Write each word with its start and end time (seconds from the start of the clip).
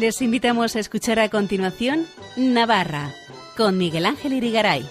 Les 0.00 0.22
invitamos 0.22 0.76
a 0.76 0.78
escuchar 0.78 1.18
a 1.18 1.28
continuación 1.28 2.06
Navarra 2.36 3.12
con 3.56 3.76
Miguel 3.78 4.06
Ángel 4.06 4.32
Irigaray. 4.32 4.86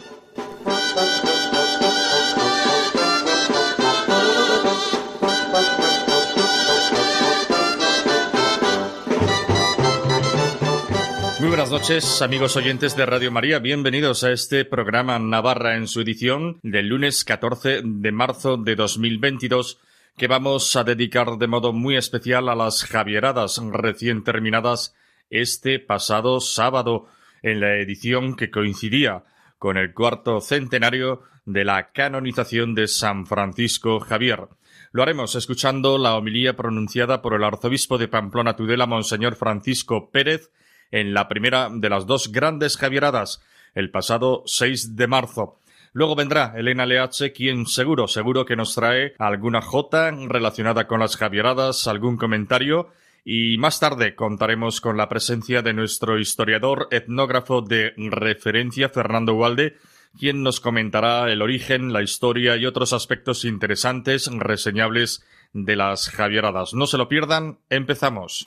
Muy 11.40 11.48
buenas 11.48 11.72
noches, 11.72 12.22
amigos 12.22 12.58
oyentes 12.58 12.98
de 12.98 13.06
Radio 13.06 13.32
María. 13.32 13.60
Bienvenidos 13.60 14.26
a 14.26 14.32
este 14.34 14.66
programa 14.66 15.18
Navarra 15.20 15.78
en 15.78 15.88
su 15.88 16.02
edición 16.02 16.60
del 16.64 16.90
lunes 16.90 17.24
14 17.24 17.82
de 17.82 18.12
marzo 18.12 18.58
de 18.58 18.76
2022 18.76 19.80
que 20.18 20.28
vamos 20.28 20.76
a 20.76 20.84
dedicar 20.84 21.38
de 21.38 21.46
modo 21.46 21.74
muy 21.74 21.96
especial 21.96 22.50
a 22.50 22.56
las 22.56 22.84
Javieradas 22.84 23.62
recién 23.72 24.24
terminadas 24.24 24.96
este 25.30 25.78
pasado 25.78 26.40
sábado 26.40 27.06
en 27.44 27.60
la 27.60 27.76
edición 27.76 28.36
que 28.36 28.50
coincidía 28.50 29.26
con 29.60 29.78
el 29.78 29.94
cuarto 29.94 30.42
centenario 30.42 31.22
de 31.46 31.66
la 31.66 31.92
canonización 31.92 32.74
de 32.74 32.88
San 32.88 33.28
Francisco 33.28 34.00
Javier. 34.00 34.48
Lo 34.92 35.04
haremos 35.04 35.36
escuchando 35.36 36.00
la 36.00 36.16
homilía 36.16 36.56
pronunciada 36.56 37.22
por 37.22 37.36
el 37.36 37.44
arzobispo 37.44 38.00
de 38.00 38.08
Pamplona 38.08 38.56
Tudela, 38.56 38.88
Monseñor 38.88 39.36
Francisco 39.36 40.10
Pérez, 40.10 40.50
en 40.90 41.14
la 41.14 41.28
primera 41.28 41.70
de 41.72 41.90
las 41.90 42.08
dos 42.08 42.32
grandes 42.32 42.76
Javieradas, 42.78 43.44
el 43.76 43.92
pasado 43.92 44.42
6 44.48 44.96
de 44.96 45.06
marzo. 45.06 45.60
Luego 45.98 46.16
vendrá 46.16 46.54
Elena 46.56 46.86
Leache, 46.86 47.34
quien 47.34 47.66
seguro, 47.66 48.08
seguro 48.08 48.46
que 48.46 48.56
nos 48.56 48.76
trae 48.76 49.16
alguna 49.18 49.64
jota 49.64 50.12
relacionada 50.12 50.86
con 50.86 51.00
las 51.00 51.18
Javieradas, 51.18 51.88
algún 51.88 52.18
comentario 52.18 52.90
y 53.26 53.58
más 53.58 53.80
tarde 53.80 54.14
contaremos 54.14 54.80
con 54.80 54.96
la 54.96 55.10
presencia 55.10 55.64
de 55.64 55.74
nuestro 55.74 56.20
historiador 56.20 56.88
etnógrafo 56.92 57.64
de 57.64 57.94
referencia, 57.98 58.90
Fernando 58.90 59.34
Walde, 59.34 59.78
quien 60.20 60.44
nos 60.44 60.60
comentará 60.60 61.32
el 61.32 61.42
origen, 61.42 61.92
la 61.92 62.04
historia 62.04 62.58
y 62.58 62.68
otros 62.68 62.94
aspectos 62.94 63.44
interesantes, 63.44 64.30
reseñables 64.32 65.26
de 65.54 65.78
las 65.78 66.10
Javieradas. 66.10 66.76
No 66.76 66.86
se 66.86 67.00
lo 67.00 67.10
pierdan, 67.10 67.58
empezamos. 67.72 68.46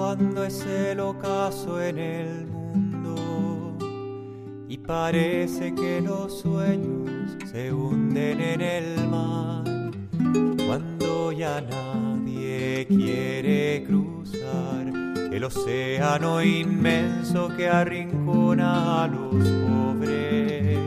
Cuando 0.00 0.44
es 0.44 0.64
el 0.64 0.98
ocaso 0.98 1.78
en 1.82 1.98
el 1.98 2.46
mundo. 2.46 3.76
Y 4.66 4.78
parece 4.78 5.74
que 5.74 6.00
los 6.00 6.40
sueños 6.40 7.36
se 7.52 7.70
hunden 7.70 8.40
en 8.40 8.60
el 8.62 9.08
mar, 9.08 9.62
cuando 10.66 11.32
ya 11.32 11.60
nadie 11.60 12.86
quiere 12.88 13.84
cruzar 13.86 14.86
el 15.30 15.44
océano 15.44 16.42
inmenso 16.42 17.54
que 17.54 17.68
arrincona 17.68 19.04
a 19.04 19.06
los 19.06 19.34
pobres, 19.68 20.78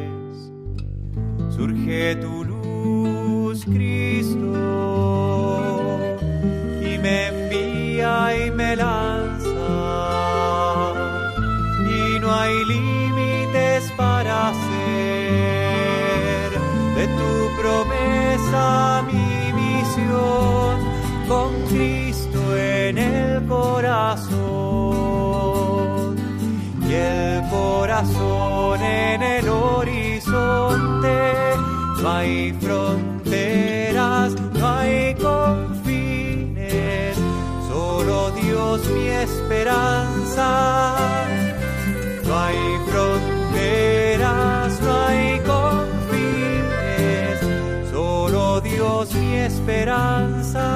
surge 1.56 2.16
tu 2.16 2.44
luz, 2.44 3.64
Cristo, 3.64 4.73
y 8.36 8.52
me 8.52 8.76
la 8.76 9.34
hay 12.44 12.66
límites 12.66 13.92
para 13.96 14.50
hacer. 14.50 14.70
De 16.98 17.06
tu 17.08 17.34
promesa 17.62 19.04
mi 19.12 19.54
misión 19.62 20.76
con 21.28 21.50
Cristo 21.70 22.40
en 22.58 22.98
el 22.98 23.46
corazón. 23.48 24.34
Y 26.88 26.94
el 26.94 27.42
corazón 27.50 28.82
en 28.82 29.24
el 29.24 29.48
horizonte 29.50 31.34
no 32.02 32.12
hay 32.12 32.54
fronteras 32.62 33.13
Dios 39.24 39.36
mi 39.38 39.46
esperanza 39.46 40.96
no 42.26 42.40
hay 42.40 42.58
fronteras, 42.88 44.82
no 44.82 45.02
hay 45.06 45.40
confines, 45.40 46.70
solo 47.90 48.60
Dios 48.62 49.14
mi 49.16 49.36
esperanza. 49.36 50.70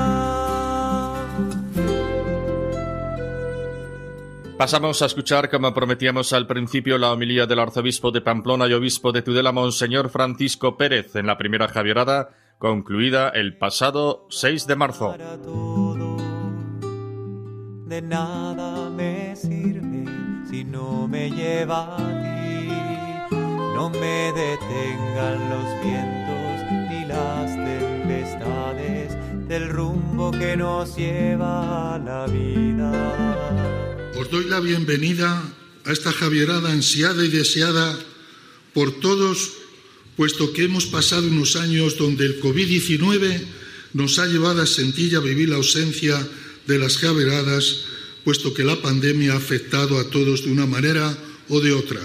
Pasamos 4.58 5.02
a 5.02 5.06
escuchar, 5.06 5.50
como 5.50 5.74
prometíamos 5.74 6.32
al 6.34 6.48
principio, 6.48 6.98
la 6.98 7.12
homilía 7.12 7.46
del 7.46 7.60
arzobispo 7.60 8.12
de 8.12 8.22
Pamplona 8.22 8.68
y 8.68 8.74
obispo 8.74 9.12
de 9.12 9.24
Tudela, 9.24 9.52
Monseñor 9.52 10.10
Francisco 10.10 10.78
Pérez, 10.78 11.16
en 11.16 11.28
la 11.28 11.38
primera 11.38 11.68
Javierada, 11.68 12.30
concluida 12.58 13.30
el 13.30 13.58
pasado 13.58 14.26
6 14.30 14.68
de 14.68 14.76
marzo. 14.76 15.16
De 17.88 18.02
nada 18.02 18.90
me 18.90 19.34
sirve 19.34 20.04
si 20.50 20.66
no 20.66 21.08
me 21.08 21.32
lleva 21.32 21.96
a 21.96 22.08
ti. 22.22 22.68
No 23.74 23.90
me 23.90 24.34
detengan 24.36 25.50
los 25.50 25.68
vientos 25.86 26.90
ni 26.90 27.06
las 27.06 27.56
tempestades 27.56 29.16
del 29.48 29.70
rumbo 29.70 30.32
que 30.32 30.58
nos 30.58 30.98
lleva 30.98 31.96
a 31.96 31.98
la 31.98 32.28
vida. 32.28 34.12
Os 34.20 34.30
doy 34.32 34.44
la 34.50 34.60
bienvenida 34.60 35.42
a 35.86 35.92
esta 35.94 36.12
Javierada 36.12 36.74
ansiada 36.74 37.24
y 37.24 37.30
deseada 37.30 37.98
por 38.74 39.00
todos, 39.00 39.54
puesto 40.18 40.52
que 40.52 40.66
hemos 40.66 40.88
pasado 40.88 41.26
unos 41.26 41.56
años 41.56 41.98
donde 41.98 42.26
el 42.26 42.42
COVID-19 42.42 43.46
nos 43.94 44.20
ha 44.20 44.26
llevado 44.26 44.62
a 44.62 44.66
sentir 44.66 45.14
y 45.14 45.16
a 45.16 45.22
vivir 45.22 45.48
la 45.48 45.56
ausencia 45.56 46.20
de 46.68 46.78
las 46.78 46.98
Javieradas 46.98 47.86
puesto 48.28 48.54
que 48.54 48.66
la 48.66 48.82
pandemia 48.82 49.32
ha 49.32 49.38
afectado 49.38 49.98
a 49.98 50.10
todos 50.10 50.44
de 50.44 50.52
una 50.52 50.66
manera 50.66 51.18
o 51.48 51.62
de 51.62 51.72
otra. 51.72 52.02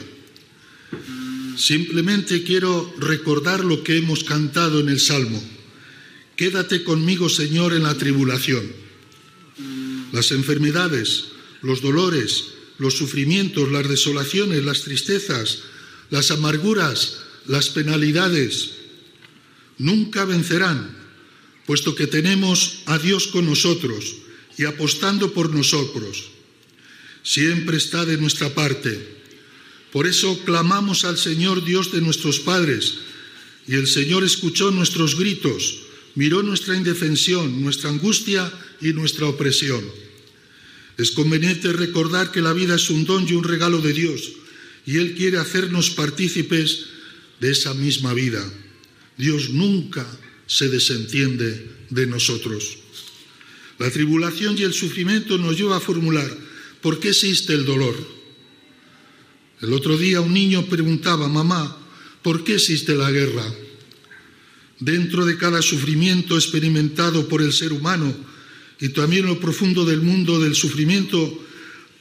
Simplemente 1.57 2.45
quiero 2.45 2.95
recordar 2.97 3.65
lo 3.65 3.83
que 3.83 3.97
hemos 3.97 4.23
cantado 4.23 4.79
en 4.79 4.89
el 4.89 5.01
Salmo. 5.01 5.43
Quédate 6.37 6.85
conmigo, 6.85 7.29
Señor, 7.29 7.73
en 7.73 7.83
la 7.83 7.99
tribulación. 7.99 8.71
Las 10.13 10.31
enfermedades, 10.31 11.25
los 11.61 11.83
dolores, 11.83 12.55
los 12.79 12.97
sufrimientos, 12.97 13.73
las 13.73 13.89
desolaciones, 13.89 14.65
las 14.65 14.83
tristezas, 14.83 15.59
las 16.11 16.31
amarguras, 16.31 17.19
las 17.49 17.69
penalidades, 17.69 18.71
nunca 19.77 20.25
vencerán, 20.25 20.97
puesto 21.67 21.97
que 21.97 22.07
tenemos 22.07 22.83
a 22.87 22.99
Dios 22.99 23.27
con 23.27 23.45
nosotros 23.47 24.23
y 24.63 24.65
apostando 24.65 25.35
por 25.35 25.51
nosotros. 25.53 26.31
Siempre 27.25 27.77
está 27.77 28.05
de 28.05 28.17
nuestra 28.17 28.55
parte. 28.55 28.95
Por 29.91 30.07
eso 30.07 30.39
clamamos 30.45 31.05
al 31.05 31.19
Señor 31.19 31.65
Dios 31.65 31.91
de 31.91 32.01
nuestros 32.01 32.39
padres, 32.39 32.95
y 33.67 33.75
el 33.75 33.89
Señor 33.89 34.23
escuchó 34.23 34.71
nuestros 34.71 35.19
gritos, 35.19 35.83
miró 36.15 36.45
nuestra 36.45 36.77
indefensión, 36.77 37.61
nuestra 37.61 37.91
angustia 37.91 38.53
y 38.81 38.93
nuestra 38.93 39.27
opresión. 39.27 39.83
Es 40.97 41.11
conveniente 41.11 41.73
recordar 41.73 42.31
que 42.31 42.41
la 42.41 42.53
vida 42.53 42.77
es 42.77 42.89
un 42.89 43.05
don 43.05 43.29
y 43.29 43.33
un 43.33 43.43
regalo 43.43 43.81
de 43.81 43.93
Dios, 43.93 44.31
y 44.87 44.99
Él 44.99 45.15
quiere 45.17 45.39
hacernos 45.39 45.91
partícipes 45.91 46.87
de 47.41 47.51
esa 47.51 47.75
misma 47.75 48.15
vida. 48.15 48.43
Dios 49.19 49.51
nunca 49.51 50.07
se 50.47 50.69
desentiende 50.69 51.69
de 51.91 52.07
nosotros. 52.07 52.82
La 53.83 53.91
tribulación 53.91 54.57
y 54.57 54.63
el 54.63 54.73
sufrimiento 54.73 55.39
nos 55.39 55.59
lleva 55.59 55.79
a 55.79 55.81
formular, 55.81 56.31
¿por 56.81 57.01
qué 57.01 57.09
existe 57.09 57.53
el 57.53 57.65
dolor? 57.65 57.97
El 59.61 59.73
otro 59.73 59.99
día 59.99 60.21
un 60.21 60.33
niño 60.33 60.67
preguntaba, 60.67 61.27
mamá, 61.27 61.77
¿por 62.23 62.45
qué 62.45 62.55
existe 62.55 62.95
la 62.95 63.11
guerra? 63.11 63.45
Dentro 64.79 65.27
de 65.27 65.37
cada 65.37 65.63
sufrimiento 65.63 66.37
experimentado 66.37 67.27
por 67.27 67.43
el 67.43 67.53
ser 67.53 67.73
humano 67.73 68.15
y 68.79 68.91
también 68.91 69.27
lo 69.27 69.41
profundo 69.41 69.85
del 69.85 70.01
mundo 70.01 70.39
del 70.39 70.55
sufrimiento, 70.55 71.45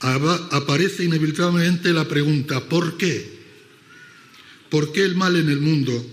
aparece 0.02 1.06
inevitablemente 1.06 1.94
la 1.94 2.08
pregunta, 2.08 2.64
¿por 2.70 2.96
qué? 2.96 3.40
¿Por 4.70 4.92
qué 4.92 5.02
el 5.02 5.16
mal 5.16 5.36
en 5.36 5.50
el 5.50 5.62
mundo? 5.62 6.06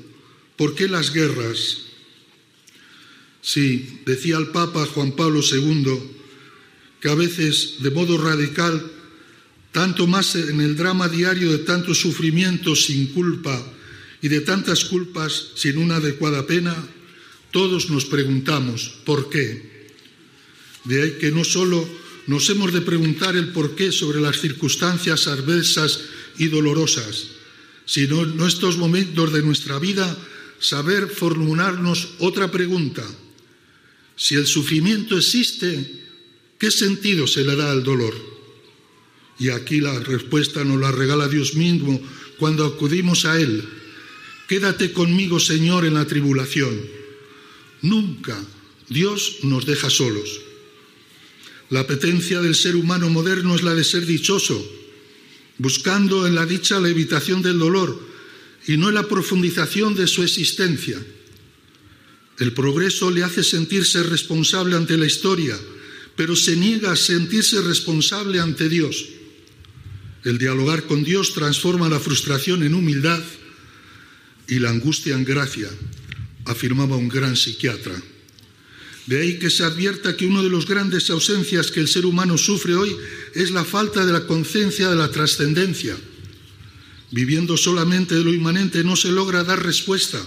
¿Por 0.56 0.74
qué 0.74 0.88
las 0.88 1.12
guerras? 1.12 1.87
Sí, 3.40 4.00
decía 4.04 4.36
el 4.36 4.48
Papa 4.48 4.86
Juan 4.86 5.12
Pablo 5.12 5.40
II 5.40 6.18
que 7.00 7.08
a 7.08 7.14
veces, 7.14 7.76
de 7.80 7.90
modo 7.90 8.18
radical, 8.18 8.82
tanto 9.72 10.06
más 10.06 10.34
en 10.34 10.60
el 10.60 10.76
drama 10.76 11.08
diario 11.08 11.52
de 11.52 11.58
tantos 11.58 12.00
sufrimientos 12.00 12.86
sin 12.86 13.08
culpa 13.08 13.54
y 14.20 14.28
de 14.28 14.40
tantas 14.40 14.84
culpas 14.84 15.52
sin 15.54 15.78
una 15.78 15.96
adecuada 15.96 16.46
pena, 16.46 16.74
todos 17.50 17.88
nos 17.88 18.04
preguntamos 18.04 19.00
¿por 19.04 19.30
qué? 19.30 19.88
De 20.84 21.02
ahí 21.02 21.12
que 21.20 21.30
no 21.30 21.44
solo 21.44 21.86
nos 22.26 22.48
hemos 22.50 22.72
de 22.72 22.82
preguntar 22.82 23.36
el 23.36 23.52
por 23.52 23.74
qué 23.74 23.92
sobre 23.92 24.20
las 24.20 24.40
circunstancias 24.40 25.28
adversas 25.28 26.00
y 26.36 26.48
dolorosas, 26.48 27.28
sino 27.86 28.22
en 28.22 28.40
estos 28.40 28.76
momentos 28.76 29.32
de 29.32 29.42
nuestra 29.42 29.78
vida 29.78 30.16
saber 30.58 31.08
formularnos 31.08 32.16
otra 32.18 32.50
pregunta. 32.50 33.04
Si 34.18 34.34
el 34.34 34.46
sufrimiento 34.46 35.16
existe, 35.16 35.90
¿qué 36.58 36.72
sentido 36.72 37.28
se 37.28 37.44
le 37.44 37.54
da 37.54 37.70
al 37.70 37.84
dolor? 37.84 38.14
Y 39.38 39.50
aquí 39.50 39.80
la 39.80 39.98
respuesta 40.00 40.64
nos 40.64 40.80
la 40.80 40.90
regala 40.90 41.28
Dios 41.28 41.54
mismo 41.54 42.00
cuando 42.36 42.66
acudimos 42.66 43.24
a 43.24 43.40
Él. 43.40 43.62
Quédate 44.48 44.92
conmigo, 44.92 45.38
Señor, 45.38 45.84
en 45.84 45.94
la 45.94 46.04
tribulación. 46.04 46.80
Nunca 47.82 48.36
Dios 48.88 49.36
nos 49.44 49.64
deja 49.66 49.88
solos. 49.88 50.40
La 51.70 51.80
apetencia 51.80 52.40
del 52.40 52.56
ser 52.56 52.74
humano 52.74 53.08
moderno 53.10 53.54
es 53.54 53.62
la 53.62 53.74
de 53.74 53.84
ser 53.84 54.04
dichoso, 54.04 54.66
buscando 55.58 56.26
en 56.26 56.34
la 56.34 56.44
dicha 56.44 56.80
la 56.80 56.88
evitación 56.88 57.40
del 57.40 57.60
dolor 57.60 58.00
y 58.66 58.76
no 58.78 58.88
en 58.88 58.96
la 58.96 59.06
profundización 59.06 59.94
de 59.94 60.08
su 60.08 60.24
existencia. 60.24 60.98
El 62.38 62.52
progreso 62.52 63.10
le 63.10 63.24
hace 63.24 63.42
sentirse 63.42 64.02
responsable 64.02 64.76
ante 64.76 64.96
la 64.96 65.06
historia, 65.06 65.58
pero 66.14 66.36
se 66.36 66.56
niega 66.56 66.92
a 66.92 66.96
sentirse 66.96 67.60
responsable 67.62 68.38
ante 68.38 68.68
Dios. 68.68 69.06
El 70.24 70.38
dialogar 70.38 70.84
con 70.84 71.02
Dios 71.02 71.34
transforma 71.34 71.88
la 71.88 71.98
frustración 71.98 72.62
en 72.62 72.74
humildad 72.74 73.22
y 74.46 74.60
la 74.60 74.70
angustia 74.70 75.14
en 75.14 75.24
gracia, 75.24 75.68
afirmaba 76.44 76.96
un 76.96 77.08
gran 77.08 77.36
psiquiatra. 77.36 78.00
De 79.06 79.20
ahí 79.20 79.38
que 79.38 79.50
se 79.50 79.64
advierta 79.64 80.16
que 80.16 80.26
una 80.26 80.42
de 80.42 80.50
las 80.50 80.66
grandes 80.66 81.10
ausencias 81.10 81.70
que 81.70 81.80
el 81.80 81.88
ser 81.88 82.06
humano 82.06 82.38
sufre 82.38 82.74
hoy 82.74 82.94
es 83.34 83.50
la 83.50 83.64
falta 83.64 84.06
de 84.06 84.12
la 84.12 84.26
conciencia 84.26 84.88
de 84.90 84.96
la 84.96 85.10
trascendencia. 85.10 85.96
Viviendo 87.10 87.56
solamente 87.56 88.14
de 88.14 88.24
lo 88.24 88.34
inmanente 88.34 88.84
no 88.84 88.96
se 88.96 89.10
logra 89.10 89.44
dar 89.44 89.64
respuesta 89.64 90.22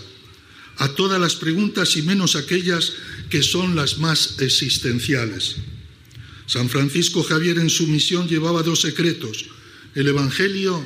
a 0.82 0.96
todas 0.96 1.22
las 1.22 1.36
preguntas 1.36 1.96
y 1.96 2.02
menos 2.02 2.36
aquellas 2.36 2.94
que 3.30 3.44
son 3.44 3.76
las 3.76 4.00
más 4.00 4.40
existenciales. 4.40 5.58
San 6.48 6.70
Francisco 6.70 7.22
Javier 7.22 7.60
en 7.60 7.70
su 7.70 7.86
misión 7.86 8.28
llevaba 8.28 8.64
dos 8.64 8.82
secretos, 8.82 9.46
el 9.94 10.08
Evangelio 10.08 10.84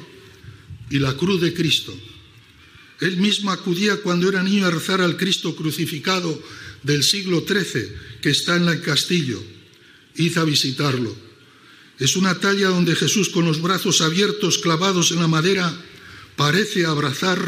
y 0.89 0.99
la 0.99 1.15
cruz 1.15 1.39
de 1.39 1.53
Cristo. 1.53 1.97
Él 2.99 3.15
mismo 3.15 3.51
acudía 3.51 3.95
cuando 4.01 4.27
era 4.27 4.43
niño 4.43 4.65
a 4.65 4.71
rezar 4.71 4.99
al 4.99 5.15
Cristo 5.15 5.55
crucificado 5.55 6.43
del 6.83 7.01
siglo 7.01 7.45
XIII 7.47 7.87
que 8.21 8.31
está 8.31 8.57
en 8.57 8.67
el 8.67 8.81
castillo. 8.81 9.41
Hizo 10.17 10.41
a 10.41 10.43
visitarlo. 10.43 11.15
Es 11.99 12.17
una 12.17 12.37
talla 12.37 12.67
donde 12.67 12.97
Jesús 12.97 13.29
con 13.29 13.45
los 13.45 13.61
brazos 13.61 14.01
abiertos 14.01 14.57
clavados 14.57 15.11
en 15.11 15.21
la 15.21 15.29
madera 15.29 15.73
parece 16.35 16.85
abrazar 16.85 17.39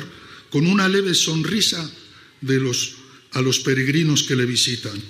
con 0.49 0.65
una 0.65 0.87
leve 0.87 1.13
sonrisa 1.13 1.91
de 2.41 2.59
los, 2.59 2.95
a 3.31 3.41
los 3.41 3.59
peregrinos 3.59 4.23
que 4.23 4.35
le 4.35 4.45
visitan. 4.45 5.01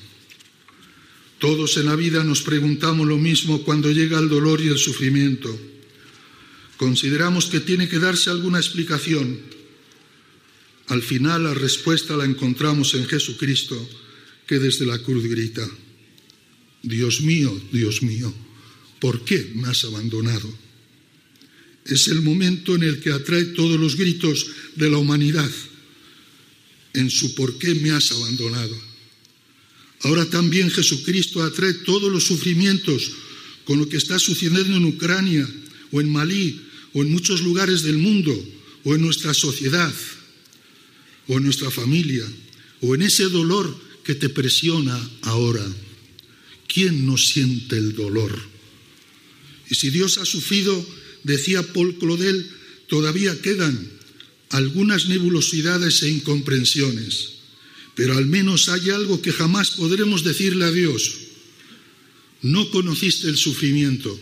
Todos 1.39 1.77
en 1.77 1.85
la 1.85 1.95
vida 1.95 2.23
nos 2.23 2.41
preguntamos 2.41 3.07
lo 3.07 3.17
mismo 3.17 3.61
cuando 3.63 3.91
llega 3.91 4.19
el 4.19 4.29
dolor 4.29 4.59
y 4.61 4.67
el 4.67 4.77
sufrimiento. 4.77 5.55
Consideramos 6.77 7.45
que 7.45 7.59
tiene 7.59 7.87
que 7.87 7.99
darse 7.99 8.29
alguna 8.29 8.57
explicación. 8.57 9.39
Al 10.87 11.01
final 11.03 11.43
la 11.43 11.53
respuesta 11.53 12.17
la 12.17 12.25
encontramos 12.25 12.93
en 12.95 13.05
Jesucristo 13.07 13.77
que 14.47 14.59
desde 14.59 14.85
la 14.85 14.97
cruz 14.99 15.25
grita, 15.25 15.67
Dios 16.81 17.21
mío, 17.21 17.59
Dios 17.71 18.01
mío, 18.01 18.33
¿por 18.99 19.25
qué 19.25 19.51
me 19.55 19.67
has 19.67 19.83
abandonado? 19.83 20.51
Es 21.85 22.07
el 22.07 22.21
momento 22.21 22.75
en 22.75 22.83
el 22.83 22.99
que 22.99 23.11
atrae 23.11 23.45
todos 23.45 23.79
los 23.79 23.95
gritos 23.95 24.47
de 24.75 24.89
la 24.89 24.97
humanidad 24.97 25.49
en 26.97 27.09
su 27.11 27.35
por 27.35 27.57
qué 27.59 27.75
me 27.75 27.91
has 27.91 28.11
abandonado. 28.11 28.75
Ahora 30.01 30.25
también 30.25 30.71
Jesucristo 30.71 31.43
atrae 31.43 31.73
todos 31.73 32.11
los 32.11 32.23
sufrimientos 32.23 33.11
con 33.65 33.77
lo 33.79 33.87
que 33.87 33.97
está 33.97 34.17
sucediendo 34.17 34.75
en 34.75 34.85
Ucrania 34.85 35.47
o 35.91 36.01
en 36.01 36.09
Malí 36.11 36.59
o 36.93 37.01
en 37.03 37.11
muchos 37.11 37.41
lugares 37.41 37.83
del 37.83 37.97
mundo 37.97 38.33
o 38.83 38.95
en 38.95 39.01
nuestra 39.01 39.33
sociedad 39.33 39.93
o 41.27 41.37
en 41.37 41.43
nuestra 41.43 41.69
familia 41.69 42.25
o 42.81 42.95
en 42.95 43.03
ese 43.03 43.29
dolor 43.29 43.79
que 44.03 44.15
te 44.15 44.29
presiona 44.29 44.97
ahora. 45.21 45.65
¿Quién 46.67 47.05
no 47.05 47.17
siente 47.17 47.77
el 47.77 47.93
dolor? 47.93 48.37
Y 49.69 49.75
si 49.75 49.89
Dios 49.89 50.17
ha 50.17 50.25
sufrido, 50.25 50.73
decía 51.23 51.61
Paul 51.73 51.97
Claudel, 51.97 52.49
todavía 52.87 53.39
quedan 53.41 53.96
algunas 54.49 55.07
nebulosidades 55.07 56.03
e 56.03 56.09
incomprensiones, 56.09 57.43
pero 57.95 58.17
al 58.17 58.25
menos 58.25 58.69
hay 58.69 58.89
algo 58.89 59.21
que 59.21 59.33
jamás 59.33 59.71
podremos 59.71 60.23
decirle 60.23 60.65
a 60.65 60.71
Dios. 60.71 61.17
No 62.41 62.69
conociste 62.69 63.27
el 63.27 63.37
sufrimiento. 63.37 64.17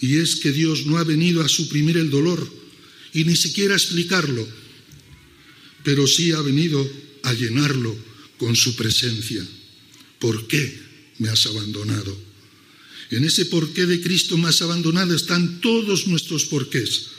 Y 0.00 0.16
es 0.16 0.36
que 0.36 0.52
Dios 0.52 0.86
no 0.86 0.98
ha 0.98 1.04
venido 1.04 1.42
a 1.42 1.48
suprimir 1.48 1.96
el 1.96 2.10
dolor 2.10 2.44
y 3.14 3.24
ni 3.24 3.36
siquiera 3.36 3.74
a 3.74 3.76
explicarlo, 3.78 4.46
pero 5.84 6.06
sí 6.06 6.32
ha 6.32 6.42
venido 6.42 6.84
a 7.22 7.32
llenarlo 7.32 7.96
con 8.36 8.56
su 8.56 8.74
presencia. 8.74 9.46
¿Por 10.18 10.46
qué 10.46 10.78
me 11.18 11.28
has 11.28 11.46
abandonado? 11.46 12.18
En 13.10 13.24
ese 13.24 13.46
porqué 13.46 13.86
de 13.86 14.00
Cristo 14.00 14.36
me 14.36 14.48
has 14.48 14.60
abandonado 14.60 15.14
están 15.14 15.60
todos 15.60 16.08
nuestros 16.08 16.46
porqués. 16.46 17.13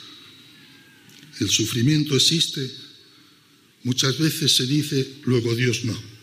El 1.39 1.49
sufrimiento 1.49 2.15
existe, 2.15 2.71
muchas 3.83 4.17
veces 4.17 4.55
se 4.55 4.65
dice, 4.65 5.15
luego 5.25 5.55
Dios 5.55 5.83
no. 5.83 6.15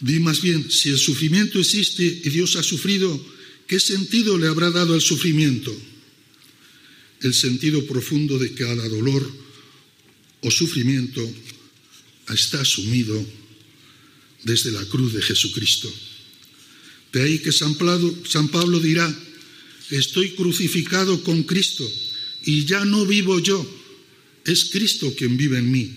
Di 0.00 0.20
más 0.20 0.40
bien, 0.40 0.70
si 0.70 0.90
el 0.90 0.98
sufrimiento 0.98 1.58
existe 1.58 2.04
y 2.04 2.28
Dios 2.30 2.56
ha 2.56 2.62
sufrido, 2.62 3.08
¿qué 3.66 3.80
sentido 3.80 4.38
le 4.38 4.46
habrá 4.46 4.70
dado 4.70 4.94
al 4.94 5.00
sufrimiento? 5.00 5.74
El 7.22 7.34
sentido 7.34 7.84
profundo 7.86 8.38
de 8.38 8.52
cada 8.52 8.88
dolor 8.88 9.30
o 10.42 10.50
sufrimiento 10.50 11.22
está 12.28 12.60
asumido 12.60 13.24
desde 14.44 14.70
la 14.70 14.84
cruz 14.86 15.12
de 15.12 15.22
Jesucristo. 15.22 15.92
De 17.12 17.22
ahí 17.22 17.38
que 17.38 17.52
San 17.52 17.74
Pablo, 17.76 18.80
dirá, 18.80 19.08
estoy 19.90 20.30
crucificado 20.30 21.22
con 21.24 21.42
Cristo 21.44 21.90
y 22.46 22.64
ya 22.64 22.84
no 22.84 23.04
vivo 23.04 23.40
yo, 23.40 23.68
es 24.44 24.66
Cristo 24.66 25.12
quien 25.16 25.36
vive 25.36 25.58
en 25.58 25.70
mí. 25.70 25.92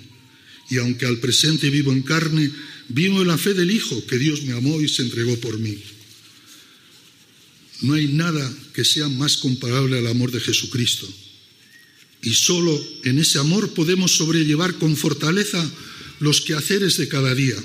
Y 0.69 0.77
aunque 0.77 1.05
al 1.05 1.19
presente 1.19 1.69
vivo 1.69 1.93
en 1.93 2.01
carne, 2.01 2.51
vivo 2.89 3.21
en 3.21 3.27
la 3.27 3.37
fe 3.37 3.53
del 3.53 3.71
Hijo, 3.71 4.05
que 4.07 4.17
Dios 4.17 4.43
me 4.43 4.53
amó 4.53 4.81
y 4.81 4.89
se 4.89 5.03
entregó 5.03 5.39
por 5.39 5.57
mí. 5.59 5.77
No 7.81 7.93
hay 7.93 8.07
nada 8.07 8.51
que 8.73 8.83
sea 8.83 9.07
más 9.07 9.37
comparable 9.37 9.97
al 9.97 10.07
amor 10.07 10.31
de 10.31 10.39
Jesucristo. 10.39 11.07
Y 12.21 12.33
solo 12.33 12.83
en 13.03 13.19
ese 13.19 13.39
amor 13.39 13.73
podemos 13.73 14.11
sobrellevar 14.17 14.75
con 14.75 14.97
fortaleza 14.97 15.71
los 16.19 16.41
quehaceres 16.41 16.97
de 16.97 17.07
cada 17.07 17.33
día. 17.33 17.55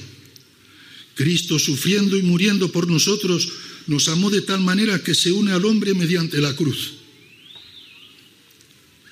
Cristo 1.14 1.58
sufriendo 1.58 2.16
y 2.18 2.22
muriendo 2.22 2.70
por 2.70 2.88
nosotros 2.88 3.48
nos 3.86 4.08
amó 4.08 4.30
de 4.30 4.42
tal 4.42 4.60
manera 4.60 5.02
que 5.02 5.14
se 5.14 5.32
une 5.32 5.52
al 5.52 5.64
hombre 5.64 5.94
mediante 5.94 6.40
la 6.40 6.54
cruz. 6.54 7.03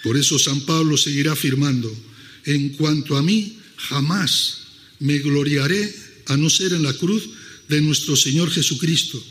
Por 0.03 0.17
eso 0.17 0.39
San 0.39 0.61
Pablo 0.63 0.97
seguirá 0.97 1.33
afirmando, 1.33 1.95
en 2.45 2.71
cuanto 2.71 3.17
a 3.17 3.23
mí, 3.23 3.59
jamás 3.77 4.59
me 4.99 5.19
gloriaré 5.19 5.95
a 6.27 6.37
no 6.37 6.51
ser 6.51 6.73
en 6.73 6.83
la 6.83 6.93
cruz 6.93 7.29
de 7.69 7.81
nuestro 7.81 8.17
Señor 8.17 8.51
Jesucristo, 8.51 9.23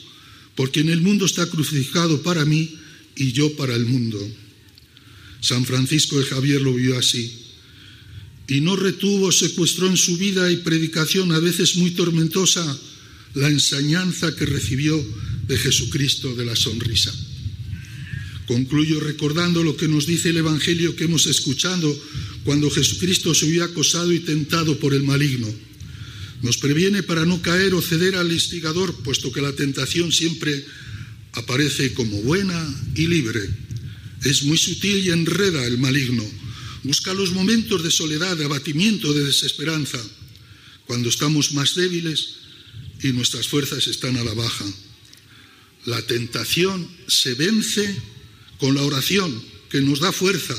porque 0.55 0.79
en 0.79 0.89
el 0.89 1.01
mundo 1.01 1.25
está 1.25 1.45
crucificado 1.47 2.21
para 2.21 2.45
mí 2.45 2.75
y 3.15 3.31
yo 3.31 3.55
para 3.55 3.75
el 3.75 3.85
mundo. 3.85 4.19
San 5.41 5.65
Francisco 5.65 6.19
de 6.19 6.25
Javier 6.25 6.61
lo 6.61 6.73
vio 6.73 6.97
así 6.97 7.41
y 8.51 8.59
no 8.59 8.75
retuvo, 8.75 9.31
secuestró 9.31 9.87
en 9.87 9.95
su 9.95 10.17
vida 10.17 10.51
y 10.51 10.57
predicación 10.57 11.31
a 11.31 11.39
veces 11.39 11.77
muy 11.77 11.91
tormentosa 11.91 12.79
la 13.33 13.47
enseñanza 13.47 14.35
que 14.35 14.45
recibió 14.45 15.01
de 15.47 15.57
Jesucristo 15.57 16.35
de 16.35 16.43
la 16.43 16.55
sonrisa. 16.57 17.13
Concluyo 18.47 18.99
recordando 18.99 19.63
lo 19.63 19.77
que 19.77 19.87
nos 19.87 20.05
dice 20.05 20.29
el 20.29 20.37
Evangelio 20.37 20.95
que 20.95 21.05
hemos 21.05 21.27
escuchado 21.27 21.95
cuando 22.43 22.69
Jesucristo 22.69 23.33
se 23.33 23.47
vio 23.47 23.63
acosado 23.63 24.11
y 24.11 24.19
tentado 24.19 24.79
por 24.79 24.93
el 24.93 25.03
maligno. 25.03 25.47
Nos 26.41 26.57
previene 26.57 27.03
para 27.03 27.25
no 27.25 27.41
caer 27.41 27.73
o 27.73 27.81
ceder 27.81 28.15
al 28.15 28.31
instigador, 28.31 28.95
puesto 29.03 29.31
que 29.31 29.41
la 29.41 29.53
tentación 29.53 30.11
siempre 30.11 30.65
aparece 31.33 31.93
como 31.93 32.21
buena 32.23 32.57
y 32.95 33.07
libre. 33.07 33.41
Es 34.23 34.43
muy 34.43 34.57
sutil 34.57 35.05
y 35.05 35.11
enreda 35.11 35.65
el 35.65 35.77
maligno. 35.77 36.25
Busca 36.83 37.13
los 37.13 37.31
momentos 37.31 37.83
de 37.83 37.91
soledad, 37.91 38.37
de 38.37 38.45
abatimiento, 38.45 39.13
de 39.13 39.23
desesperanza, 39.23 40.01
cuando 40.85 41.09
estamos 41.09 41.53
más 41.53 41.75
débiles 41.75 42.37
y 43.03 43.13
nuestras 43.13 43.47
fuerzas 43.47 43.87
están 43.87 44.17
a 44.17 44.23
la 44.23 44.33
baja. 44.33 44.65
La 45.85 46.01
tentación 46.05 46.87
se 47.07 47.35
vence 47.35 47.95
con 48.61 48.75
la 48.75 48.83
oración, 48.83 49.33
que 49.71 49.81
nos 49.81 49.99
da 49.99 50.11
fuerza 50.11 50.55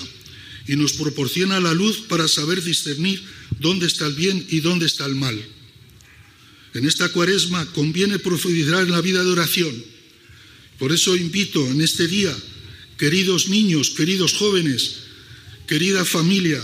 y 0.67 0.75
nos 0.75 0.95
proporciona 0.95 1.61
la 1.61 1.73
luz 1.73 2.03
para 2.09 2.27
saber 2.27 2.61
discernir 2.61 3.23
dónde 3.61 3.87
está 3.87 4.09
el 4.09 4.15
bien 4.15 4.45
y 4.51 4.59
dónde 4.59 4.87
está 4.87 5.07
el 5.07 5.15
mal. 5.15 5.41
En 6.75 6.85
esta 6.85 7.11
cuaresma 7.11 7.65
conviene 7.73 8.19
profundizar 8.19 8.83
en 8.83 8.91
la 8.91 9.01
vida 9.01 9.23
de 9.23 9.31
oración. 9.31 9.73
Por 10.81 10.91
eso 10.91 11.15
invito 11.15 11.65
en 11.71 11.81
este 11.81 12.09
día, 12.09 12.37
queridos 12.99 13.49
niños, 13.49 13.91
queridos 13.91 14.33
jóvenes, 14.33 14.97
querida 15.69 16.05
familia, 16.05 16.61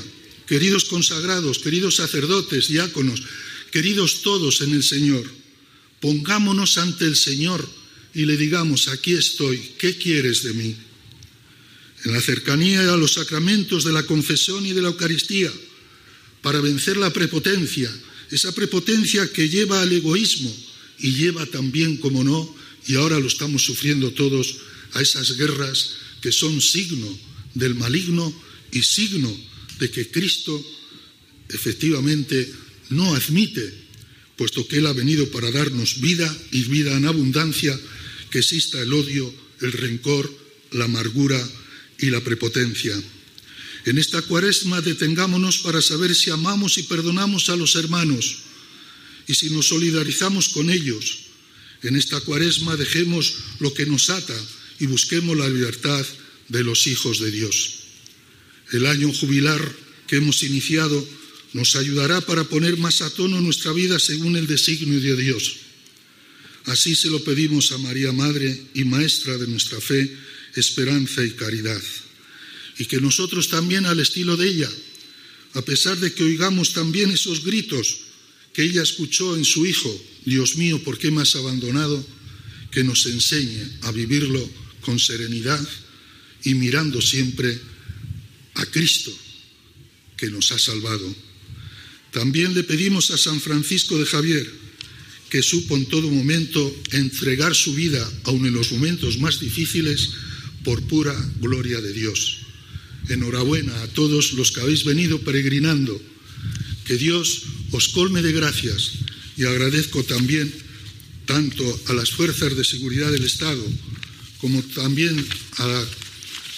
queridos 0.49 0.87
consagrados, 0.87 1.61
queridos 1.61 1.97
sacerdotes, 1.97 2.67
diáconos, 2.67 3.23
queridos 3.71 4.23
todos 4.23 4.61
en 4.61 4.75
el 4.75 4.83
Señor, 4.83 5.31
pongámonos 6.01 6.79
ante 6.79 7.05
el 7.05 7.15
Señor 7.15 7.63
y 8.13 8.25
le 8.25 8.37
digamos, 8.37 8.89
aquí 8.89 9.13
estoy, 9.13 9.59
¿qué 9.79 9.97
quieres 9.97 10.43
de 10.43 10.55
mí? 10.55 10.88
En 12.05 12.13
la 12.13 12.21
cercanía 12.21 12.93
a 12.93 12.97
los 12.97 13.15
sacramentos 13.15 13.85
de 13.85 13.93
la 13.93 14.05
confesión 14.05 14.65
y 14.65 14.73
de 14.73 14.83
la 14.83 14.89
Eucaristía, 14.89 15.53
para 16.43 16.61
vencer 16.61 16.97
la 16.97 17.13
prepotencia, 17.13 17.93
esa 18.31 18.53
prepotencia 18.55 19.31
que 19.33 19.49
lleva 19.49 19.83
al 19.83 19.93
egoísmo 19.93 20.55
y 20.99 21.13
lleva 21.13 21.47
también, 21.47 21.97
como 21.97 22.23
no, 22.23 22.55
y 22.87 22.95
ahora 22.95 23.19
lo 23.19 23.27
estamos 23.27 23.63
sufriendo 23.65 24.13
todos, 24.13 24.59
a 24.93 25.03
esas 25.03 25.37
guerras 25.37 25.97
que 26.23 26.33
son 26.33 26.61
signo 26.61 27.07
del 27.55 27.75
maligno 27.75 28.33
y 28.73 28.83
signo 28.83 29.35
de 29.79 29.91
que 29.91 30.11
Cristo 30.11 30.65
efectivamente 31.49 32.53
no 32.91 33.15
admite, 33.15 33.73
puesto 34.37 34.67
que 34.67 34.79
Él 34.79 34.87
ha 34.87 34.93
venido 34.93 35.31
para 35.31 35.51
darnos 35.51 36.01
vida 36.01 36.35
y 36.53 36.63
vida 36.63 36.97
en 36.97 37.07
abundancia, 37.07 37.79
que 38.31 38.39
exista 38.39 38.81
el 38.81 38.93
odio, 38.93 39.33
el 39.61 39.73
rencor, 39.73 40.33
la 40.73 40.85
amargura 40.85 41.39
y 41.99 42.11
la 42.11 42.23
prepotencia. 42.23 43.01
En 43.85 43.99
esta 43.99 44.23
cuaresma 44.23 44.81
detengámonos 44.81 45.59
para 45.59 45.81
saber 45.83 46.15
si 46.15 46.31
amamos 46.31 46.79
y 46.79 46.83
perdonamos 46.85 47.49
a 47.49 47.57
los 47.57 47.75
hermanos 47.77 48.39
y 49.27 49.35
si 49.35 49.51
nos 49.51 49.69
solidarizamos 49.69 50.49
con 50.49 50.71
ellos. 50.71 51.21
En 51.83 51.97
esta 51.97 52.21
cuaresma 52.21 52.77
dejemos 52.77 53.35
lo 53.61 53.73
que 53.73 53.87
nos 53.87 54.11
ata 54.11 54.37
y 54.81 54.87
busquemos 54.87 55.37
la 55.37 55.49
libertad 55.49 56.05
de 56.49 56.65
los 56.65 56.87
hijos 56.87 57.21
de 57.21 57.31
Dios. 57.31 57.75
El 58.73 58.87
año 58.87 59.13
jubilar 59.13 59.61
que 60.07 60.17
hemos 60.17 60.43
iniciado 60.43 61.07
nos 61.53 61.77
ayudará 61.77 62.21
para 62.21 62.45
poner 62.45 62.77
más 62.77 63.01
a 63.01 63.11
tono 63.11 63.41
nuestra 63.41 63.73
vida 63.73 63.99
según 63.99 64.37
el 64.37 64.47
designio 64.47 65.01
de 65.01 65.17
Dios. 65.17 65.57
Así 66.65 66.95
se 66.95 67.09
lo 67.09 67.23
pedimos 67.25 67.73
a 67.73 67.79
María 67.79 68.13
Madre 68.13 68.61
y 68.75 68.85
Maestra 68.85 69.39
de 69.39 69.47
nuestra 69.47 69.81
fe, 69.81 70.15
esperanza 70.59 71.25
y 71.25 71.31
caridad. 71.33 71.83
Y 72.79 72.85
que 72.85 73.01
nosotros 73.01 73.49
también 73.49 73.87
al 73.87 74.01
estilo 74.01 74.37
de 74.37 74.49
ella, 74.49 74.71
a 75.55 75.63
pesar 75.63 75.99
de 75.99 76.13
que 76.13 76.25
oigamos 76.25 76.73
también 76.73 77.11
esos 77.11 77.45
gritos 77.45 77.99
que 78.53 78.63
ella 78.63 78.83
escuchó 78.83 79.37
en 79.37 79.45
su 79.45 79.67
Hijo, 79.67 79.91
Dios 80.25 80.57
mío, 80.57 80.83
¿por 80.83 80.99
qué 80.99 81.11
me 81.11 81.23
has 81.23 81.35
abandonado? 81.37 82.05
Que 82.71 82.85
nos 82.85 83.07
enseñe 83.07 83.79
a 83.83 83.93
vivirlo 83.93 84.49
con 84.81 84.99
serenidad 84.99 85.67
y 86.45 86.55
mirando 86.55 87.01
siempre 87.01 87.59
a 88.55 88.67
Cristo, 88.67 89.13
que 90.17 90.31
nos 90.31 90.51
ha 90.53 90.59
salvado. 90.59 91.15
También 92.13 92.55
le 92.55 92.65
pedimos 92.65 93.11
a 93.11 93.19
San 93.19 93.41
Francisco 93.41 93.99
de 93.99 94.07
Javier, 94.07 94.51
que 95.31 95.43
supo 95.43 95.77
en 95.77 95.87
todo 95.87 96.11
momento 96.11 96.75
entregar 96.93 97.55
su 97.55 97.75
vida, 97.75 98.03
aun 98.25 98.47
en 98.47 98.55
los 98.55 98.73
momentos 98.73 99.19
más 99.19 99.41
difíciles, 99.41 100.11
por 100.65 100.83
pura 100.83 101.15
gloria 101.41 101.81
de 101.81 101.93
Dios. 101.93 102.41
Enhorabuena 103.09 103.75
a 103.83 103.89
todos 103.89 104.33
los 104.33 104.53
que 104.53 104.61
habéis 104.61 104.85
venido 104.85 105.21
peregrinando. 105.21 106.01
Que 106.85 106.97
Dios 106.97 107.45
os 107.73 107.89
colme 107.89 108.23
de 108.23 108.33
gracias 108.33 108.93
y 109.37 109.45
agradezco 109.45 110.05
también 110.05 110.53
tanto 111.27 111.63
a 111.87 111.93
las 111.93 112.11
fuerzas 112.11 112.57
de 112.57 112.65
seguridad 112.65 113.13
del 113.13 113.25
Estado 113.25 113.65
como 114.39 114.63
también 114.63 115.15
a 115.59 115.67
la 115.67 115.85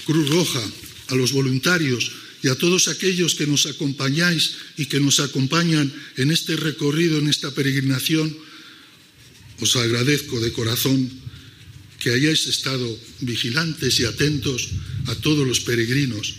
Cruz 0.05 0.29
Roja, 0.29 0.63
a 1.09 1.15
los 1.15 1.33
voluntarios 1.33 2.13
y 2.43 2.49
a 2.49 2.55
todos 2.55 2.89
aquellos 2.89 3.35
que 3.35 3.47
nos 3.47 3.67
acompañáis 3.67 4.53
y 4.77 4.87
que 4.87 5.01
nos 5.01 5.21
acompañan 5.21 5.93
en 6.17 6.31
este 6.31 6.57
recorrido, 6.57 7.19
en 7.19 7.29
esta 7.29 7.51
peregrinación 7.51 8.35
os 9.61 9.77
agradezco 9.77 10.41
de 10.41 10.53
corazón 10.53 11.11
que 12.01 12.11
hayáis 12.11 12.47
estado 12.47 12.89
vigilantes 13.21 14.01
y 14.01 14.05
atentos 14.05 14.69
a 15.07 15.15
todos 15.17 15.47
los 15.47 15.61
peregrinos 15.61 16.35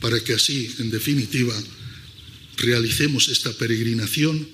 para 0.00 0.18
que 0.24 0.32
así, 0.32 0.74
en 0.78 0.90
definitiva, 0.90 1.54
realicemos 2.56 3.28
esta 3.28 3.52
peregrinación 3.52 4.48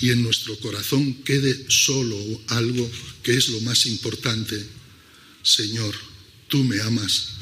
y 0.00 0.10
en 0.10 0.22
nuestro 0.22 0.58
corazón 0.60 1.14
quede 1.24 1.66
solo 1.68 2.16
algo 2.48 2.90
que 3.22 3.36
es 3.36 3.48
lo 3.48 3.60
más 3.60 3.86
importante. 3.86 4.64
Señor, 5.42 5.94
tú 6.48 6.64
me 6.64 6.80
amas, 6.80 7.34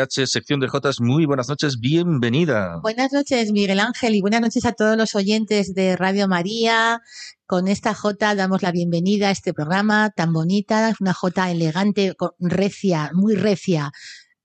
Sección 0.08 0.60
de 0.60 0.68
Jotas, 0.68 1.00
muy 1.00 1.26
buenas 1.26 1.48
noches, 1.48 1.78
bienvenida. 1.78 2.78
Buenas 2.82 3.12
noches, 3.12 3.52
Miguel 3.52 3.80
Ángel, 3.80 4.14
y 4.14 4.22
buenas 4.22 4.40
noches 4.40 4.64
a 4.64 4.72
todos 4.72 4.96
los 4.96 5.14
oyentes 5.14 5.74
de 5.74 5.94
Radio 5.94 6.26
María. 6.26 7.00
Con 7.46 7.68
esta 7.68 7.92
J 7.94 8.34
damos 8.34 8.62
la 8.62 8.72
bienvenida 8.72 9.28
a 9.28 9.30
este 9.30 9.52
programa 9.52 10.10
tan 10.10 10.32
bonita, 10.32 10.94
una 11.00 11.12
J 11.12 11.50
elegante, 11.50 12.14
recia, 12.38 13.10
muy 13.12 13.34
recia, 13.34 13.92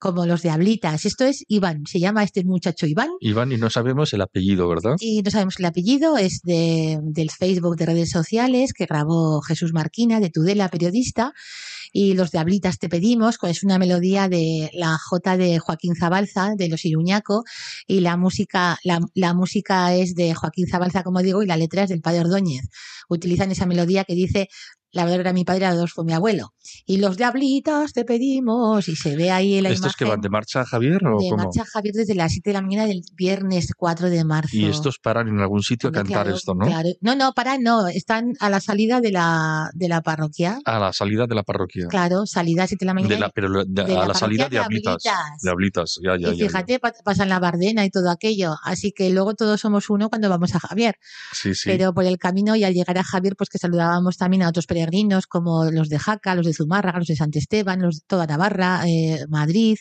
como 0.05 0.27
los 0.27 0.43
Diablitas. 0.43 1.03
Esto 1.03 1.25
es 1.25 1.43
Iván, 1.47 1.87
se 1.87 1.99
llama 1.99 2.23
este 2.23 2.43
muchacho 2.43 2.85
Iván. 2.85 3.09
Iván, 3.21 3.51
y 3.51 3.57
no 3.57 3.71
sabemos 3.71 4.13
el 4.13 4.21
apellido, 4.21 4.67
¿verdad? 4.67 4.97
Y 4.99 5.23
no 5.23 5.31
sabemos 5.31 5.55
el 5.57 5.65
apellido, 5.65 6.19
es 6.19 6.41
de, 6.43 6.99
del 7.01 7.31
Facebook 7.31 7.75
de 7.75 7.87
redes 7.87 8.11
sociales 8.11 8.73
que 8.73 8.85
grabó 8.85 9.41
Jesús 9.41 9.73
Marquina, 9.73 10.19
de 10.19 10.29
Tudela, 10.29 10.69
periodista 10.69 11.33
y 11.91 12.13
Los 12.13 12.31
Diablitas 12.31 12.77
te 12.77 12.89
pedimos, 12.89 13.37
es 13.41 13.63
una 13.63 13.79
melodía 13.79 14.27
de 14.27 14.69
la 14.73 14.97
J 14.97 15.37
de 15.37 15.57
Joaquín 15.59 15.95
Zabalza, 15.95 16.51
de 16.55 16.67
Los 16.67 16.83
Iruñaco, 16.83 17.43
y 17.87 18.01
la 18.01 18.17
música, 18.17 18.77
la, 18.83 18.99
la 19.13 19.33
música 19.33 19.95
es 19.95 20.13
de 20.13 20.35
Joaquín 20.35 20.67
Zabalza, 20.67 21.03
como 21.03 21.21
digo, 21.21 21.41
y 21.41 21.47
la 21.47 21.57
letra 21.57 21.83
es 21.83 21.89
del 21.89 22.01
padre 22.01 22.19
Ordóñez. 22.19 22.67
Utilizan 23.09 23.49
esa 23.49 23.65
melodía 23.65 24.03
que 24.03 24.13
dice 24.13 24.49
la 24.95 25.03
verdad 25.05 25.19
era 25.21 25.33
mi 25.33 25.43
padre, 25.43 25.61
la 25.61 25.75
dos 25.75 25.91
fue 25.93 26.05
mi 26.05 26.13
abuelo. 26.13 26.53
Y 26.85 26.97
los 26.97 27.17
diablitas 27.17 27.93
te 27.93 28.05
pedimos, 28.05 28.87
y 28.87 28.95
se 28.95 29.15
ve 29.15 29.29
ahí 29.31 29.61
la 29.61 29.69
¿Estos 29.69 29.95
que 29.95 30.05
van 30.05 30.21
de 30.21 30.29
marcha, 30.29 30.65
Javier? 30.65 31.05
¿o 31.05 31.19
de 31.19 31.29
cómo? 31.29 31.43
marcha 31.43 31.63
Javier 31.65 31.93
desde 31.93 32.15
las 32.15 32.31
7 32.31 32.49
de 32.49 32.53
la 32.53 32.61
mañana 32.61 32.85
del 32.87 33.01
viernes 33.13 33.69
4 33.77 34.09
de 34.09 34.23
marzo. 34.23 34.55
Y 34.55 34.65
estos 34.65 34.97
paran 34.99 35.27
en 35.27 35.39
algún 35.39 35.61
sitio 35.61 35.87
a 35.87 35.89
Hombre, 35.89 36.01
cantar 36.03 36.23
claro, 36.23 36.35
esto, 36.37 36.53
¿no? 36.55 36.65
claro. 36.65 36.89
No, 37.01 37.15
no, 37.15 37.33
para, 37.33 37.57
no. 37.57 37.87
Están 37.87 38.33
a 38.39 38.49
la 38.49 38.59
salida 38.61 39.01
de 39.01 39.11
la, 39.11 39.69
de 39.73 39.87
la 39.89 40.01
parroquia. 40.01 40.59
A 40.65 40.79
la 40.79 40.93
salida 40.93 41.27
de 41.27 41.35
la 41.35 41.43
parroquia. 41.43 41.87
Claro, 41.89 42.25
salida 42.25 42.63
a 42.63 42.67
7 42.67 42.83
de 42.83 42.87
la 42.87 42.93
mañana. 42.93 43.13
De 43.13 43.19
la, 43.19 43.29
pero 43.29 43.49
de- 43.51 43.65
de 43.67 43.81
a 43.83 43.99
la 43.99 44.05
la, 44.07 44.13
salida 44.13 44.47
de 44.49 44.57
parroquia 44.57 44.59
de 44.59 44.65
Ablitas. 44.65 45.05
Ablitas. 45.05 45.41
De 45.41 45.49
Ablitas, 45.49 45.99
ya, 46.03 46.17
ya, 46.17 46.33
y 46.33 46.37
ya, 46.37 46.45
fíjate, 46.47 46.79
pa- 46.79 46.93
pasan 47.03 47.29
la 47.29 47.39
Bardena 47.39 47.83
y 47.85 47.89
todo 47.89 48.09
aquello. 48.09 48.55
Así 48.63 48.91
que 48.93 49.09
luego 49.09 49.33
todos 49.35 49.59
somos 49.59 49.89
uno 49.89 50.09
cuando 50.09 50.29
vamos 50.29 50.55
a 50.55 50.59
Javier. 50.59 50.95
Sí, 51.33 51.53
sí. 51.53 51.63
Pero 51.69 51.93
por 51.93 52.05
el 52.05 52.17
camino 52.17 52.55
y 52.55 52.63
al 52.63 52.73
llegar 52.73 52.97
a 52.97 53.03
Javier, 53.03 53.35
pues 53.37 53.49
que 53.49 53.57
saludábamos 53.57 54.17
también 54.17 54.43
a 54.43 54.49
otros 54.49 54.65
peregrinos 54.65 54.84
como 55.27 55.65
los 55.71 55.89
de 55.89 55.99
Jaca, 55.99 56.35
los 56.35 56.45
de 56.45 56.53
Zumárraga, 56.53 56.99
los 56.99 57.07
de 57.07 57.15
Sant 57.15 57.35
Esteban, 57.35 57.81
los 57.81 57.95
de 57.97 58.01
toda 58.07 58.27
Navarra, 58.27 58.83
eh, 58.87 59.25
Madrid. 59.29 59.77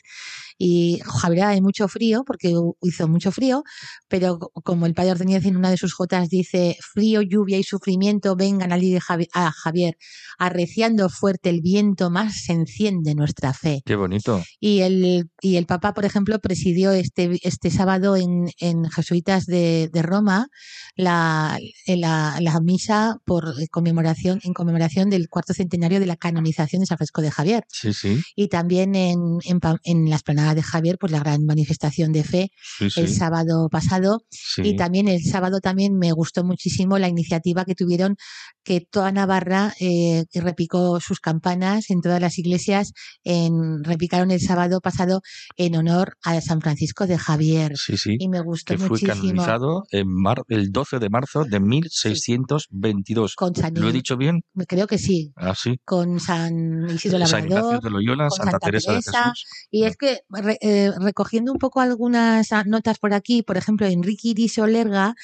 Y 0.56 1.00
Javier 1.04 1.46
hay 1.46 1.60
mucho 1.60 1.88
frío, 1.88 2.22
porque 2.24 2.54
hizo 2.82 3.08
mucho 3.08 3.32
frío, 3.32 3.64
pero 4.08 4.38
co- 4.38 4.52
como 4.62 4.86
el 4.86 4.94
padre 4.94 5.10
Ordóñez 5.12 5.44
en 5.46 5.56
una 5.56 5.68
de 5.70 5.76
sus 5.76 5.92
jotas 5.94 6.28
dice, 6.28 6.76
frío, 6.92 7.22
lluvia 7.22 7.58
y 7.58 7.64
sufrimiento 7.64 8.36
vengan 8.36 8.72
al 8.72 8.80
de 8.80 9.00
Javi- 9.00 9.28
a 9.34 9.50
Javier, 9.50 9.96
arreciando 10.38 11.08
fuerte 11.08 11.50
el 11.50 11.60
viento, 11.60 12.08
más 12.08 12.42
se 12.44 12.52
enciende 12.52 13.16
nuestra 13.16 13.52
fe. 13.52 13.82
Qué 13.84 13.96
bonito. 13.96 14.42
Y 14.60 14.80
el, 14.80 15.28
y 15.40 15.56
el 15.56 15.66
Papa, 15.66 15.92
por 15.92 16.04
ejemplo, 16.04 16.38
presidió 16.38 16.92
este, 16.92 17.38
este 17.42 17.70
sábado 17.72 18.16
en, 18.16 18.50
en 18.60 18.88
Jesuitas 18.90 19.46
de, 19.46 19.90
de 19.92 20.02
Roma 20.02 20.46
la, 20.94 21.58
la, 21.86 22.36
la 22.40 22.60
misa 22.60 23.16
por 23.24 23.54
conmemoración, 23.70 24.38
en 24.44 24.52
conmemoración 24.52 24.93
del 25.10 25.28
cuarto 25.28 25.52
centenario 25.54 26.00
de 26.00 26.06
la 26.06 26.16
canonización 26.16 26.80
de 26.80 26.86
San 26.86 26.96
Francisco 26.98 27.22
de 27.22 27.30
Javier. 27.30 27.64
Sí, 27.68 27.92
sí. 27.92 28.20
Y 28.36 28.48
también 28.48 28.94
en, 28.94 29.18
en, 29.44 29.58
en 29.84 30.08
la 30.10 30.16
esplanada 30.16 30.54
de 30.54 30.62
Javier, 30.62 30.96
pues 30.98 31.12
la 31.12 31.18
gran 31.20 31.44
manifestación 31.44 32.12
de 32.12 32.24
fe 32.24 32.50
Sí, 32.78 32.88
el 32.96 33.08
sábado 33.08 33.68
pasado. 33.70 34.22
Y 34.58 34.76
también 34.76 35.08
el 35.08 35.22
sábado 35.24 35.60
también 35.60 35.96
me 35.98 36.12
gustó 36.12 36.44
muchísimo 36.44 36.98
la 36.98 37.08
iniciativa 37.08 37.64
que 37.64 37.74
tuvieron 37.74 38.16
que 38.64 38.80
toda 38.80 39.12
Navarra 39.12 39.74
eh, 39.80 40.24
repicó 40.34 40.98
sus 41.00 41.20
campanas 41.20 41.90
en 41.90 42.00
todas 42.00 42.20
las 42.20 42.38
iglesias, 42.38 42.92
en, 43.24 43.84
repicaron 43.84 44.30
el 44.30 44.40
sábado 44.40 44.80
pasado 44.80 45.20
en 45.56 45.76
honor 45.76 46.16
a 46.22 46.40
San 46.40 46.60
Francisco 46.60 47.06
de 47.06 47.18
Javier. 47.18 47.72
Sí, 47.76 47.96
sí. 47.96 48.16
Y 48.18 48.28
me 48.28 48.40
gustó 48.40 48.74
Que 48.74 48.78
fue 48.78 48.88
muchísimo. 48.90 49.14
canonizado 49.14 49.82
en 49.90 50.06
mar- 50.08 50.42
el 50.48 50.70
12 50.72 50.98
de 50.98 51.10
marzo 51.10 51.44
de 51.44 51.60
1622. 51.60 53.34
Con 53.34 53.54
San, 53.54 53.74
¿Lo 53.74 53.88
he 53.88 53.92
dicho 53.92 54.16
bien? 54.16 54.42
Creo 54.74 54.86
que 54.86 54.98
sí, 54.98 55.32
Ah, 55.36 55.54
sí. 55.56 55.80
con 55.84 56.20
San 56.20 56.88
Isidro 56.90 57.18
San 57.26 57.44
Ignacio 57.44 57.56
Labrador. 57.56 57.82
de 57.82 57.90
Loyola, 57.90 58.28
con 58.28 58.36
Santa, 58.36 58.50
Santa 58.52 58.66
Teresa, 58.66 58.92
de 58.92 58.98
Teresa, 59.00 59.22
Jesús. 59.30 59.44
Y 59.70 59.84
es 59.84 59.96
que 59.96 60.20
re- 60.28 60.58
eh, 60.60 60.92
recogiendo 61.00 61.52
un 61.52 61.58
poco 61.58 61.80
algunas 61.80 62.48
notas 62.66 62.98
por 62.98 63.14
aquí, 63.14 63.42
por 63.42 63.56
ejemplo, 63.56 63.86
Enrique 63.86 64.28
Iriso 64.28 64.66
Lerga, 64.66 65.14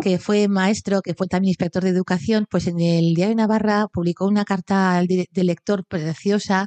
que 0.00 0.18
fue 0.18 0.48
maestro, 0.48 1.02
que 1.02 1.14
fue 1.14 1.26
también 1.28 1.50
inspector 1.50 1.82
de 1.84 1.90
educación, 1.90 2.46
pues 2.50 2.66
en 2.66 2.80
el 2.80 3.14
Diario 3.14 3.30
de 3.36 3.42
Navarra 3.42 3.86
publicó 3.92 4.26
una 4.26 4.44
carta 4.44 5.00
de 5.06 5.44
lector 5.44 5.84
preciosa 5.86 6.66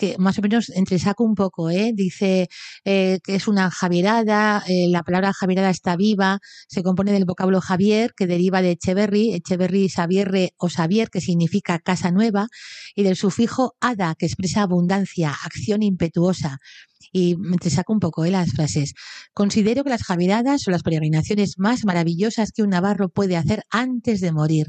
que 0.00 0.16
más 0.18 0.38
o 0.38 0.42
menos 0.42 0.70
entresaca 0.70 1.22
un 1.22 1.34
poco, 1.34 1.68
¿eh? 1.68 1.92
dice 1.94 2.48
eh, 2.86 3.18
que 3.22 3.34
es 3.34 3.46
una 3.46 3.70
javierada, 3.70 4.64
eh, 4.66 4.86
la 4.88 5.02
palabra 5.02 5.34
javierada 5.34 5.68
está 5.68 5.94
viva, 5.94 6.38
se 6.68 6.82
compone 6.82 7.12
del 7.12 7.26
vocablo 7.26 7.60
Javier, 7.60 8.14
que 8.16 8.26
deriva 8.26 8.62
de 8.62 8.70
Echeverri, 8.72 9.34
Echeverri 9.34 9.90
Xavierre 9.90 10.54
o 10.56 10.70
Xavier, 10.70 11.10
que 11.10 11.20
significa 11.20 11.78
casa 11.80 12.10
nueva, 12.10 12.48
y 12.94 13.02
del 13.02 13.14
sufijo 13.14 13.74
ada, 13.78 14.14
que 14.18 14.24
expresa 14.24 14.62
abundancia, 14.62 15.36
acción 15.44 15.82
impetuosa. 15.82 16.60
Y 17.12 17.36
me 17.36 17.52
entresaco 17.52 17.92
un 17.92 18.00
poco 18.00 18.24
¿eh? 18.24 18.30
las 18.30 18.52
frases. 18.52 18.94
Considero 19.32 19.84
que 19.84 19.90
las 19.90 20.02
javieradas 20.02 20.62
son 20.62 20.72
las 20.72 20.82
peregrinaciones 20.82 21.54
más 21.58 21.84
maravillosas 21.84 22.52
que 22.52 22.62
un 22.62 22.70
navarro 22.70 23.08
puede 23.08 23.36
hacer 23.36 23.64
antes 23.70 24.20
de 24.20 24.32
morir. 24.32 24.66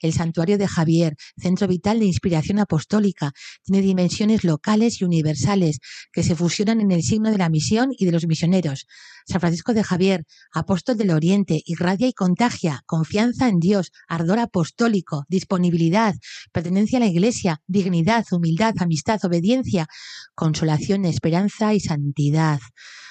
El 0.00 0.12
santuario 0.12 0.58
de 0.58 0.68
Javier, 0.68 1.14
centro 1.36 1.66
vital 1.68 1.98
de 1.98 2.06
inspiración 2.06 2.58
apostólica, 2.58 3.32
tiene 3.64 3.82
dimensiones 3.82 4.44
locales 4.44 5.00
y 5.00 5.04
universales 5.04 5.78
que 6.12 6.22
se 6.22 6.34
fusionan 6.34 6.80
en 6.80 6.92
el 6.92 7.02
signo 7.02 7.30
de 7.30 7.38
la 7.38 7.48
misión 7.48 7.90
y 7.96 8.04
de 8.04 8.12
los 8.12 8.26
misioneros. 8.26 8.86
San 9.26 9.40
Francisco 9.40 9.72
de 9.72 9.84
Javier, 9.84 10.24
apóstol 10.52 10.96
del 10.96 11.10
Oriente, 11.10 11.62
irradia 11.64 12.08
y 12.08 12.12
contagia, 12.12 12.82
confianza 12.86 13.48
en 13.48 13.58
Dios, 13.60 13.92
ardor 14.08 14.40
apostólico, 14.40 15.24
disponibilidad, 15.28 16.14
pertenencia 16.52 16.98
a 16.98 17.00
la 17.00 17.06
Iglesia, 17.06 17.60
dignidad, 17.66 18.24
humildad, 18.32 18.74
amistad, 18.80 19.20
obediencia, 19.24 19.86
consolación, 20.34 21.04
esperanza 21.04 21.71
y 21.74 21.80
santidad. 21.80 22.60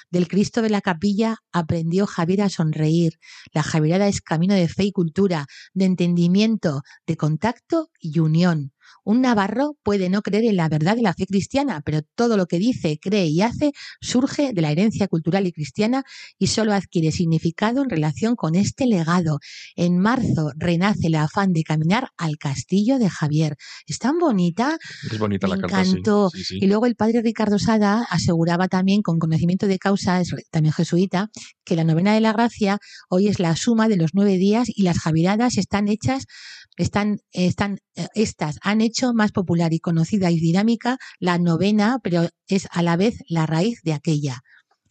Del 0.10 0.28
Cristo 0.28 0.62
de 0.62 0.70
la 0.70 0.82
capilla 0.82 1.38
aprendió 1.54 2.06
Javier 2.06 2.42
a 2.42 2.50
sonreír. 2.50 3.14
La 3.54 3.64
Javierada 3.64 4.08
es 4.08 4.22
camino 4.22 4.54
de 4.54 4.68
fe 4.68 4.84
y 4.84 4.92
cultura, 4.92 5.46
de 5.74 5.86
entendimiento, 5.86 6.82
de 7.08 7.16
contacto 7.16 7.90
y 7.98 8.20
unión. 8.20 8.74
Un 9.04 9.22
navarro 9.22 9.78
puede 9.84 10.10
no 10.10 10.22
creer 10.22 10.46
en 10.46 10.58
la 10.58 10.70
verdad 10.70 10.96
de 10.96 11.02
la 11.02 11.14
fe 11.14 11.26
cristiana, 11.26 11.82
pero 11.84 12.02
todo 12.16 12.38
lo 12.38 12.46
que 12.46 12.60
dice, 12.60 12.98
cree 13.02 13.28
y 13.28 13.42
hace 13.42 13.72
surge 14.00 14.54
de 14.54 14.62
la 14.62 14.72
herencia 14.72 15.08
cultural 15.08 15.48
y 15.48 15.52
cristiana 15.52 16.04
y 16.38 16.48
solo 16.48 16.74
adquiere 16.74 17.12
significado 17.12 17.82
en 17.84 17.90
relación 17.90 18.36
con 18.36 18.56
este 18.56 18.86
legado. 18.86 19.40
En 19.76 19.98
marzo 19.98 20.52
renace 20.56 21.08
el 21.08 21.16
afán 21.16 21.54
de 21.54 21.64
caminar 21.64 22.10
al 22.18 22.38
castillo 22.38 23.00
de 23.00 23.10
Javier. 23.10 23.56
Es 23.88 24.00
tan 24.00 24.18
bonita, 24.20 24.78
Es 25.12 25.18
bonita 25.20 25.48
Me 25.48 25.56
la 25.56 25.62
carta, 25.62 25.84
sí. 25.84 25.92
encantó. 25.92 26.30
Sí, 26.34 26.44
sí. 26.44 26.58
y 26.62 26.68
luego 26.68 26.86
el 26.86 26.96
padre 26.96 27.22
Ricardo 27.22 27.60
Sada 27.60 28.06
aseguraba 28.10 28.68
también, 28.68 29.02
con 29.02 29.20
conocimiento 29.20 29.68
de 29.68 29.80
causa, 29.80 30.22
es 30.22 30.34
también 30.52 30.74
jesuita, 30.74 31.30
que 31.64 31.76
la 31.76 31.84
novena 31.84 32.14
de 32.14 32.22
la 32.22 32.34
gracia 32.34 32.80
hoy 33.10 33.28
es 33.28 33.40
la 33.40 33.56
suma 33.56 33.88
de 33.88 33.98
los 33.98 34.12
nueve 34.14 34.38
días 34.38 34.68
y 34.74 34.84
las 34.84 35.00
javiradas 35.00 35.58
están 35.58 35.88
hechas, 35.88 36.26
están, 36.82 37.20
están, 37.32 37.78
eh, 37.96 38.08
estas 38.16 38.60
han 38.64 38.82
hecho 38.82 39.14
más 39.14 39.32
popular 39.32 39.74
y 39.74 39.80
conocida 39.80 40.32
y 40.32 40.40
dinámica 40.40 40.98
la 41.20 41.38
novena, 41.38 42.00
pero 42.04 42.28
es 42.48 42.68
a 42.72 42.82
la 42.82 42.98
vez 42.98 43.20
la 43.28 43.46
raíz 43.46 43.82
de 43.84 43.94
aquella. 43.94 44.42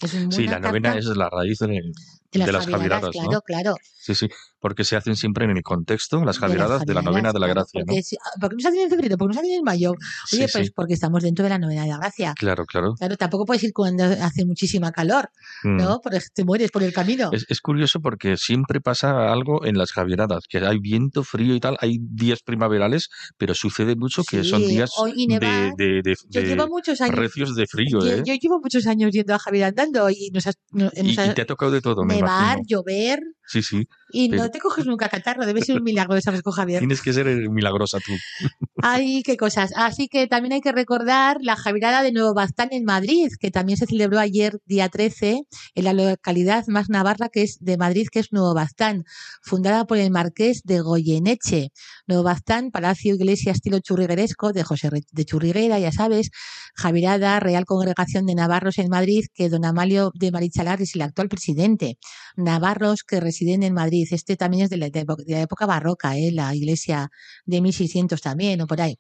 Es 0.01 0.13
Sí, 0.31 0.47
la 0.47 0.61
novena 0.61 0.97
es 0.97 1.07
la 1.07 1.29
raíz 1.29 1.59
de, 1.59 1.67
de 1.67 2.39
las, 2.39 2.47
de 2.47 2.53
las 2.53 2.67
javiradas, 2.67 3.11
claro, 3.11 3.31
¿no? 3.31 3.41
claro. 3.43 3.75
Sí, 3.99 4.15
sí, 4.15 4.29
porque 4.61 4.85
se 4.85 4.95
hacen 4.97 5.17
siempre 5.17 5.45
en 5.47 5.51
el 5.57 5.63
contexto, 5.63 6.25
las 6.25 6.37
de 6.37 6.41
javiradas 6.47 6.85
de 6.87 6.95
la 6.95 7.03
novena 7.03 7.33
de 7.33 7.41
la 7.41 7.49
gracia, 7.49 7.81
¿no? 7.81 7.87
porque, 7.87 8.03
si- 8.03 8.17
ah, 8.17 8.31
¿Por 8.41 8.51
qué 8.51 8.57
no 8.57 8.61
se 8.63 8.69
hacen 8.69 8.81
en 8.83 8.91
febrero? 8.91 9.17
¿Por 9.17 9.29
qué 9.29 9.35
no 9.37 9.41
se 9.41 9.47
hacen 9.47 9.59
en 9.59 9.65
mayo? 9.65 9.91
Oye, 9.93 10.47
sí, 10.47 10.53
pues 10.53 10.71
porque 10.71 10.95
estamos 10.95 11.23
dentro 11.23 11.43
de 11.43 11.49
la 11.49 11.59
novena 11.59 11.83
de 11.83 11.89
la 11.89 11.97
gracia. 11.99 12.35
claro, 12.37 12.65
claro. 12.67 12.95
Claro, 12.99 13.17
tampoco 13.17 13.45
puedes 13.47 13.63
ir 13.65 13.73
cuando 13.73 14.05
hace 14.05 14.45
muchísima 14.47 14.93
calor, 14.93 15.31
Mm. 15.65 15.77
¿no? 15.77 16.01
Porque 16.03 16.21
te 16.35 16.45
mueres 16.45 16.71
por 16.71 16.83
el 16.83 16.93
camino. 16.93 17.31
Es, 17.33 17.47
es 17.49 17.61
curioso 17.61 18.01
porque 18.01 18.37
siempre 18.37 18.81
pasa 18.81 19.33
algo 19.33 19.65
en 19.65 19.77
las 19.79 19.93
javieradas, 19.93 20.45
que 20.49 20.59
hay 20.59 20.79
viento, 20.79 21.25
frío 21.25 21.55
y 21.55 21.61
tal, 21.61 21.77
hay 21.81 21.99
días 22.01 22.41
primaverales, 22.43 23.09
pero 23.39 23.55
sucede 23.55 23.97
mucho 23.97 24.23
que 24.25 24.45
son 24.45 24.61
días 24.67 24.91
de, 25.17 25.73
de, 25.77 26.03
de- 26.03 26.15
Yo 26.29 26.41
llevo 26.43 26.69
muchos 26.69 27.01
años. 27.01 27.17
recios 27.17 27.55
de 27.55 27.67
frío, 27.67 28.01
yo, 28.01 28.07
¿eh? 28.07 28.23
yo 28.25 28.35
llevo 28.35 28.61
muchos 28.61 28.87
años 28.87 29.11
yendo 29.13 29.35
a 29.35 29.39
Javier 29.39 29.65
andando 29.65 30.09
y 30.11 30.31
nos 30.33 30.47
has, 30.47 30.57
y, 30.73 30.79
nos 30.79 30.93
y 30.97 31.15
te 31.35 31.43
ha 31.43 31.47
tocado 31.47 31.71
de 31.73 31.81
todo, 31.81 32.05
me 32.05 32.17
nevar, 32.17 32.59
imagino. 32.59 32.63
llover 32.67 33.21
Sí, 33.51 33.65
sí, 33.65 33.89
y 34.13 34.29
pero- 34.29 34.45
no 34.45 34.51
te 34.51 34.61
coges 34.61 34.87
nunca 34.87 35.09
catarro. 35.09 35.45
Debe 35.45 35.61
ser 35.63 35.77
un 35.77 35.83
milagro 35.83 36.15
de 36.15 36.23
San 36.23 36.41
Javier. 36.41 36.79
tienes 36.79 37.03
que 37.03 37.13
ser 37.13 37.27
milagrosa 37.51 37.99
tú. 37.99 38.13
Ay, 38.77 39.25
qué 39.25 39.37
cosas. 39.37 39.73
Así 39.75 40.07
que 40.07 40.29
también 40.29 40.53
hay 40.53 40.61
que 40.61 40.71
recordar 40.71 41.39
la 41.41 41.57
Javirada 41.57 42.05
de 42.05 42.13
Nuevo 42.13 42.33
Baztán 42.33 42.69
en 42.71 42.85
Madrid, 42.85 43.29
que 43.41 43.51
también 43.51 43.77
se 43.77 43.87
celebró 43.87 44.21
ayer, 44.21 44.61
día 44.67 44.89
13, 44.89 45.43
en 45.75 45.85
la 45.85 45.93
localidad 45.93 46.65
más 46.69 46.89
navarra 46.89 47.29
que 47.29 47.43
es 47.43 47.59
de 47.61 47.77
Madrid, 47.77 48.07
que 48.11 48.21
es 48.21 48.33
Nuevo 48.33 48.55
Baztán, 48.55 49.03
fundada 49.43 49.85
por 49.85 49.99
el 49.99 50.13
marqués 50.13 50.63
de 50.63 50.81
Goyeneche. 50.81 51.73
Nuevo 52.07 52.23
Baztán, 52.23 52.71
palacio 52.71 53.17
iglesia 53.17 53.51
estilo 53.51 53.81
churrigueresco 53.81 54.53
de 54.53 54.63
José 54.63 54.91
de 55.11 55.25
Churriguera, 55.25 55.81
ya 55.81 55.91
sabes. 55.91 56.31
Javirada, 56.77 57.41
Real 57.41 57.65
Congregación 57.65 58.27
de 58.27 58.37
Navarros 58.37 58.79
en 58.79 58.89
Madrid, 58.91 59.25
que 59.35 59.49
don 59.49 59.65
Amalio 59.65 60.13
de 60.15 60.31
Marichalar 60.31 60.81
es 60.81 60.95
el 60.95 61.03
actual 61.03 61.29
presidente. 61.29 61.99
Navarros 62.37 63.03
que 63.03 63.19
residen 63.19 63.40
en 63.49 63.75
Madrid. 63.75 64.07
Este 64.11 64.37
también 64.37 64.65
es 64.65 64.71
de 64.71 64.77
la, 64.77 64.91
de 64.91 65.05
la 65.27 65.41
época 65.41 65.67
barroca, 65.67 66.17
¿eh? 66.17 66.31
la 66.33 66.55
iglesia 66.55 67.11
de 67.45 67.61
1600 67.61 68.21
también, 68.21 68.61
o 68.61 68.67
por 68.67 68.81
ahí. 68.81 68.99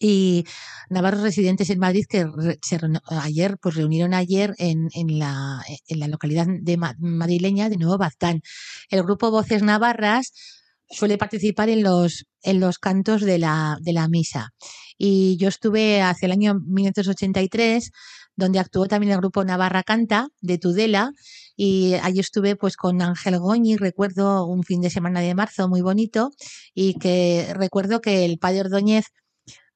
y 0.00 0.44
navarros 0.90 1.22
residentes 1.22 1.70
en 1.70 1.78
Madrid 1.78 2.04
que 2.08 2.26
se 2.62 2.78
ayer 3.22 3.56
pues 3.60 3.76
reunieron 3.76 4.12
ayer 4.14 4.54
en, 4.58 4.88
en, 4.94 5.18
la, 5.18 5.62
en 5.88 6.00
la 6.00 6.08
localidad 6.08 6.46
de 6.48 6.76
madrileña 6.76 7.68
de 7.68 7.76
Nuevo 7.76 7.98
Baztán. 7.98 8.40
El 8.90 9.02
grupo 9.02 9.30
Voces 9.30 9.62
Navarras 9.62 10.32
suele 10.90 11.18
participar 11.18 11.68
en 11.68 11.82
los, 11.82 12.26
en 12.42 12.60
los 12.60 12.78
cantos 12.78 13.22
de 13.22 13.38
la, 13.38 13.78
de 13.80 13.92
la 13.92 14.08
misa. 14.08 14.50
Y 14.98 15.36
yo 15.38 15.48
estuve 15.48 16.02
hacia 16.02 16.26
el 16.26 16.32
año 16.32 16.54
1983, 16.54 17.90
donde 18.36 18.58
actuó 18.58 18.86
también 18.86 19.12
el 19.12 19.18
grupo 19.18 19.44
Navarra 19.44 19.82
Canta 19.82 20.28
de 20.40 20.58
Tudela, 20.58 21.12
y 21.56 21.94
allí 22.02 22.20
estuve 22.20 22.56
pues 22.56 22.76
con 22.76 23.00
Ángel 23.02 23.38
Goñi, 23.38 23.76
recuerdo 23.76 24.46
un 24.46 24.62
fin 24.64 24.80
de 24.80 24.90
semana 24.90 25.20
de 25.20 25.34
marzo 25.34 25.68
muy 25.68 25.80
bonito, 25.82 26.30
y 26.74 26.94
que 26.98 27.52
recuerdo 27.54 28.00
que 28.00 28.24
el 28.24 28.38
padre 28.38 28.62
Ordóñez 28.62 29.06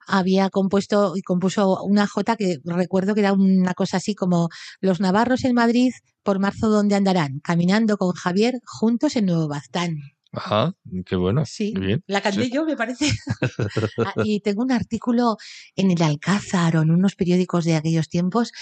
había 0.07 0.51
compuesto 0.51 1.14
y 1.17 1.23
compuso 1.23 1.83
una 1.85 2.07
jota 2.07 2.37
que 2.37 2.59
recuerdo 2.64 3.14
que 3.14 3.21
era 3.21 3.35
una 3.35 3.75
cosa 3.75 3.99
así 3.99 4.14
como 4.14 4.49
los 4.81 5.01
navarros 5.01 5.45
en 5.45 5.55
Madrid 5.55 5.93
por 6.23 6.38
marzo 6.41 6.69
donde 6.69 6.97
andarán, 6.97 7.41
caminando 7.41 7.99
con 7.99 8.12
Javier 8.12 8.61
juntos 8.67 9.17
en 9.17 9.27
Nuevo 9.27 9.49
Baztán. 9.49 10.17
Ajá, 10.33 10.75
qué 11.07 11.17
bueno. 11.17 11.45
Sí, 11.47 11.73
bien, 11.79 12.03
la 12.07 12.21
canté 12.21 12.51
yo, 12.51 12.64
me 12.64 12.77
parece. 12.77 13.07
Ah, 13.99 14.12
y 14.25 14.41
tengo 14.41 14.62
un 14.62 14.73
artículo 14.73 15.37
en 15.75 15.91
el 15.91 16.03
Alcázar 16.03 16.77
o 16.77 16.83
en 16.83 16.91
unos 16.91 17.17
periódicos 17.17 17.64
de 17.64 17.75
aquellos 17.75 18.09
tiempos. 18.09 18.53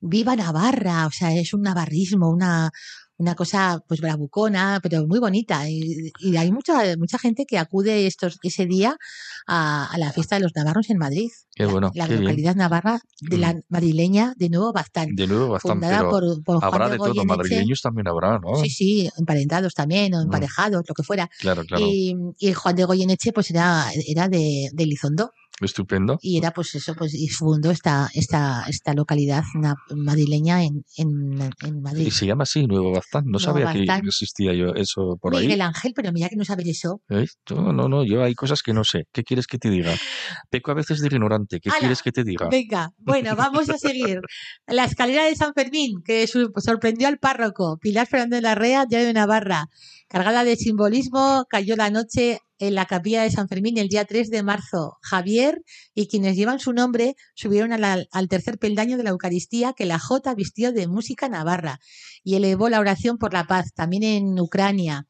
Viva 0.00 0.36
Navarra, 0.36 1.06
o 1.06 1.10
sea, 1.10 1.32
es 1.34 1.52
un 1.54 1.62
navarrismo, 1.62 2.30
una, 2.30 2.70
una 3.16 3.34
cosa 3.34 3.82
pues 3.86 4.00
bravucona, 4.00 4.80
pero 4.82 5.06
muy 5.06 5.18
bonita. 5.18 5.68
Y, 5.68 6.12
hay 6.36 6.50
mucha, 6.50 6.96
mucha 6.98 7.18
gente 7.18 7.44
que 7.46 7.58
acude 7.58 8.06
estos, 8.06 8.38
ese 8.42 8.66
día 8.66 8.96
a, 9.46 9.94
la 9.98 10.12
fiesta 10.12 10.36
de 10.36 10.42
los 10.42 10.52
navarros 10.54 10.90
en 10.90 10.98
Madrid. 10.98 11.30
Qué 11.54 11.66
bueno. 11.66 11.90
La, 11.94 12.08
localidad 12.08 12.56
navarra 12.56 13.00
de 13.20 13.38
la 13.38 13.54
mm. 13.54 13.62
madrileña 13.68 14.34
de 14.36 14.48
Nuevo 14.48 14.72
Bastán. 14.72 15.14
De 15.14 15.26
Nuevo 15.26 15.48
Bastán, 15.48 15.72
fundada 15.72 16.08
por, 16.08 16.42
por, 16.42 16.64
habrá 16.64 16.88
de, 16.88 16.98
todo, 16.98 17.24
madrileños 17.24 17.80
también 17.80 18.08
habrá, 18.08 18.38
¿no? 18.40 18.56
Sí, 18.56 18.70
sí, 18.70 19.10
emparentados 19.16 19.74
también, 19.74 20.14
o 20.14 20.18
mm. 20.18 20.22
emparejados, 20.22 20.84
lo 20.88 20.94
que 20.94 21.02
fuera. 21.02 21.30
Claro, 21.38 21.64
claro. 21.64 21.84
Y, 21.86 22.16
y 22.38 22.52
Juan 22.52 22.74
de 22.74 22.84
Goyeneche 22.84 23.32
pues 23.32 23.50
era, 23.50 23.86
era 24.06 24.28
de, 24.28 24.70
de 24.72 24.86
Lizondo. 24.86 25.32
Estupendo. 25.60 26.18
Y 26.20 26.38
era 26.38 26.50
pues 26.50 26.74
eso, 26.74 26.94
pues 26.94 27.14
y 27.14 27.28
fundó 27.28 27.70
esta, 27.70 28.08
esta, 28.14 28.64
esta 28.68 28.92
localidad 28.92 29.44
madrileña 29.94 30.64
en, 30.64 30.84
en, 30.96 31.40
en, 31.62 31.80
Madrid. 31.80 32.06
Y 32.06 32.10
se 32.10 32.26
llama 32.26 32.42
así, 32.42 32.66
Nuevo 32.66 32.92
Baztán. 32.92 33.24
No 33.26 33.38
sabía 33.38 33.72
que 33.72 33.84
existía 34.04 34.52
yo 34.52 34.74
eso 34.74 35.16
por 35.20 35.36
ahí. 35.36 35.42
Miguel 35.42 35.62
Ángel, 35.62 35.92
pero 35.94 36.12
mira 36.12 36.28
que 36.28 36.36
no 36.36 36.44
sabes 36.44 36.66
eso. 36.66 37.00
No, 37.50 37.72
no, 37.72 37.88
no, 37.88 38.04
yo 38.04 38.24
hay 38.24 38.34
cosas 38.34 38.62
que 38.62 38.72
no 38.72 38.82
sé. 38.82 39.04
¿Qué 39.12 39.22
quieres 39.22 39.46
que 39.46 39.58
te 39.58 39.70
diga? 39.70 39.94
Peco 40.50 40.72
a 40.72 40.74
veces 40.74 41.00
de 41.00 41.06
ignorante. 41.06 41.60
¿Qué 41.60 41.70
quieres 41.70 42.02
que 42.02 42.10
te 42.10 42.24
diga? 42.24 42.48
Venga, 42.50 42.90
bueno, 42.98 43.36
vamos 43.36 43.68
a 43.70 43.78
seguir. 43.78 44.20
La 44.66 44.84
escalera 44.84 45.24
de 45.24 45.36
San 45.36 45.54
Fermín, 45.54 46.02
que 46.04 46.26
sorprendió 46.26 47.06
al 47.06 47.18
párroco. 47.18 47.78
Pilar 47.80 48.06
Fernández 48.08 48.42
Larrea, 48.42 48.86
ya 48.90 48.98
de 48.98 49.12
Navarra. 49.12 49.66
Cargada 50.08 50.44
de 50.44 50.56
simbolismo, 50.56 51.44
cayó 51.48 51.76
la 51.76 51.90
noche 51.90 52.40
en 52.58 52.74
la 52.74 52.86
capilla 52.86 53.22
de 53.22 53.30
San 53.30 53.48
Fermín 53.48 53.78
el 53.78 53.88
día 53.88 54.04
3 54.04 54.30
de 54.30 54.42
marzo. 54.42 54.98
Javier 55.02 55.62
y 55.94 56.08
quienes 56.08 56.36
llevan 56.36 56.60
su 56.60 56.72
nombre 56.72 57.14
subieron 57.34 57.72
al 57.72 58.28
tercer 58.28 58.58
peldaño 58.58 58.96
de 58.96 59.04
la 59.04 59.10
Eucaristía 59.10 59.72
que 59.72 59.86
la 59.86 59.98
Jota 59.98 60.34
vistió 60.34 60.72
de 60.72 60.86
música 60.86 61.28
navarra 61.28 61.78
y 62.22 62.36
elevó 62.36 62.68
la 62.68 62.80
oración 62.80 63.18
por 63.18 63.32
la 63.32 63.44
paz, 63.44 63.72
también 63.74 64.02
en 64.02 64.40
Ucrania. 64.40 65.06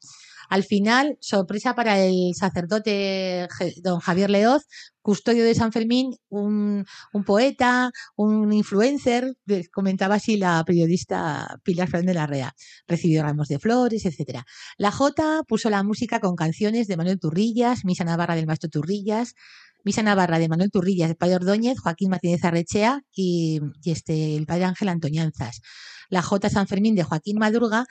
Al 0.49 0.63
final, 0.63 1.17
sorpresa 1.21 1.75
para 1.75 1.99
el 1.99 2.33
sacerdote 2.35 3.47
don 3.81 3.99
Javier 3.99 4.29
Leoz, 4.29 4.63
custodio 5.01 5.45
de 5.45 5.53
San 5.53 5.71
Fermín, 5.71 6.15
un, 6.29 6.85
poeta, 7.25 7.91
un 8.15 8.51
influencer, 8.51 9.35
comentaba 9.71 10.15
así 10.15 10.35
la 10.35 10.63
periodista 10.65 11.59
Pilar 11.63 11.89
Fernández 11.89 12.15
Larrea. 12.15 12.55
Recibió 12.87 13.21
ramos 13.21 13.47
de 13.47 13.59
flores, 13.59 14.05
etcétera. 14.05 14.45
La 14.77 14.91
Jota 14.91 15.43
puso 15.47 15.69
la 15.69 15.83
música 15.83 16.19
con 16.19 16.35
canciones 16.35 16.87
de 16.87 16.97
Manuel 16.97 17.19
Turrillas, 17.19 17.85
Misa 17.85 18.03
Navarra 18.03 18.35
del 18.35 18.47
Maestro 18.47 18.69
Turrillas, 18.69 19.35
Misa 19.83 20.01
Navarra 20.01 20.39
de 20.39 20.49
Manuel 20.49 20.71
Turrillas, 20.71 21.11
el 21.11 21.15
padre 21.15 21.35
Ordóñez, 21.35 21.79
Joaquín 21.79 22.09
Martínez 22.09 22.43
Arrechea 22.43 23.03
y, 23.15 23.61
este, 23.85 24.35
el 24.35 24.47
padre 24.47 24.65
Ángel 24.65 24.89
Antoñanzas. 24.89 25.61
La 26.09 26.23
Jota 26.23 26.49
San 26.49 26.67
Fermín 26.67 26.95
de 26.95 27.03
Joaquín 27.03 27.37
Madruga 27.37 27.85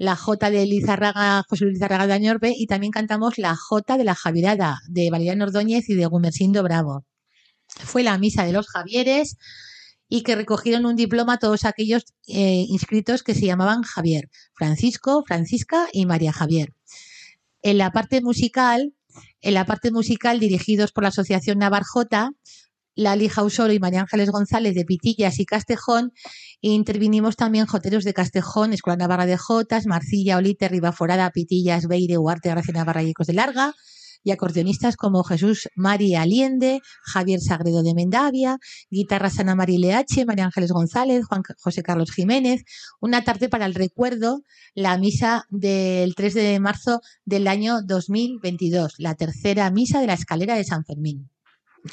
la 0.00 0.16
J 0.16 0.50
de 0.50 0.64
Lizarraga, 0.64 1.44
José 1.46 1.66
Luis 1.66 1.74
Lizarraga 1.74 2.06
de 2.06 2.14
Añorbe 2.14 2.54
y 2.56 2.66
también 2.66 2.90
cantamos 2.90 3.36
la 3.36 3.54
J 3.54 3.98
de 3.98 4.04
la 4.04 4.14
Javierada 4.14 4.78
de 4.88 5.10
Valeriano 5.10 5.44
Ordóñez 5.44 5.90
y 5.90 5.94
de 5.94 6.06
Gumersindo 6.06 6.62
Bravo. 6.62 7.04
Fue 7.66 8.02
la 8.02 8.16
misa 8.16 8.46
de 8.46 8.52
los 8.52 8.66
Javieres 8.66 9.36
y 10.08 10.22
que 10.22 10.36
recogieron 10.36 10.86
un 10.86 10.96
diploma 10.96 11.36
todos 11.36 11.66
aquellos 11.66 12.04
eh, 12.28 12.64
inscritos 12.66 13.22
que 13.22 13.34
se 13.34 13.44
llamaban 13.44 13.82
Javier, 13.82 14.30
Francisco, 14.54 15.22
Francisca 15.26 15.86
y 15.92 16.06
María 16.06 16.32
Javier. 16.32 16.72
En 17.60 17.76
la 17.76 17.92
parte 17.92 18.22
musical, 18.22 18.94
en 19.42 19.52
la 19.52 19.66
parte 19.66 19.90
musical 19.90 20.40
dirigidos 20.40 20.92
por 20.92 21.02
la 21.02 21.10
Asociación 21.10 21.58
Navarjota, 21.58 22.30
Lali 23.00 23.28
Jausoro 23.28 23.72
y 23.72 23.78
María 23.78 24.02
Ángeles 24.02 24.30
González 24.30 24.74
de 24.74 24.84
Pitillas 24.84 25.40
y 25.40 25.46
Castejón. 25.46 26.12
E 26.60 26.68
intervinimos 26.68 27.34
también 27.36 27.64
Joteros 27.66 28.04
de 28.04 28.12
Castejón, 28.12 28.74
Escuela 28.74 28.98
Navarra 28.98 29.24
de 29.24 29.38
Jotas, 29.38 29.86
Marcilla, 29.86 30.36
Olite, 30.36 30.68
Ribaforada, 30.68 31.30
Pitillas, 31.30 31.86
Beire, 31.86 32.18
Huarte, 32.18 32.50
Gracia 32.50 32.74
Navarra 32.74 33.02
y 33.02 33.10
Ecos 33.10 33.26
de 33.26 33.32
Larga. 33.32 33.74
Y 34.22 34.32
acordeonistas 34.32 34.96
como 34.96 35.24
Jesús 35.24 35.70
María 35.74 36.20
Aliende, 36.20 36.80
Javier 37.02 37.40
Sagredo 37.40 37.82
de 37.82 37.94
Mendavia, 37.94 38.58
guitarra 38.90 39.30
Ana 39.38 39.54
María 39.54 39.78
Leache, 39.78 40.26
María 40.26 40.44
Ángeles 40.44 40.72
González, 40.72 41.24
Juan 41.24 41.40
José 41.58 41.82
Carlos 41.82 42.10
Jiménez. 42.10 42.64
Una 43.00 43.24
tarde 43.24 43.48
para 43.48 43.64
el 43.64 43.74
recuerdo, 43.74 44.42
la 44.74 44.98
misa 44.98 45.44
del 45.48 46.14
3 46.14 46.34
de 46.34 46.60
marzo 46.60 47.00
del 47.24 47.48
año 47.48 47.80
2022, 47.80 48.96
la 48.98 49.14
tercera 49.14 49.70
misa 49.70 50.02
de 50.02 50.08
la 50.08 50.14
escalera 50.14 50.54
de 50.54 50.64
San 50.64 50.84
Fermín. 50.84 51.30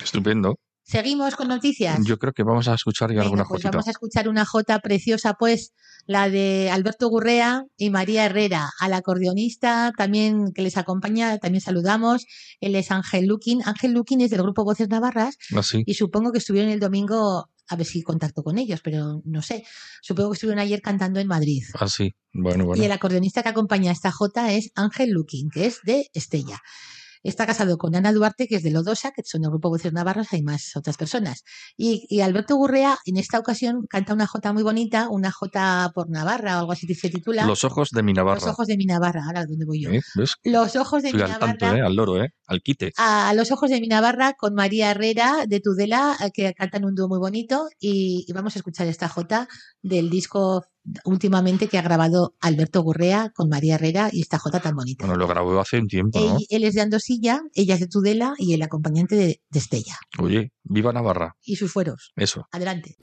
Estupendo. 0.03 0.59
Seguimos 0.87 1.35
con 1.35 1.49
noticias. 1.49 1.99
Yo 2.05 2.17
creo 2.17 2.31
que 2.31 2.43
vamos 2.43 2.69
a 2.69 2.73
escuchar 2.73 3.13
ya 3.13 3.21
alguna 3.21 3.43
pues 3.43 3.61
Vamos 3.61 3.87
a 3.87 3.91
escuchar 3.91 4.29
una 4.29 4.45
jota 4.45 4.79
preciosa, 4.79 5.33
pues, 5.33 5.73
la 6.05 6.29
de 6.29 6.69
Alberto 6.71 7.09
Gurrea 7.09 7.63
y 7.75 7.89
María 7.89 8.23
Herrera. 8.23 8.69
Al 8.79 8.93
acordeonista 8.93 9.91
también 9.97 10.53
que 10.55 10.61
les 10.61 10.77
acompaña, 10.77 11.39
también 11.39 11.59
saludamos. 11.59 12.25
Él 12.61 12.73
es 12.75 12.89
Ángel 12.91 13.25
Luquín. 13.25 13.61
Ángel 13.65 13.91
Luquín 13.91 14.21
es 14.21 14.29
del 14.29 14.41
grupo 14.43 14.63
Voces 14.63 14.87
Navarras. 14.87 15.35
Ah, 15.53 15.61
y 15.85 15.93
supongo 15.95 16.31
que 16.31 16.37
estuvieron 16.37 16.71
el 16.71 16.79
domingo, 16.79 17.49
a 17.67 17.75
ver 17.75 17.85
si 17.85 18.01
contacto 18.01 18.41
con 18.41 18.57
ellos, 18.57 18.79
pero 18.81 19.21
no 19.25 19.41
sé. 19.41 19.65
Supongo 20.01 20.31
que 20.31 20.35
estuvieron 20.35 20.61
ayer 20.61 20.81
cantando 20.81 21.19
en 21.19 21.27
Madrid. 21.27 21.63
Ah, 21.73 21.89
sí. 21.89 22.15
Bueno, 22.31 22.63
bueno. 22.63 22.81
Y 22.81 22.85
el 22.85 22.93
acordeonista 22.93 23.43
que 23.43 23.49
acompaña 23.49 23.89
a 23.89 23.93
esta 23.93 24.13
jota 24.13 24.53
es 24.53 24.71
Ángel 24.75 25.09
Luquín, 25.11 25.49
que 25.49 25.65
es 25.65 25.81
de 25.83 26.07
Estella. 26.13 26.61
Está 27.23 27.45
casado 27.45 27.77
con 27.77 27.95
Ana 27.95 28.13
Duarte, 28.13 28.47
que 28.47 28.55
es 28.55 28.63
de 28.63 28.71
Lodosa, 28.71 29.11
que 29.11 29.23
son 29.23 29.43
el 29.43 29.49
grupo 29.49 29.69
Voces 29.69 29.93
Navarras, 29.93 30.33
hay 30.33 30.41
más 30.41 30.75
otras 30.75 30.97
personas. 30.97 31.43
Y, 31.75 32.21
Alberto 32.21 32.55
Gurrea, 32.55 32.97
en 33.05 33.17
esta 33.17 33.39
ocasión, 33.39 33.85
canta 33.89 34.13
una 34.13 34.27
jota 34.27 34.53
muy 34.53 34.63
bonita, 34.63 35.09
una 35.09 35.31
jota 35.31 35.91
por 35.93 36.09
Navarra 36.09 36.57
o 36.57 36.59
algo 36.59 36.71
así 36.71 36.87
se 36.93 37.09
titula. 37.09 37.45
Los 37.45 37.63
ojos 37.63 37.89
de 37.91 38.03
mi 38.03 38.13
Navarra. 38.13 38.39
Los 38.39 38.49
ojos 38.49 38.67
de 38.67 38.77
mi 38.77 38.85
Navarra, 38.85 39.23
ahora 39.25 39.45
dónde 39.45 39.65
voy 39.65 39.81
yo. 39.81 39.89
Los 40.43 40.75
ojos 40.75 41.03
de 41.03 41.13
mi 41.13 41.19
Navarra. 41.19 41.77
¿eh? 41.77 41.81
Al 41.81 41.95
loro, 41.95 42.23
¿eh? 42.23 42.33
Al 42.47 42.61
quite. 42.61 42.93
A 42.97 43.33
Los 43.35 43.51
ojos 43.51 43.69
de 43.69 43.79
mi 43.81 43.87
Navarra 43.87 44.33
con 44.33 44.53
María 44.53 44.91
Herrera 44.91 45.45
de 45.47 45.59
Tudela, 45.59 46.15
eh, 46.23 46.31
que 46.33 46.53
cantan 46.53 46.85
un 46.85 46.95
dúo 46.95 47.07
muy 47.07 47.19
bonito. 47.19 47.67
Y, 47.79 48.25
y 48.27 48.33
vamos 48.33 48.55
a 48.55 48.59
escuchar 48.59 48.87
esta 48.87 49.09
jota 49.09 49.47
del 49.81 50.09
disco 50.09 50.65
últimamente 51.05 51.67
que 51.67 51.77
ha 51.77 51.81
grabado 51.81 52.35
Alberto 52.39 52.81
Gurrea 52.81 53.31
con 53.35 53.49
María 53.49 53.75
Herrera 53.75 54.09
y 54.11 54.21
esta 54.21 54.37
jota 54.37 54.59
tan 54.59 54.75
bonita. 54.75 55.05
Bueno, 55.05 55.19
lo 55.19 55.27
grabó 55.27 55.59
hace 55.59 55.79
un 55.79 55.87
tiempo, 55.87 56.19
¿no? 56.19 56.37
Él, 56.49 56.63
es 56.63 56.73
de 56.73 56.81
Andosilla, 56.81 57.41
ella 57.53 57.75
es 57.75 57.79
de 57.79 57.87
Tudela 57.87 58.33
y 58.37 58.53
el 58.53 58.61
acompañante 58.61 59.15
de, 59.15 59.41
de 59.49 59.59
Estella. 59.59 59.97
Oye, 60.19 60.51
viva 60.63 60.93
Navarra. 60.93 61.35
Y 61.43 61.55
sus 61.55 61.71
fueros. 61.71 62.11
Eso. 62.15 62.45
Adelante. 62.51 62.95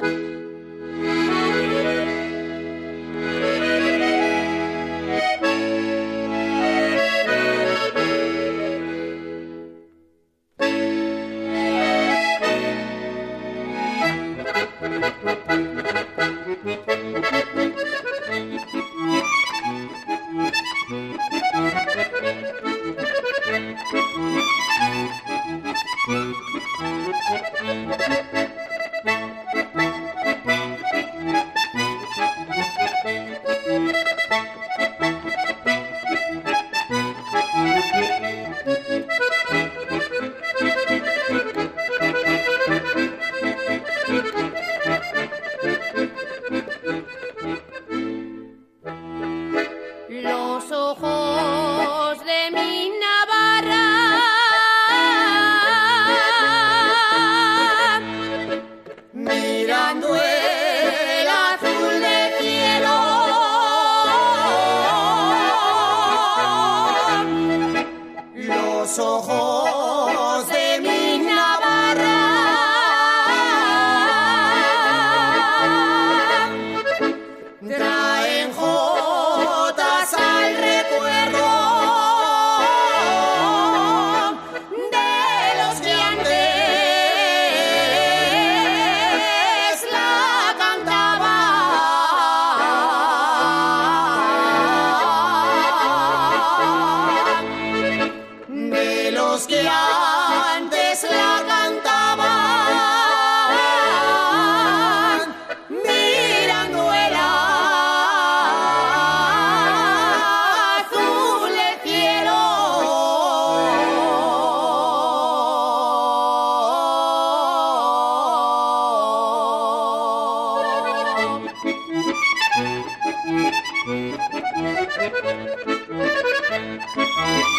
Música 126.86 127.53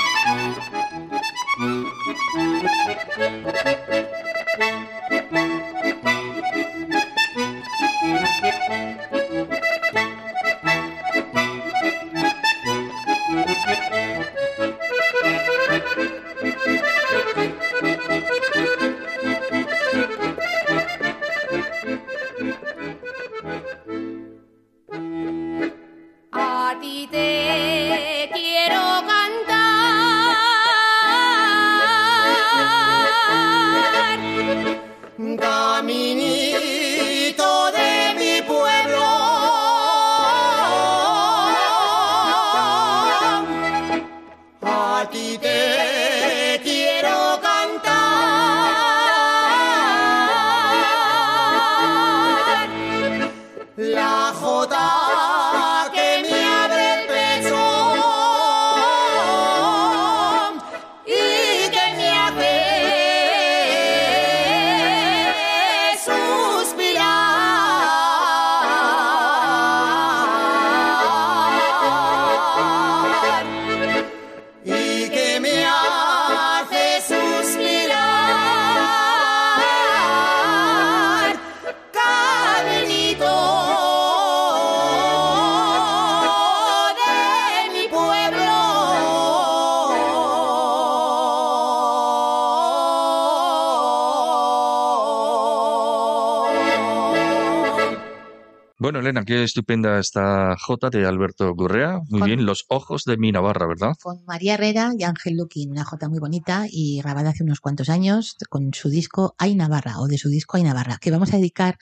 qué 99.26 99.44
estupenda 99.44 100.00
esta 100.00 100.56
J 100.58 100.90
de 100.90 101.06
Alberto 101.06 101.54
Gurrea. 101.54 102.00
Muy 102.10 102.20
Con- 102.20 102.28
bien, 102.28 102.46
Los 102.46 102.66
ojos 102.70 103.04
de 103.06 103.18
mi 103.18 103.32
Navarra, 103.32 103.68
¿verdad? 103.68 103.94
Con 104.02 104.24
María 104.26 104.54
Herrera 104.54 104.92
y 104.98 105.04
Ángel 105.04 105.36
Luquín, 105.38 105.72
una 105.72 105.84
jota 105.84 106.08
muy 106.10 106.20
bonita 106.20 106.66
y 106.70 107.00
grabada 107.02 107.32
hace 107.32 107.44
unos 107.44 107.60
cuantos 107.60 107.90
años 107.90 108.36
con 108.50 108.74
su 108.74 108.90
disco 108.90 109.36
Ay 109.38 109.56
Navarra 109.56 110.00
o 110.00 110.08
de 110.08 110.18
su 110.18 110.30
disco 110.30 110.58
Ay 110.58 110.64
Navarra, 110.64 110.98
que 111.02 111.12
vamos 111.12 111.34
a 111.34 111.38
dedicar 111.38 111.78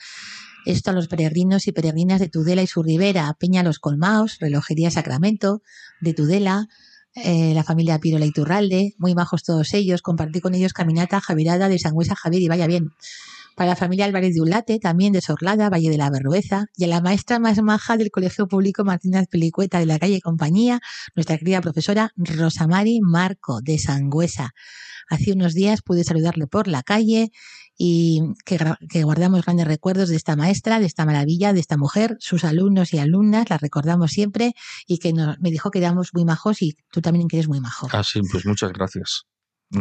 esto 0.66 0.90
a 0.90 0.94
los 0.94 1.08
peregrinos 1.08 1.66
y 1.66 1.72
peregrinas 1.72 2.20
de 2.20 2.28
Tudela 2.28 2.62
y 2.62 2.66
su 2.66 2.82
ribera, 2.82 3.34
Peña 3.38 3.62
Los 3.62 3.78
Colmaos, 3.78 4.38
Relojería 4.40 4.90
Sacramento, 4.90 5.60
de 6.00 6.14
Tudela, 6.14 6.66
eh, 7.14 7.52
la 7.54 7.62
familia 7.64 7.98
Pirola 7.98 8.24
Iturralde, 8.26 8.94
muy 8.98 9.14
majos 9.14 9.42
todos 9.44 9.74
ellos, 9.74 10.02
compartí 10.02 10.40
con 10.40 10.54
ellos 10.54 10.72
caminata 10.72 11.20
Javirada 11.20 11.68
de 11.68 11.78
Sangüesa 11.78 12.16
Javier 12.16 12.42
y 12.42 12.48
vaya 12.48 12.66
bien. 12.66 12.90
Para 13.54 13.70
la 13.70 13.76
familia 13.76 14.04
Álvarez 14.04 14.34
de 14.34 14.40
Ulate, 14.40 14.78
también 14.78 15.12
de 15.12 15.20
Sorlada, 15.20 15.70
Valle 15.70 15.90
de 15.90 15.96
la 15.96 16.10
Berrueza, 16.10 16.66
y 16.76 16.84
a 16.84 16.88
la 16.88 17.00
maestra 17.00 17.38
más 17.38 17.62
maja 17.62 17.96
del 17.96 18.10
Colegio 18.10 18.48
Público 18.48 18.84
Martínez 18.84 19.26
Pelicueta 19.28 19.78
de 19.78 19.86
la 19.86 19.98
calle 19.98 20.20
Compañía, 20.20 20.80
nuestra 21.14 21.38
querida 21.38 21.60
profesora 21.60 22.12
Rosamari 22.16 23.00
Marco 23.00 23.60
de 23.62 23.78
Sangüesa. 23.78 24.54
Hace 25.08 25.32
unos 25.32 25.54
días 25.54 25.82
pude 25.82 26.02
saludarle 26.02 26.46
por 26.46 26.66
la 26.66 26.82
calle 26.82 27.30
y 27.76 28.22
que, 28.44 29.02
guardamos 29.02 29.44
grandes 29.44 29.66
recuerdos 29.66 30.08
de 30.08 30.16
esta 30.16 30.36
maestra, 30.36 30.78
de 30.78 30.86
esta 30.86 31.04
maravilla, 31.04 31.52
de 31.52 31.60
esta 31.60 31.76
mujer, 31.76 32.16
sus 32.20 32.44
alumnos 32.44 32.92
y 32.92 32.98
alumnas, 32.98 33.50
la 33.50 33.58
recordamos 33.58 34.12
siempre 34.12 34.54
y 34.86 34.98
que 34.98 35.12
nos, 35.12 35.38
me 35.40 35.50
dijo 35.50 35.70
que 35.70 35.78
éramos 35.78 36.10
muy 36.12 36.24
majos 36.24 36.62
y 36.62 36.76
tú 36.90 37.00
también 37.00 37.28
que 37.28 37.36
eres 37.36 37.48
muy 37.48 37.60
majo. 37.60 37.88
Ah, 37.92 38.04
sí, 38.04 38.20
pues 38.30 38.46
muchas 38.46 38.72
gracias. 38.72 39.26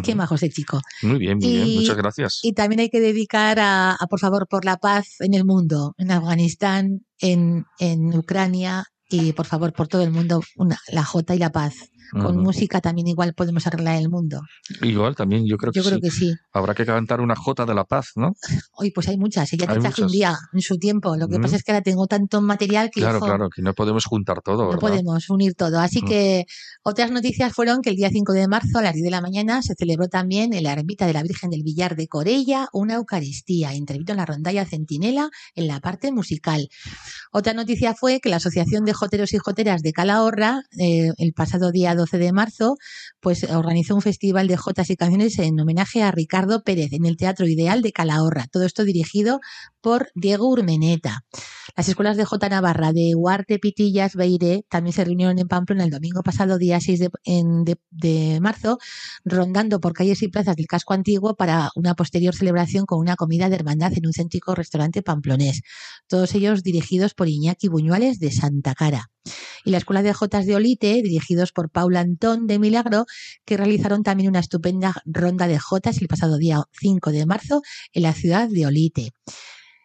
Qué 0.01 0.15
majo 0.15 0.36
ese 0.36 0.49
chico. 0.49 0.79
Muy 1.01 1.19
bien, 1.19 1.38
muy 1.38 1.47
bien, 1.51 1.75
muchas 1.75 1.97
gracias. 1.97 2.39
Y 2.43 2.53
también 2.53 2.79
hay 2.79 2.89
que 2.89 2.99
dedicar 2.99 3.60
a, 3.60 3.91
a, 3.93 4.08
por 4.08 4.19
favor, 4.19 4.47
por 4.47 4.65
la 4.65 4.77
paz 4.77 5.15
en 5.19 5.34
el 5.34 5.45
mundo, 5.45 5.93
en 5.97 6.12
Afganistán, 6.12 7.06
en, 7.19 7.65
en 7.79 8.13
Ucrania 8.17 8.86
y, 9.10 9.34
por 9.34 9.45
favor, 9.45 9.73
por 9.73 9.88
todo 9.88 10.01
el 10.03 10.12
mundo, 10.12 10.41
una- 10.56 10.79
la 10.91 11.03
J 11.03 11.36
y 11.36 11.39
la 11.39 11.51
paz. 11.51 11.73
Con 12.12 12.38
música 12.38 12.82
también 12.82 13.08
igual 13.08 13.34
podemos 13.34 13.66
arreglar 13.68 13.96
el 13.98 14.10
mundo. 14.10 14.42
Igual 14.82 15.16
también, 15.16 15.46
yo 15.48 15.58
creo 15.58 15.72
que 15.72 15.80
Yo 15.80 15.86
creo 15.86 15.96
sí. 15.98 16.02
que 16.02 16.12
sí. 16.12 16.34
Habrá 16.54 16.74
que 16.76 16.86
cantar 16.86 17.22
una 17.22 17.36
J 17.36 17.66
de 17.66 17.74
la 17.74 17.86
paz, 17.86 18.12
¿no? 18.16 18.34
Hoy 18.74 18.92
pues 18.92 19.08
hay 19.08 19.18
muchas. 19.18 19.52
Ella 19.54 19.68
te 19.68 19.80
traje 19.80 20.04
un 20.04 20.12
día 20.12 20.36
en 20.54 20.62
su 20.62 20.78
tiempo. 20.78 21.16
Lo 21.16 21.28
que 21.28 21.39
pasa 21.39 21.56
es 21.56 21.63
que 21.63 21.72
ahora 21.72 21.82
tengo 21.82 22.08
tanto 22.08 22.42
material 22.42 22.89
que 22.94 23.02
Claro, 23.02 23.18
hijo, 23.18 23.26
claro, 23.26 23.50
que 23.50 23.62
no 23.62 23.74
podemos 23.74 24.06
juntar 24.06 24.42
todo, 24.42 24.63
no 24.63 24.68
¿verdad? 24.68 24.80
podemos 24.80 25.30
unir 25.30 25.56
todo. 25.56 25.80
Así 25.80 26.02
que 26.02 26.46
otras 26.84 27.12
noticias 27.12 27.54
fueron 27.54 27.82
que 27.82 27.89
el 27.89 27.96
día 27.96 28.10
5 28.10 28.34
de 28.34 28.48
marzo 28.48 28.80
a 28.80 28.82
las 28.82 28.94
10 28.94 29.06
de 29.06 29.12
la 29.12 29.22
mañana 29.22 29.62
se 29.62 29.76
celebró 29.76 30.08
también 30.08 30.54
en 30.54 30.63
la 30.63 30.74
ermita 30.74 31.06
de 31.08 31.13
la 31.13 31.24
Virgen 31.24 31.50
del 31.50 31.63
Villar 31.63 31.96
de 31.96 32.08
Corella 32.08 32.68
una 32.74 32.96
Eucaristía. 32.96 33.74
Intervino 33.74 34.12
en 34.12 34.18
la 34.18 34.26
rondalla 34.26 34.66
Centinela 34.66 35.30
en 35.56 35.68
la 35.68 35.80
parte 35.80 36.12
musical. 36.12 36.68
Otra 37.32 37.54
noticia 37.54 37.94
fue 37.94 38.20
que 38.20 38.30
la 38.30 38.38
Asociación 38.38 38.86
de 38.86 38.94
Joteros 38.94 39.34
y 39.34 39.38
Joteras 39.38 39.82
de 39.82 39.92
Calahorra, 39.94 40.62
eh, 40.80 41.12
el 41.18 41.34
pasado 41.34 41.72
día 41.72 41.92
12 41.95 42.17
de 42.17 42.32
marzo, 42.32 42.75
pues 43.19 43.43
organizó 43.43 43.95
un 43.95 44.01
festival 44.01 44.47
de 44.47 44.58
jotas 44.58 44.89
y 44.89 44.95
canciones 44.95 45.39
en 45.39 45.60
homenaje 45.60 46.03
a 46.03 46.12
Ricardo 46.12 46.63
Pérez 46.63 46.93
en 46.93 47.06
el 47.06 47.17
Teatro 47.17 47.47
Ideal 47.47 47.82
de 47.82 47.91
Calahorra. 47.91 48.47
Todo 48.51 48.65
esto 48.65 48.84
dirigido 48.84 49.39
por 49.82 50.10
Diego 50.15 50.47
Urmeneta. 50.49 51.21
Las 51.75 51.89
escuelas 51.89 52.17
de 52.17 52.25
J 52.25 52.49
Navarra 52.49 52.93
de 52.93 53.13
Huarte, 53.15 53.60
Pitillas, 53.60 54.15
Beiré 54.15 54.63
también 54.69 54.93
se 54.93 55.03
reunieron 55.03 55.39
en 55.39 55.47
Pamplona 55.47 55.84
el 55.84 55.89
domingo 55.89 56.21
pasado, 56.21 56.58
día 56.58 56.79
6 56.79 56.99
de, 56.99 57.10
de- 57.91 58.39
marzo, 58.41 58.77
rondando 59.25 59.79
por 59.79 59.93
calles 59.93 60.21
y 60.21 60.27
plazas 60.27 60.56
del 60.56 60.67
casco 60.67 60.93
antiguo 60.93 61.36
para 61.36 61.69
una 61.75 61.95
posterior 61.95 62.36
celebración 62.36 62.86
con 62.86 62.99
una 62.99 63.15
comida 63.15 63.49
de 63.49 63.56
hermandad 63.56 63.93
en 63.95 64.06
un 64.06 64.13
céntrico 64.13 64.56
restaurante 64.56 65.01
pamplonés. 65.01 65.62
Todos 66.08 66.36
ellos 66.36 66.63
dirigidos 66.63 67.13
por 67.13 67.27
Iñaki 67.27 67.67
Buñuales 67.67 68.19
de 68.19 68.32
Santa 68.32 68.73
Cara. 68.75 69.10
Y 69.65 69.71
la 69.71 69.77
Escuela 69.77 70.03
de 70.03 70.13
Jotas 70.13 70.45
de 70.45 70.56
Olite, 70.56 71.01
dirigidos 71.01 71.53
por 71.53 71.69
Paula 71.84 72.00
Antón 72.00 72.48
de 72.48 72.60
Milagro, 72.60 73.06
que 73.43 73.58
realizaron 73.58 74.04
también 74.04 74.30
una 74.30 74.39
estupenda 74.39 74.96
ronda 75.04 75.48
de 75.48 75.60
Jotas 75.60 76.02
el 76.02 76.08
pasado 76.08 76.38
día 76.38 76.63
5 76.80 77.12
de 77.12 77.26
marzo 77.26 77.62
en 77.91 78.04
la 78.04 78.13
ciudad 78.13 78.48
de 78.48 78.65
Olite. 78.65 79.12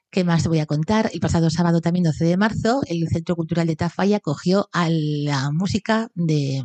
¿Qué 0.09 0.23
más 0.23 0.45
te 0.45 0.49
voy 0.49 0.61
a 0.61 0.67
contar? 0.67 1.11
El 1.13 1.19
pasado 1.19 1.51
sábado, 1.51 1.81
también 1.81 2.05
12 2.05 2.25
de 2.25 2.37
marzo, 2.37 2.83
el 2.87 3.09
Centro 3.09 3.35
Cultural 3.35 3.67
de 3.67 3.75
Tafalla 3.75 4.19
acogió 4.19 4.69
a 4.73 4.89
la 4.91 5.51
música 5.51 6.09
de, 6.15 6.63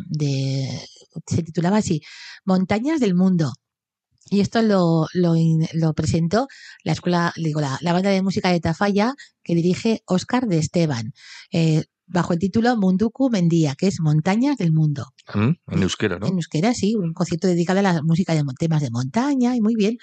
se 1.25 1.41
titulaba 1.41 1.77
así, 1.77 2.03
Montañas 2.45 2.99
del 2.99 3.15
Mundo. 3.15 3.53
Y 4.29 4.41
esto 4.41 4.61
lo, 4.61 5.07
presentó 5.95 6.47
la 6.83 6.91
escuela, 6.91 7.33
digo, 7.37 7.59
la, 7.59 7.79
banda 7.81 8.11
de 8.11 8.21
música 8.21 8.51
de 8.51 8.59
Tafalla 8.59 9.15
que 9.41 9.55
dirige 9.55 10.03
Óscar 10.05 10.45
de 10.45 10.59
Esteban, 10.59 11.11
eh, 11.51 11.85
bajo 12.05 12.33
el 12.33 12.39
título 12.39 12.75
Munduku 12.77 13.29
Mendía, 13.29 13.75
que 13.75 13.87
es 13.87 13.99
Montañas 13.99 14.57
del 14.57 14.71
Mundo. 14.71 15.07
¿Mm? 15.33 15.51
En 15.67 15.83
euskera, 15.83 16.19
¿no? 16.19 16.27
En 16.27 16.35
euskera, 16.35 16.73
sí, 16.73 16.95
un 16.95 17.13
concierto 17.13 17.47
dedicado 17.47 17.79
a 17.79 17.83
la 17.83 18.01
música 18.03 18.33
de 18.35 18.43
temas 18.57 18.81
de 18.81 18.91
montaña 18.91 19.55
y 19.55 19.61
muy 19.61 19.75
bien. 19.75 19.97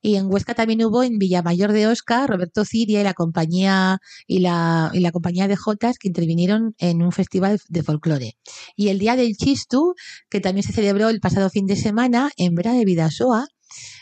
Y 0.00 0.16
en 0.16 0.26
Huesca 0.26 0.54
también 0.54 0.84
hubo 0.84 1.02
en 1.02 1.18
Villamayor 1.18 1.72
de 1.72 1.86
Oscar, 1.86 2.28
Roberto 2.28 2.64
Ciria 2.64 3.00
y 3.00 3.04
la 3.04 3.14
compañía 3.14 3.98
y 4.26 4.40
la, 4.40 4.90
y 4.92 5.00
la 5.00 5.12
compañía 5.12 5.48
de 5.48 5.56
Jotas 5.56 5.98
que 5.98 6.08
intervinieron 6.08 6.74
en 6.78 7.02
un 7.02 7.12
festival 7.12 7.60
de 7.68 7.82
folclore. 7.82 8.36
Y 8.76 8.88
el 8.88 8.98
Día 8.98 9.16
del 9.16 9.36
Chistu, 9.36 9.94
que 10.30 10.40
también 10.40 10.64
se 10.64 10.72
celebró 10.72 11.08
el 11.08 11.20
pasado 11.20 11.50
fin 11.50 11.66
de 11.66 11.76
semana 11.76 12.30
en 12.36 12.54
Vera 12.54 12.72
de 12.72 12.84
Vidasoa, 12.84 13.46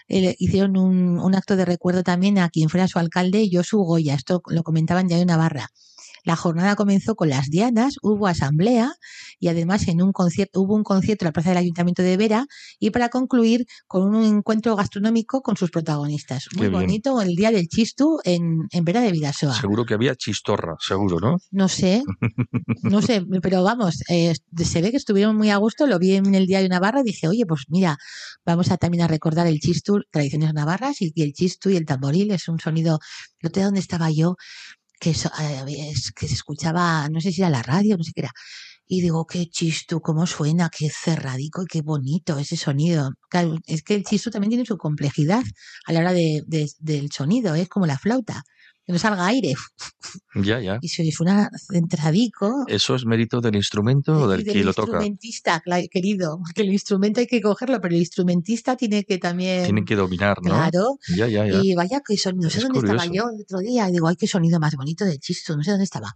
eh, 0.09 0.35
hicieron 0.39 0.77
un, 0.77 1.19
un 1.19 1.35
acto 1.35 1.57
de 1.57 1.65
recuerdo 1.65 2.03
también 2.03 2.39
a 2.39 2.49
quien 2.49 2.69
fuera 2.69 2.89
su 2.89 2.99
alcalde, 2.99 3.49
Josu 3.51 3.79
Goya. 3.79 4.15
Esto 4.15 4.43
lo 4.49 4.63
comentaban 4.63 5.09
ya 5.09 5.17
de 5.17 5.27
Navarra. 5.27 5.69
La 6.25 6.37
jornada 6.37 6.77
comenzó 6.77 7.15
con 7.15 7.29
las 7.29 7.49
dianas, 7.49 7.97
hubo 8.03 8.27
asamblea 8.27 8.95
y 9.39 9.49
además 9.49 9.89
en 9.89 10.03
un 10.03 10.13
concierto, 10.13 10.61
hubo 10.61 10.75
un 10.75 10.85
concierto 10.85 11.25
en 11.25 11.29
la 11.29 11.33
plaza 11.33 11.51
del 11.51 11.59
Ayuntamiento 11.59 12.03
de 12.03 12.17
Vera 12.17 12.47
y 12.79 12.91
para 12.91 13.09
concluir 13.09 13.67
con 13.87 14.15
un 14.15 14.23
encuentro 14.25 14.77
gastronómico 14.77 15.43
con 15.43 15.57
sus 15.57 15.71
protagonistas. 15.71 16.47
Muy 16.55 16.67
Qué 16.67 16.69
bien. 16.69 16.81
bonito 16.81 17.21
el 17.21 17.35
día 17.35 17.51
del 17.51 17.69
Chistu 17.69 18.19
en, 18.25 18.67
en 18.71 18.85
Vera 18.85 19.01
de 19.01 19.13
Vidasoa. 19.13 19.55
Seguro 19.55 19.85
que 19.85 19.95
había 19.95 20.15
chistorra, 20.15 20.77
seguro, 20.79 21.19
¿no? 21.21 21.39
No 21.51 21.69
sé, 21.69 22.03
no 22.83 23.03
sé, 23.03 23.23
pero 23.43 23.63
vamos, 23.63 24.03
eh, 24.09 24.35
se 24.57 24.83
ve 24.83 24.91
que 24.91 24.97
estuvieron 24.97 25.37
muy 25.37 25.51
a 25.51 25.57
gusto, 25.57 25.87
lo 25.87 25.99
vi 25.99 26.17
en 26.17 26.35
el 26.35 26.47
diario 26.47 26.69
Navarra 26.69 27.01
y 27.01 27.05
dije, 27.05 27.29
oye, 27.29 27.47
pues 27.47 27.65
mira, 27.69 27.97
vamos 28.45 28.71
a 28.71 28.77
también 28.77 29.03
a 29.05 29.09
recordar 29.09 29.47
el 29.47 29.61
chistu, 29.61 30.01
tradiciones 30.11 30.53
navarras, 30.53 31.01
y, 31.01 31.13
y 31.15 31.23
el 31.23 31.33
chistu 31.33 31.71
y 31.71 31.77
el 31.77 31.87
tamboril 31.87 32.31
es 32.31 32.49
un 32.49 32.59
sonido, 32.59 32.99
otro 33.43 33.61
día 33.61 33.65
donde 33.65 33.81
estaba 33.81 34.11
yo, 34.11 34.37
que, 35.01 35.11
es- 35.11 36.13
que 36.15 36.29
se 36.29 36.35
escuchaba, 36.35 37.09
no 37.11 37.21
sé 37.21 37.33
si 37.33 37.41
era 37.43 37.51
la 37.51 37.63
radio, 37.63 37.97
no 37.97 38.05
sé 38.05 38.13
qué 38.15 38.23
era, 38.23 38.33
y 38.87 39.01
digo, 39.03 39.27
qué 39.27 39.47
chistu, 39.49 40.01
cómo 40.01 40.27
suena, 40.27 40.71
qué 40.77 40.91
cerradico 40.91 41.63
y 41.63 41.67
qué 41.67 41.83
bonito 41.83 42.39
ese 42.39 42.57
sonido. 42.57 43.13
Claro, 43.31 43.57
es 43.67 43.83
que 43.83 43.95
el 43.97 44.05
chistu 44.05 44.31
también 44.31 44.51
tiene 44.51 44.67
su 44.67 44.77
complejidad 44.79 45.43
a 45.87 45.93
la 45.93 46.01
hora 46.01 46.13
de- 46.13 46.43
del 46.81 47.11
sonido, 47.13 47.55
es 47.55 47.69
como 47.69 47.87
la 47.87 47.99
flauta, 47.99 48.43
que 48.91 48.95
no 48.95 48.99
salga 48.99 49.27
aire, 49.27 49.55
Ya, 50.35 50.61
ya. 50.61 50.79
y 50.83 50.89
se 50.89 51.09
suena 51.13 51.49
centradico. 51.73 52.65
¿Eso 52.67 52.95
es 52.95 53.05
mérito 53.07 53.41
del 53.41 53.57
instrumento 53.57 54.13
o 54.13 54.29
del 54.29 54.45
del 54.45 54.53
que 54.55 54.65
lo 54.65 54.73
toca? 54.75 54.91
instrumentista, 54.93 55.63
cla- 55.65 55.89
querido, 55.89 56.39
porque 56.45 56.63
el 56.63 56.73
instrumento 56.73 57.21
hay 57.21 57.27
que 57.27 57.41
cogerlo, 57.41 57.81
pero 57.81 57.95
el 57.95 58.01
instrumentista 58.01 58.77
tiene 58.77 59.05
que 59.05 59.19
también... 59.19 59.65
Tienen 59.65 59.85
que 59.85 59.97
dominar, 59.97 60.39
¿no? 60.43 60.51
Claro, 60.51 60.99
Ya, 61.17 61.27
ya, 61.29 61.47
ya. 61.47 61.61
y 61.63 61.75
vaya 61.75 62.01
que 62.07 62.17
sonido, 62.17 62.45
no 62.45 62.51
sé 62.51 62.59
Es 62.59 62.65
dónde 62.65 62.81
estaba 62.81 63.07
yo 63.07 63.25
el 63.35 63.41
otro 63.43 63.59
día, 63.61 63.89
y 63.89 63.93
digo, 63.93 64.09
ay, 64.09 64.17
qué 64.17 64.27
sonido 64.27 64.59
más 64.61 64.75
bonito 64.77 65.05
de 65.05 65.19
chisto, 65.19 65.57
no 65.57 65.63
sé 65.63 65.71
dónde 65.71 65.85
estaba. 65.85 66.13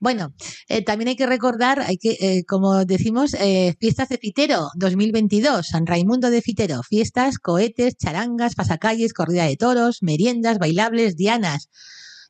Bueno, 0.00 0.34
eh, 0.68 0.82
también 0.82 1.08
hay 1.08 1.16
que 1.16 1.26
recordar, 1.26 1.80
hay 1.80 1.96
que, 1.98 2.16
eh, 2.20 2.44
como 2.46 2.84
decimos, 2.84 3.34
eh, 3.34 3.74
fiestas 3.80 4.08
de 4.08 4.18
Fitero 4.18 4.68
2022, 4.76 5.66
San 5.66 5.86
Raimundo 5.86 6.30
de 6.30 6.42
Fitero, 6.42 6.82
fiestas, 6.82 7.38
cohetes, 7.38 7.96
charangas, 7.96 8.54
pasacalles, 8.54 9.12
corrida 9.12 9.44
de 9.44 9.56
toros, 9.56 9.98
meriendas, 10.02 10.58
bailables, 10.58 11.16
dianas. 11.16 11.68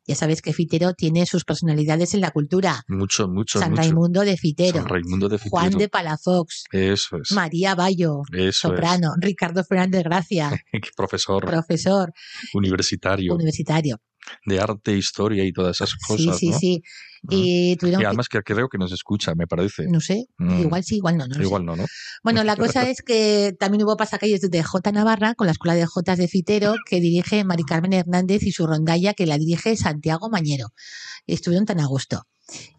Ya 0.07 0.14
sabes 0.14 0.43
que 0.43 0.53
Fitero 0.53 0.93
tiene 0.95 1.25
sus 1.27 1.45
personalidades 1.45 2.14
en 2.14 2.21
la 2.21 2.31
cultura. 2.31 2.85
Mucho, 2.88 3.29
mucho, 3.29 3.59
San 3.59 3.71
mucho. 3.71 3.83
Raimundo 3.83 4.21
de 4.21 4.37
Fitero, 4.37 4.79
San 4.81 4.88
Raimundo 4.88 5.29
de 5.29 5.38
Fitero. 5.38 5.51
Juan 5.51 5.71
de 5.73 5.88
Palafox, 5.88 6.64
Eso 6.73 7.17
es. 7.17 7.33
María 7.33 7.75
Bayo, 7.75 8.23
Eso 8.33 8.69
soprano, 8.69 9.14
Ricardo 9.19 9.64
Fernández 9.64 10.05
Gracia, 10.05 10.51
es. 10.73 10.81
Profesor 10.97 11.45
profesor 11.45 12.12
universitario 12.53 13.35
universitario. 13.35 14.01
De 14.47 14.61
arte, 14.61 14.97
historia 14.97 15.45
y 15.45 15.53
todas 15.53 15.77
esas 15.77 15.95
cosas, 15.97 16.39
sí, 16.39 16.47
sí, 16.47 16.51
¿no? 16.51 16.59
sí. 16.59 16.83
Y 17.31 17.77
tuvieron 17.77 18.01
Y 18.01 18.03
que- 18.03 18.07
además 18.09 18.29
que 18.29 18.43
creo 18.43 18.69
que 18.69 18.77
nos 18.77 18.93
escucha, 18.93 19.35
me 19.35 19.47
parece. 19.47 19.87
no 19.89 20.01
sé, 20.01 20.27
Mm. 20.39 20.61
igual 20.61 20.85
sí, 20.85 20.97
igual 20.97 21.17
no, 21.17 21.25
no 21.27 21.35
lo 21.35 21.41
sé. 21.41 21.43
Igual 21.43 21.65
no, 21.65 21.75
¿no? 21.77 21.87
Bueno, 22.23 22.45
la 22.45 22.55
cosa 22.57 22.83
es 22.91 23.01
que 23.03 23.55
también 23.59 23.83
hubo 23.85 23.97
pasacalles 23.97 24.41
de 24.43 24.63
J 24.63 24.93
Navarra 24.93 25.35
con 25.35 25.47
la 25.47 25.53
Escuela 25.53 25.75
de 25.75 25.87
Jotas 25.87 26.19
de 26.19 26.29
Fitero 26.29 26.75
que 26.89 27.01
dirige 27.01 27.43
Mari 27.45 27.63
Carmen 27.65 27.95
Hernández 27.95 28.43
y 28.43 28.53
su 28.53 28.67
rondalla 28.67 29.15
que 29.15 29.25
la 29.27 29.39
dirige 29.39 29.75
Santiago 29.77 30.29
Mañero. 30.29 30.69
Estuvieron 31.27 31.65
tan 31.67 31.81
a 31.81 31.87
gusto. 31.87 32.25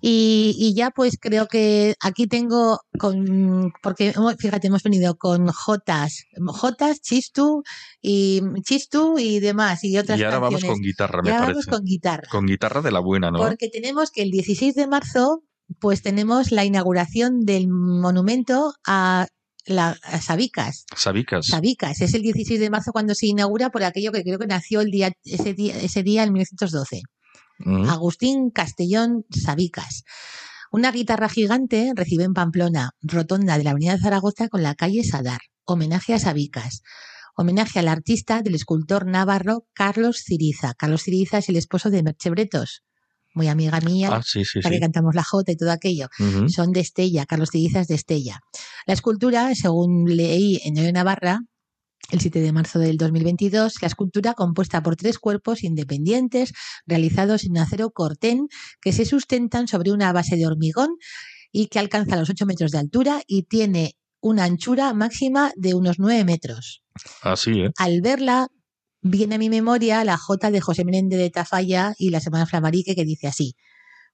Y, 0.02 0.56
y 0.60 0.76
ya 0.76 0.92
pues 0.92 1.18
creo 1.20 1.48
que 1.48 1.96
aquí 2.00 2.28
tengo 2.28 2.80
con, 3.00 3.74
porque 3.82 4.10
hemos- 4.16 4.36
fíjate, 4.38 4.68
hemos 4.68 4.84
venido 4.84 5.16
con 5.18 5.48
Jotas, 5.48 6.26
Jotas, 6.38 7.02
Chistu 7.02 7.64
y 8.02 8.42
Chistu 8.64 9.18
y 9.18 9.40
demás 9.40 9.84
y 9.84 9.98
otras 9.98 10.20
Y 10.20 10.24
ahora 10.24 10.40
vamos 10.40 10.64
con 10.64 10.80
guitarra, 10.80 11.22
Y 11.24 11.26
me 11.26 11.32
ahora 11.32 11.46
parece. 11.48 11.54
vamos 11.54 11.66
con 11.78 11.86
guitarra. 11.86 12.28
Con 12.30 12.46
guitarra 12.46 12.82
de 12.82 12.92
la 12.92 13.00
buena, 13.00 13.32
¿no? 13.32 13.40
Porque 13.40 13.70
tenemos 13.70 14.12
que 14.12 14.22
el 14.22 14.32
16 14.32 14.76
de 14.76 14.88
marzo, 14.88 15.44
pues 15.80 16.04
tenemos 16.04 16.52
la 16.52 16.64
inauguración 16.64 17.42
del 17.42 17.68
monumento 17.68 18.74
a, 18.86 19.26
la, 19.66 19.98
a 20.04 20.22
Sabicas. 20.22 20.86
Sabicas. 20.96 21.48
Sabicas, 21.48 22.02
es 22.02 22.14
el 22.14 22.22
16 22.22 22.60
de 22.60 22.70
marzo 22.70 22.92
cuando 22.92 23.16
se 23.16 23.26
inaugura 23.26 23.72
por 23.72 23.84
aquello 23.84 24.12
que 24.12 24.22
creo 24.22 24.38
que 24.38 24.46
nació 24.46 24.82
el 24.82 24.92
día, 24.92 25.12
ese 25.24 25.56
día, 25.56 25.76
ese 25.80 26.04
día 26.04 26.22
en 26.24 26.34
1912. 26.34 27.02
Mm. 27.60 27.90
Agustín 27.90 28.50
Castellón 28.50 29.26
Sabicas. 29.30 30.04
Una 30.72 30.92
guitarra 30.92 31.30
gigante 31.30 31.94
recibe 31.96 32.24
en 32.26 32.34
Pamplona, 32.34 32.92
rotonda 33.02 33.58
de 33.58 33.64
la 33.64 33.72
Avenida 33.72 33.94
de 33.94 34.00
Zaragoza 34.02 34.50
con 34.50 34.62
la 34.64 34.76
calle 34.76 35.04
Sadar. 35.04 35.40
Homenaje 35.64 36.14
a 36.14 36.20
Sabicas. 36.20 36.82
Homenaje 37.38 37.80
al 37.80 37.88
artista 37.88 38.42
del 38.42 38.56
escultor 38.56 39.06
navarro 39.06 39.68
Carlos 39.74 40.22
Ciriza. 40.26 40.74
Carlos 40.74 41.04
Ciriza 41.04 41.38
es 41.40 41.50
el 41.50 41.58
esposo 41.58 41.90
de 41.90 42.04
Merche 42.04 42.30
Bretos, 42.30 42.84
muy 43.34 43.48
amiga 43.50 43.82
mía, 43.82 44.10
Ah, 44.14 44.22
sí, 44.24 44.46
sí, 44.46 44.62
sí. 44.62 44.70
que 44.70 44.80
cantamos 44.80 45.14
la 45.16 45.24
Jota 45.24 45.52
y 45.52 45.58
todo 45.58 45.72
aquello. 45.72 46.08
Son 46.48 46.72
de 46.72 46.80
Estella, 46.80 47.26
Carlos 47.26 47.50
Ciriza 47.52 47.82
es 47.82 47.88
de 47.88 47.96
Estella. 47.96 48.40
La 48.86 48.94
escultura, 48.94 49.54
según 49.56 50.06
leí 50.06 50.62
en 50.64 50.94
Navarra, 50.94 51.42
el 52.12 52.22
7 52.22 52.40
de 52.40 52.52
marzo 52.52 52.80
del 52.80 52.98
2022, 52.98 53.82
la 53.82 53.88
escultura 53.88 54.34
compuesta 54.34 54.84
por 54.84 54.96
tres 54.96 55.18
cuerpos 55.18 55.64
independientes 55.64 56.54
realizados 56.86 57.46
en 57.46 57.58
acero 57.58 57.90
cortén 57.92 58.48
que 58.82 58.94
se 58.94 59.06
sustentan 59.06 59.68
sobre 59.68 59.92
una 59.92 60.14
base 60.14 60.36
de 60.36 60.46
hormigón 60.46 60.98
y 61.52 61.68
que 61.68 61.80
alcanza 61.80 62.16
los 62.16 62.30
8 62.30 62.46
metros 62.46 62.72
de 62.72 62.80
altura 62.80 63.22
y 63.28 63.44
tiene 63.44 63.96
una 64.22 64.44
anchura 64.44 64.94
máxima 64.94 65.52
de 65.56 65.74
unos 65.74 66.00
9 66.00 66.26
metros. 66.26 66.84
Así, 67.22 67.52
¿eh? 67.62 67.72
Al 67.78 68.02
verla, 68.02 68.48
viene 69.02 69.36
a 69.36 69.38
mi 69.38 69.50
memoria 69.50 70.04
la 70.04 70.18
Jota 70.18 70.52
de 70.52 70.62
José 70.62 70.84
Menéndez 70.84 71.20
de 71.20 71.30
Tafalla 71.30 71.94
y 71.98 72.10
la 72.10 72.20
Semana 72.20 72.46
Flamarique 72.46 72.96
que 72.96 73.06
dice 73.06 73.28
así. 73.28 73.56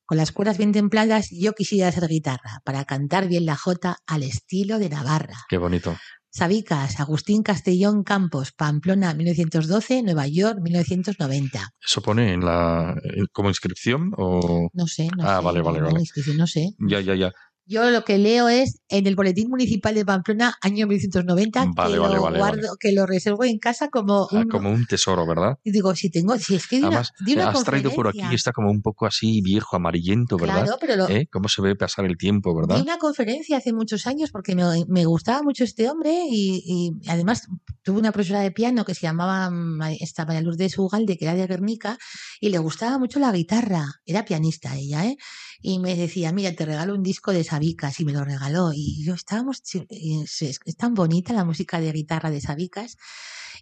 Con 0.06 0.18
las 0.18 0.32
cuerdas 0.34 0.58
bien 0.58 0.74
templadas, 0.74 1.30
yo 1.32 1.54
quisiera 1.54 1.88
hacer 1.88 2.08
guitarra 2.10 2.60
para 2.66 2.84
cantar 2.84 3.28
bien 3.28 3.46
la 3.46 3.56
Jota 3.56 3.98
al 4.06 4.24
estilo 4.24 4.78
de 4.78 4.90
Navarra. 4.90 5.38
Qué 5.48 5.58
bonito. 5.58 5.96
Sabicas, 6.34 7.00
Agustín 7.00 7.44
Castellón 7.44 8.04
Campos, 8.04 8.54
Pamplona, 8.54 9.14
1912, 9.14 10.02
Nueva 10.02 10.28
York, 10.28 10.60
1990. 10.62 11.74
¿Eso 11.86 12.02
pone 12.02 12.34
en 12.34 12.46
la 12.46 12.96
como 13.34 13.50
inscripción 13.50 14.14
o...? 14.18 14.70
No 14.74 14.88
sé, 14.88 15.10
no 15.18 15.24
Ah, 15.26 15.40
sé. 15.40 15.46
vale, 15.46 15.62
vale, 15.62 15.82
vale. 15.82 16.04
no 16.38 16.48
sé. 16.48 16.72
Ya, 16.80 17.02
ya, 17.02 17.16
ya. 17.16 17.32
Yo 17.72 17.90
lo 17.90 18.04
que 18.04 18.18
leo 18.18 18.50
es 18.50 18.82
en 18.90 19.08
el 19.08 19.16
Boletín 19.16 19.50
Municipal 19.50 19.96
de 19.96 20.04
Pamplona, 20.04 20.56
año 20.62 20.88
1990, 20.88 21.66
Vale, 21.74 21.94
que, 21.94 22.00
vale, 22.00 22.16
lo 22.16 22.22
vale, 22.24 22.38
guardo, 22.38 22.76
que 22.78 22.92
lo 22.92 23.06
reservo 23.06 23.46
en 23.46 23.60
casa 23.60 23.88
como 23.90 24.28
Ah, 24.32 24.40
un... 24.40 24.50
como 24.50 24.70
un 24.70 24.86
tesoro, 24.86 25.26
¿verdad? 25.26 25.58
Y 25.64 25.72
digo, 25.72 25.96
si 25.96 26.10
tengo, 26.10 26.38
si 26.38 26.56
es 26.56 26.68
que 26.68 26.76
de 26.76 26.82
una, 26.82 26.88
Además, 26.98 27.12
de 27.26 27.34
una 27.34 27.50
has 27.50 27.64
traído 27.64 27.92
por 27.92 28.10
aquí 28.10 28.20
está 28.34 28.52
como 28.52 28.70
un 28.70 28.82
poco 28.82 29.06
así 29.06 29.42
viejo, 29.42 29.78
amarillento, 29.78 30.38
¿verdad? 30.38 30.64
Claro, 30.66 30.78
pero 30.82 30.96
lo, 30.98 31.08
¿Eh? 31.10 31.28
¿Cómo 31.32 31.48
se 31.48 31.62
ve 31.62 31.76
pasar 31.78 32.04
el 32.06 32.18
tiempo, 32.18 32.54
verdad? 32.54 32.82
una 32.82 32.98
conferencia 32.98 33.56
hace 33.58 33.72
muchos 33.72 34.06
años 34.06 34.32
porque 34.32 34.54
me, 34.54 34.64
me 34.90 35.06
gustaba 35.06 35.42
mucho 35.42 35.64
este 35.64 35.90
hombre 35.90 36.24
y, 36.30 36.62
y 36.66 37.10
además 37.10 37.48
tuve 37.84 38.00
una 38.00 38.12
profesora 38.12 38.42
de 38.42 38.52
piano 38.52 38.84
que 38.84 38.96
se 38.96 39.02
llamaba 39.08 39.50
Ma- 39.50 39.94
esta 39.94 40.26
María 40.26 40.42
Lourdes 40.42 40.78
Ugalde, 40.78 41.18
que 41.18 41.24
era 41.26 41.36
de 41.36 41.48
Guernica, 41.48 41.98
y 42.42 42.50
le 42.50 42.58
gustaba 42.58 42.98
mucho 43.00 43.20
la 43.20 43.32
guitarra. 43.32 43.86
Era 44.06 44.26
pianista 44.26 44.76
ella, 44.76 45.06
¿eh? 45.06 45.16
Y 45.62 45.80
me 45.80 45.96
decía, 45.96 46.32
mira, 46.32 46.54
te 46.54 46.66
regalo 46.66 46.96
un 46.96 47.04
disco 47.04 47.32
de 47.34 47.44
Sabicas 47.44 48.00
y 48.00 48.06
me 48.06 48.14
lo 48.14 48.24
regaló. 48.26 48.72
Y 48.74 49.04
yo 49.06 49.14
estábamos, 49.14 49.62
y 49.90 50.22
es, 50.22 50.60
tan 50.78 50.94
bonita 50.94 51.34
la 51.34 51.46
música 51.46 51.80
de 51.80 51.92
guitarra 51.92 52.32
de 52.32 52.42
Sabicas. 52.42 52.98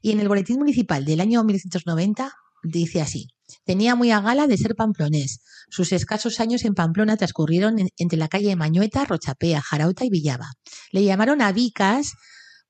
Y 0.01 0.11
en 0.11 0.19
el 0.19 0.27
boletín 0.29 0.57
municipal 0.57 1.03
del 1.05 1.19
año 1.21 1.43
1990 1.43 2.33
dice 2.63 3.01
así. 3.01 3.27
Tenía 3.65 3.95
muy 3.95 4.11
a 4.11 4.21
gala 4.21 4.47
de 4.47 4.57
ser 4.57 4.75
pamplonés. 4.75 5.39
Sus 5.69 5.91
escasos 5.91 6.39
años 6.39 6.63
en 6.65 6.75
Pamplona 6.75 7.17
transcurrieron 7.17 7.79
en- 7.79 7.89
entre 7.97 8.17
la 8.17 8.27
calle 8.27 8.55
Mañueta, 8.55 9.05
Rochapea, 9.05 9.61
Jarauta 9.61 10.05
y 10.05 10.09
Villaba. 10.09 10.51
Le 10.91 11.03
llamaron 11.03 11.41
Abicas 11.41 12.13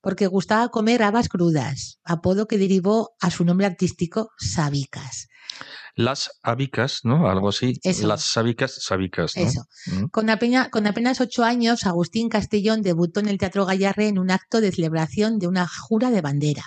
porque 0.01 0.27
gustaba 0.27 0.69
comer 0.69 1.03
habas 1.03 1.27
crudas, 1.27 1.99
apodo 2.03 2.47
que 2.47 2.57
derivó 2.57 3.11
a 3.19 3.29
su 3.31 3.43
nombre 3.43 3.67
artístico 3.67 4.29
Sabicas. 4.37 5.27
Las 5.99 6.31
abicas, 6.43 7.01
¿no? 7.03 7.29
Algo 7.29 7.49
así. 7.49 7.77
Eso. 7.83 8.07
Las 8.07 8.23
sabicas, 8.23 8.73
sabicas, 8.81 9.35
¿no? 9.35 9.43
Eso. 9.43 9.65
Mm. 9.87 10.05
Con 10.05 10.29
apenas, 10.29 10.69
con 10.69 10.87
apenas 10.87 11.19
ocho 11.19 11.43
años, 11.43 11.85
Agustín 11.85 12.29
Castellón 12.29 12.81
debutó 12.81 13.19
en 13.19 13.27
el 13.27 13.37
Teatro 13.37 13.65
Gallarre 13.65 14.07
en 14.07 14.17
un 14.17 14.31
acto 14.31 14.61
de 14.61 14.71
celebración 14.71 15.39
de 15.39 15.47
una 15.47 15.67
jura 15.67 16.09
de 16.09 16.21
bandera. 16.21 16.63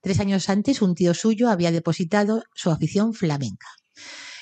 Tres 0.00 0.18
años 0.18 0.48
antes, 0.48 0.82
un 0.82 0.96
tío 0.96 1.14
suyo 1.14 1.50
había 1.50 1.70
depositado 1.70 2.42
su 2.52 2.72
afición 2.72 3.14
flamenca. 3.14 3.68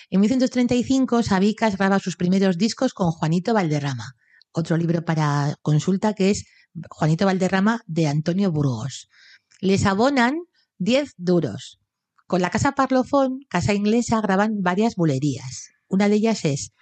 En 0.08 0.20
1935, 0.20 1.22
Sabicas 1.22 1.76
graba 1.76 1.98
sus 1.98 2.16
primeros 2.16 2.56
discos 2.56 2.94
con 2.94 3.10
Juanito 3.10 3.52
Valderrama. 3.52 4.14
Otro 4.52 4.78
libro 4.78 5.04
para 5.04 5.56
consulta 5.60 6.14
que 6.14 6.30
es 6.30 6.46
Juanito 6.88 7.26
Valderrama 7.26 7.82
de 7.86 8.08
Antonio 8.08 8.50
Burgos. 8.50 9.10
Les 9.60 9.84
abonan 9.84 10.38
10 10.78 11.12
duros. 11.18 11.81
Con 12.32 12.40
la 12.40 12.48
casa 12.48 12.72
Parlofón, 12.72 13.40
casa 13.50 13.74
inglesa, 13.74 14.22
graban 14.22 14.62
varias 14.62 14.96
bulerías. 14.96 15.68
Una 15.86 16.08
de 16.08 16.14
ellas 16.14 16.46
es 16.46 16.72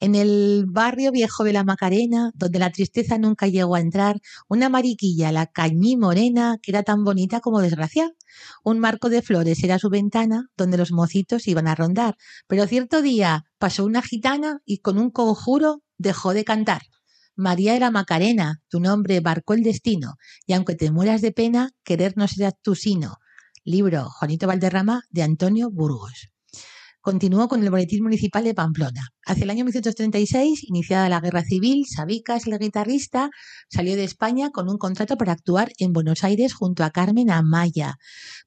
en 0.00 0.14
el 0.14 0.66
barrio 0.68 1.12
viejo 1.12 1.44
de 1.44 1.54
la 1.54 1.64
Macarena, 1.64 2.30
donde 2.34 2.58
la 2.58 2.70
tristeza 2.70 3.16
nunca 3.16 3.46
llegó 3.46 3.76
a 3.76 3.80
entrar, 3.80 4.20
una 4.50 4.68
mariquilla, 4.68 5.32
la 5.32 5.46
cañí 5.46 5.96
morena, 5.96 6.58
que 6.60 6.72
era 6.72 6.82
tan 6.82 7.04
bonita 7.04 7.40
como 7.40 7.62
desgraciada. 7.62 8.10
Un 8.62 8.80
marco 8.80 9.08
de 9.08 9.22
flores 9.22 9.64
era 9.64 9.78
su 9.78 9.88
ventana, 9.88 10.50
donde 10.58 10.76
los 10.76 10.92
mocitos 10.92 11.48
iban 11.48 11.68
a 11.68 11.74
rondar. 11.74 12.18
Pero 12.46 12.66
cierto 12.66 13.00
día 13.00 13.46
pasó 13.56 13.86
una 13.86 14.02
gitana 14.02 14.60
y 14.66 14.80
con 14.80 14.98
un 14.98 15.10
conjuro 15.10 15.80
dejó 15.96 16.34
de 16.34 16.44
cantar. 16.44 16.82
María 17.34 17.74
era 17.74 17.90
Macarena, 17.90 18.60
tu 18.68 18.78
nombre 18.78 19.20
barcó 19.20 19.54
el 19.54 19.62
destino, 19.62 20.16
y 20.46 20.52
aunque 20.52 20.74
te 20.74 20.90
mueras 20.90 21.22
de 21.22 21.32
pena, 21.32 21.70
querer 21.82 22.12
no 22.18 22.28
será 22.28 22.52
tu 22.52 22.74
sino. 22.74 23.16
Libro 23.68 24.08
Juanito 24.08 24.46
Valderrama 24.46 25.02
de 25.10 25.22
Antonio 25.22 25.70
Burgos. 25.70 26.30
Continuó 27.02 27.48
con 27.48 27.62
el 27.62 27.70
Boletín 27.70 28.02
Municipal 28.02 28.42
de 28.42 28.54
Pamplona. 28.54 29.08
Hacia 29.26 29.44
el 29.44 29.50
año 29.50 29.66
1936, 29.66 30.64
iniciada 30.64 31.10
la 31.10 31.20
Guerra 31.20 31.44
Civil, 31.44 31.84
Sabicas, 31.86 32.46
el 32.46 32.58
guitarrista, 32.58 33.28
salió 33.68 33.94
de 33.94 34.04
España 34.04 34.48
con 34.48 34.70
un 34.70 34.78
contrato 34.78 35.18
para 35.18 35.32
actuar 35.32 35.70
en 35.76 35.92
Buenos 35.92 36.24
Aires 36.24 36.54
junto 36.54 36.82
a 36.82 36.92
Carmen 36.92 37.30
Amaya. 37.30 37.98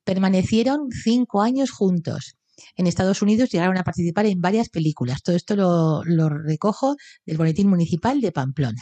Permanecieron 0.03 0.89
cinco 0.89 1.43
años 1.43 1.69
juntos. 1.69 2.35
En 2.75 2.87
Estados 2.87 3.21
Unidos 3.21 3.51
llegaron 3.51 3.77
a 3.77 3.83
participar 3.83 4.25
en 4.25 4.41
varias 4.41 4.69
películas. 4.69 5.21
Todo 5.21 5.35
esto 5.35 5.55
lo, 5.55 6.03
lo 6.03 6.29
recojo 6.29 6.95
del 7.27 7.37
Boletín 7.37 7.69
Municipal 7.69 8.21
de 8.21 8.31
Pamplona. 8.31 8.81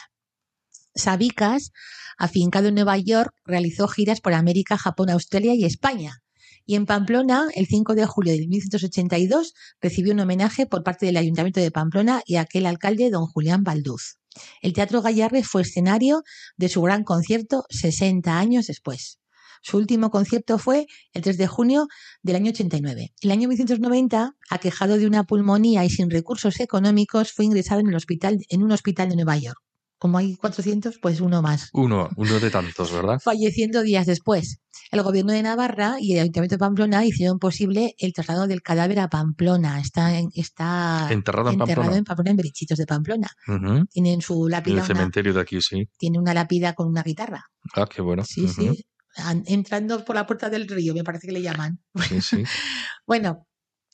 Sabicas, 0.96 1.74
afincado 2.18 2.70
en 2.70 2.76
Nueva 2.76 2.98
York, 2.98 3.34
realizó 3.44 3.90
giras 3.90 4.22
por 4.22 4.34
América, 4.34 4.78
Japón, 4.78 5.10
Australia 5.10 5.54
y 5.54 5.66
España. 5.66 6.22
Y 6.70 6.76
en 6.76 6.86
Pamplona, 6.86 7.48
el 7.56 7.66
5 7.66 7.96
de 7.96 8.06
julio 8.06 8.32
de 8.32 8.42
1982, 8.42 9.56
recibió 9.82 10.14
un 10.14 10.20
homenaje 10.20 10.68
por 10.68 10.84
parte 10.84 11.08
del 11.08 11.18
Ayuntamiento 11.18 11.60
de 11.60 11.72
Pamplona 11.72 12.22
y 12.28 12.36
aquel 12.36 12.68
alcalde, 12.68 13.10
don 13.10 13.26
Julián 13.26 13.64
Balduz. 13.64 14.20
El 14.62 14.74
Teatro 14.74 15.02
Gallarre 15.02 15.44
fue 15.44 15.64
escenario 15.64 16.22
de 16.58 16.70
su 16.70 16.84
gran 16.84 17.04
concierto 17.04 17.64
60 17.72 18.38
años 18.38 18.68
después. 18.68 19.18
Su 19.64 19.78
último 19.78 20.12
concierto 20.12 20.60
fue 20.60 20.86
el 21.14 21.24
3 21.24 21.40
de 21.40 21.48
junio 21.48 21.88
del 22.22 22.36
año 22.36 22.52
89. 22.52 23.14
El 23.20 23.32
año 23.32 23.48
1990, 23.48 24.36
aquejado 24.52 25.00
de 25.00 25.08
una 25.08 25.24
pulmonía 25.24 25.84
y 25.86 25.90
sin 25.90 26.12
recursos 26.12 26.60
económicos, 26.60 27.32
fue 27.32 27.46
ingresado 27.46 27.80
en, 27.80 27.88
un 27.88 28.72
hospital 28.72 29.10
de 29.10 29.16
Nueva 29.16 29.38
York. 29.38 29.58
Como 30.00 30.18
hay 30.18 30.38
400, 30.38 30.98
pues 31.02 31.20
uno 31.20 31.42
más 31.42 31.70
Uno, 31.74 32.10
uno 32.16 32.40
de 32.40 32.50
tantos, 32.50 32.92
¿verdad? 32.92 33.20
falleciendo 33.24 33.82
días 33.84 34.06
después. 34.08 34.60
El 34.92 35.04
gobierno 35.04 35.34
de 35.34 35.44
Navarra 35.44 35.98
y 36.00 36.14
el 36.14 36.22
Ayuntamiento 36.22 36.56
de 36.56 36.60
Pamplona 36.60 37.06
hicieron 37.06 37.38
posible 37.38 37.96
el 38.00 38.14
traslado 38.14 38.48
del 38.48 38.62
cadáver 38.62 39.00
a 39.02 39.10
Pamplona. 39.10 39.80
Está, 39.82 40.18
en- 40.18 40.30
está 40.34 41.08
Enterrado 41.12 41.50
en 41.52 41.58
Pamplona. 41.60 41.98
en 41.98 42.04
Pamplona, 42.06 42.32
en 42.32 42.38
de 42.78 42.86
Pamplona. 42.88 43.28
Ujú. 43.48 43.86
Tienen 43.88 44.22
su 44.22 44.46
En 44.48 44.52
lápida, 44.52 44.74
el 44.76 44.80
una- 44.80 44.88
cementerio 44.88 45.34
de 45.34 45.42
aquí, 45.42 45.62
sí. 45.62 45.90
tiene 45.98 46.18
una 46.18 46.34
lápida 46.34 46.74
con 46.74 46.88
una 46.88 47.04
guitarra. 47.04 47.44
Ah, 47.76 47.86
qué 47.94 48.02
bueno. 48.02 48.24
Sí, 48.26 48.46
Ujú. 48.46 48.54
sí. 48.74 48.86
An- 49.18 49.44
Entrando 49.48 50.06
por 50.06 50.16
la 50.16 50.26
puerta 50.26 50.50
del 50.50 50.68
río, 50.68 50.94
me 50.94 51.04
parece 51.04 51.28
que 51.28 51.34
le 51.34 51.42
llaman. 51.42 51.82
Sí, 52.10 52.22
sí. 52.22 52.44
Bueno, 53.06 53.46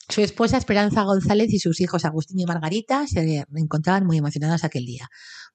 Su 0.08 0.22
esposa 0.22 0.58
Esperanza 0.58 1.02
González 1.02 1.52
y 1.52 1.58
sus 1.58 1.82
hijos 1.82 2.06
Agustín 2.06 2.40
y 2.40 2.46
Margarita 2.46 3.08
se 3.08 3.44
encontraban 3.56 4.06
muy 4.06 4.18
emocionados 4.20 4.64
aquel 4.64 4.86
día. 4.86 5.08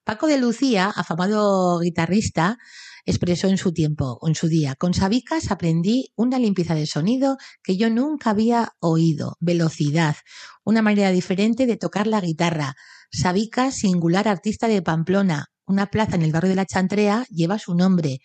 Paco 0.03 0.25
de 0.25 0.39
Lucía, 0.39 0.89
afamado 0.89 1.79
guitarrista, 1.79 2.57
expresó 3.05 3.47
en 3.47 3.57
su 3.57 3.71
tiempo, 3.71 4.19
en 4.27 4.33
su 4.33 4.47
día, 4.47 4.75
con 4.75 4.95
Sabicas 4.95 5.51
aprendí 5.51 6.11
una 6.15 6.39
limpieza 6.39 6.73
de 6.73 6.87
sonido 6.87 7.37
que 7.63 7.77
yo 7.77 7.89
nunca 7.89 8.31
había 8.31 8.71
oído, 8.79 9.37
velocidad, 9.39 10.15
una 10.63 10.81
manera 10.81 11.11
diferente 11.11 11.67
de 11.67 11.77
tocar 11.77 12.07
la 12.07 12.19
guitarra. 12.19 12.75
Sabicas, 13.11 13.75
singular 13.75 14.27
artista 14.27 14.67
de 14.67 14.81
Pamplona, 14.81 15.47
una 15.65 15.87
plaza 15.87 16.15
en 16.15 16.23
el 16.23 16.31
barrio 16.31 16.49
de 16.49 16.55
la 16.55 16.65
Chantrea, 16.65 17.25
lleva 17.29 17.59
su 17.59 17.75
nombre. 17.75 18.19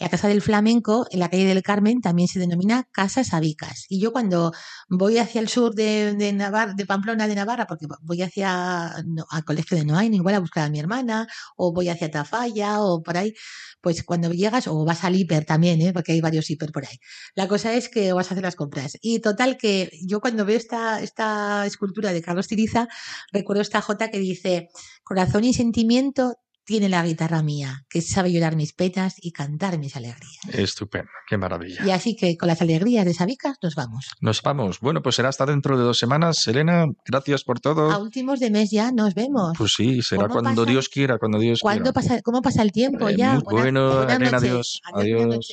La 0.00 0.08
Casa 0.08 0.28
del 0.28 0.40
Flamenco, 0.40 1.06
en 1.10 1.20
la 1.20 1.28
calle 1.28 1.44
del 1.44 1.62
Carmen, 1.62 2.00
también 2.00 2.26
se 2.26 2.38
denomina 2.38 2.88
Casa 2.90 3.22
Sabicas. 3.22 3.84
Y 3.90 4.00
yo 4.00 4.12
cuando 4.12 4.50
voy 4.88 5.18
hacia 5.18 5.42
el 5.42 5.48
sur 5.48 5.74
de, 5.74 6.14
de, 6.14 6.32
de 6.74 6.86
Pamplona 6.86 7.28
de 7.28 7.34
Navarra, 7.34 7.66
porque 7.66 7.86
voy 8.00 8.22
hacia 8.22 8.86
al 8.86 9.44
colegio 9.44 9.76
de 9.76 9.84
Noain, 9.84 10.14
igual 10.14 10.36
a 10.36 10.40
buscar 10.40 10.64
a 10.64 10.70
mi 10.70 10.78
hermana, 10.80 11.28
o 11.54 11.74
voy 11.74 11.90
hacia 11.90 12.10
Tafalla, 12.10 12.80
o 12.80 13.02
por 13.02 13.18
ahí, 13.18 13.34
pues 13.82 14.02
cuando 14.02 14.32
llegas, 14.32 14.68
o 14.68 14.86
vas 14.86 15.04
al 15.04 15.16
hiper 15.16 15.44
también, 15.44 15.82
¿eh? 15.82 15.92
porque 15.92 16.12
hay 16.12 16.22
varios 16.22 16.48
hiper 16.48 16.72
por 16.72 16.86
ahí. 16.86 16.96
La 17.34 17.46
cosa 17.46 17.74
es 17.74 17.90
que 17.90 18.14
vas 18.14 18.30
a 18.30 18.34
hacer 18.34 18.42
las 18.42 18.56
compras. 18.56 18.96
Y 19.02 19.20
total 19.20 19.58
que 19.58 19.90
yo 20.06 20.20
cuando 20.20 20.46
veo 20.46 20.56
esta, 20.56 21.02
esta 21.02 21.66
escultura 21.66 22.14
de 22.14 22.22
Carlos 22.22 22.48
Tiriza, 22.48 22.88
recuerdo 23.32 23.60
esta 23.60 23.82
jota 23.82 24.10
que 24.10 24.18
dice, 24.18 24.70
corazón 25.04 25.44
y 25.44 25.52
sentimiento 25.52 26.36
tiene 26.70 26.88
la 26.88 27.04
guitarra 27.04 27.42
mía, 27.42 27.84
que 27.90 28.00
sabe 28.00 28.30
llorar 28.30 28.54
mis 28.54 28.72
penas 28.72 29.16
y 29.20 29.32
cantar 29.32 29.76
mis 29.76 29.96
alegrías. 29.96 30.38
Estupendo, 30.52 31.10
qué 31.28 31.36
maravilla. 31.36 31.84
Y 31.84 31.90
así 31.90 32.14
que 32.14 32.36
con 32.36 32.46
las 32.46 32.62
alegrías 32.62 33.04
de 33.04 33.12
Sabicas 33.12 33.56
nos 33.60 33.74
vamos. 33.74 34.06
Nos 34.20 34.40
vamos. 34.40 34.78
Bueno, 34.78 35.02
pues 35.02 35.16
será 35.16 35.30
hasta 35.30 35.46
dentro 35.46 35.76
de 35.76 35.82
dos 35.82 35.98
semanas. 35.98 36.46
Elena, 36.46 36.86
gracias 37.04 37.42
por 37.42 37.58
todo. 37.58 37.90
A 37.90 37.98
últimos 37.98 38.38
de 38.38 38.52
mes 38.52 38.70
ya 38.70 38.92
nos 38.92 39.16
vemos. 39.16 39.58
Pues 39.58 39.72
sí, 39.76 40.00
será 40.00 40.28
cuando 40.28 40.64
Dios 40.64 40.88
quiera, 40.88 41.18
cuando 41.18 41.40
Dios 41.40 41.58
quiera. 41.60 41.92
Pasa, 41.92 42.22
¿Cómo 42.22 42.40
pasa 42.40 42.62
el 42.62 42.70
tiempo 42.70 43.08
eh, 43.08 43.16
ya? 43.16 43.34
Muy 43.34 43.42
bueno, 43.50 44.08
Elena, 44.08 44.36
adiós. 44.36 44.80
Adiós. 44.94 45.52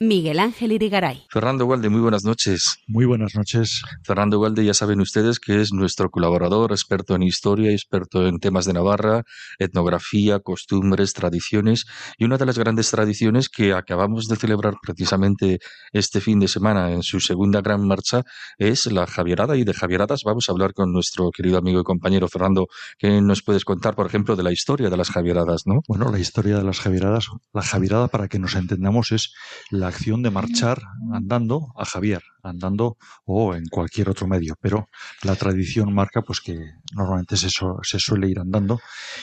Miguel 0.00 0.40
Ángel 0.40 0.72
Irigaray. 0.72 1.24
Fernando 1.30 1.66
Walde, 1.66 1.88
muy 1.88 2.00
buenas 2.00 2.24
noches. 2.24 2.78
Muy 2.88 3.04
buenas 3.04 3.34
noches. 3.34 3.82
Fernando 4.02 4.40
Walde, 4.40 4.64
ya 4.64 4.74
saben 4.74 5.00
ustedes 5.00 5.38
que 5.38 5.60
es 5.60 5.72
nuestro 5.72 6.10
colaborador, 6.10 6.72
experto 6.72 7.14
en 7.14 7.22
historia, 7.22 7.70
experto 7.70 8.26
en 8.26 8.40
temas 8.40 8.64
de 8.64 8.72
Navarra, 8.72 9.22
etnografía, 9.58 10.40
costumbres, 10.40 11.12
tradiciones. 11.12 11.86
Y 12.18 12.24
una 12.24 12.38
de 12.38 12.46
las 12.46 12.58
grandes 12.58 12.90
tradiciones 12.90 13.48
que 13.48 13.72
acabamos 13.72 14.26
de 14.26 14.36
celebrar 14.36 14.74
precisamente 14.82 15.60
este 15.92 16.20
fin 16.20 16.40
de 16.40 16.48
semana 16.48 16.90
en 16.90 17.02
su 17.02 17.20
segunda 17.20 17.60
gran 17.60 17.86
marcha 17.86 18.24
es 18.58 18.86
la 18.86 19.06
Javierada. 19.06 19.56
Y 19.56 19.64
de 19.64 19.74
Javieradas 19.74 20.22
vamos 20.24 20.48
a 20.48 20.52
hablar 20.52 20.74
con 20.74 20.92
nuestro 20.92 21.30
querido 21.30 21.56
amigo 21.56 21.80
y 21.80 21.84
compañero 21.84 22.28
Fernando. 22.28 22.66
¿Qué 22.98 23.20
nos 23.20 23.42
puedes 23.42 23.64
contar, 23.64 23.94
por 23.94 24.06
ejemplo, 24.06 24.34
de 24.34 24.42
la 24.42 24.52
historia 24.52 24.90
de 24.90 24.96
las 24.96 25.10
Javieradas? 25.10 25.62
¿no? 25.66 25.82
Bueno, 25.86 26.10
la 26.10 26.18
historia 26.18 26.58
de 26.58 26.64
las 26.64 26.80
Javieradas, 26.80 27.28
la 27.52 27.62
Javierada, 27.62 28.08
para 28.08 28.28
que 28.28 28.38
nos 28.38 28.54
entendamos, 28.56 29.12
es 29.12 29.32
la 29.70 29.83
acción 29.88 30.22
de 30.22 30.30
marchar 30.30 30.82
andando 31.12 31.72
a 31.76 31.84
Javier, 31.84 32.22
andando 32.44 32.96
o 33.24 33.54
en 33.54 33.66
cualquier 33.66 34.10
otro 34.10 34.26
medio, 34.26 34.54
pero 34.60 34.88
la 35.22 35.36
tradición 35.36 35.92
marca 35.92 36.22
pues 36.22 36.40
que 36.40 36.58
normalmente 36.94 37.36
se, 37.36 37.48
se 37.48 37.98
suele 37.98 38.28
ir 38.28 38.38
andando 38.38 38.80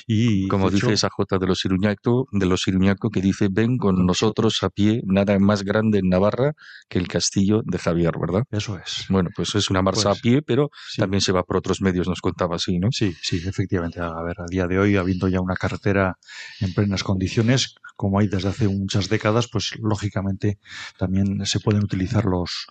y 0.08 0.48
como 0.48 0.70
dice 0.70 0.94
esa 0.94 1.10
Jota 1.10 1.38
de 1.38 1.48
los 1.48 1.64
Iruñaco, 1.66 2.28
de 2.32 2.46
los 2.46 2.68
Iruñaco 2.68 3.10
que 3.10 3.22
dice 3.22 3.48
ven 3.52 3.78
con 3.78 4.06
nosotros 4.06 4.64
a 4.64 4.70
pie, 4.70 5.02
nada 5.06 5.38
más 5.40 5.64
grande 5.64 6.00
en 6.00 6.10
Navarra 6.10 6.54
que 6.90 7.00
el 7.00 7.08
castillo 7.08 7.62
de 7.66 7.78
Javier, 7.78 8.14
¿verdad? 8.20 8.44
Eso 8.52 8.78
es. 8.78 9.06
Bueno, 9.10 9.30
pues 9.36 9.56
es 9.56 9.70
una 9.70 9.82
marcha 9.82 10.04
Pues, 10.04 10.20
a 10.20 10.22
pie, 10.22 10.42
pero 10.42 10.70
sí. 10.90 11.02
también 11.02 11.22
se 11.22 11.32
va 11.32 11.44
por 11.44 11.58
otros 11.58 11.82
medios, 11.82 12.08
nos 12.08 12.22
contaba 12.22 12.56
así, 12.56 12.80
¿no? 12.80 12.90
Sí, 12.92 13.14
sí, 13.22 13.42
efectivamente. 13.46 14.00
A 14.00 14.22
ver, 14.24 14.40
a 14.40 14.46
día 14.50 14.68
de 14.68 14.80
hoy, 14.80 14.96
habiendo 14.98 15.28
ya 15.28 15.42
una 15.42 15.56
carretera 15.56 16.18
en 16.60 16.74
plenas 16.74 17.04
condiciones, 17.04 17.76
como 17.96 18.20
hay 18.20 18.28
desde 18.28 18.50
hace 18.50 18.68
muchas 18.68 19.10
décadas, 19.10 19.48
pues 19.48 19.74
lógicamente 19.80 20.60
también 20.98 21.46
se 21.46 21.60
pueden 21.60 21.84
utilizar 21.84 22.26
los, 22.26 22.68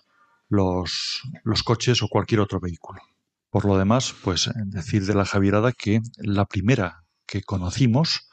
los, 0.51 1.23
coches 1.63 2.03
o 2.03 2.09
cualquier 2.09 2.41
otro 2.41 2.59
vehículo. 2.59 3.01
Por 3.49 3.65
lo 3.65 3.77
demás, 3.77 4.13
pues 4.23 4.51
decir 4.65 5.05
de 5.05 5.15
la 5.15 5.23
Javierada 5.25 5.71
que 5.71 6.01
la 6.17 6.45
primera 6.45 7.05
que 7.25 7.41
conocimos 7.41 8.27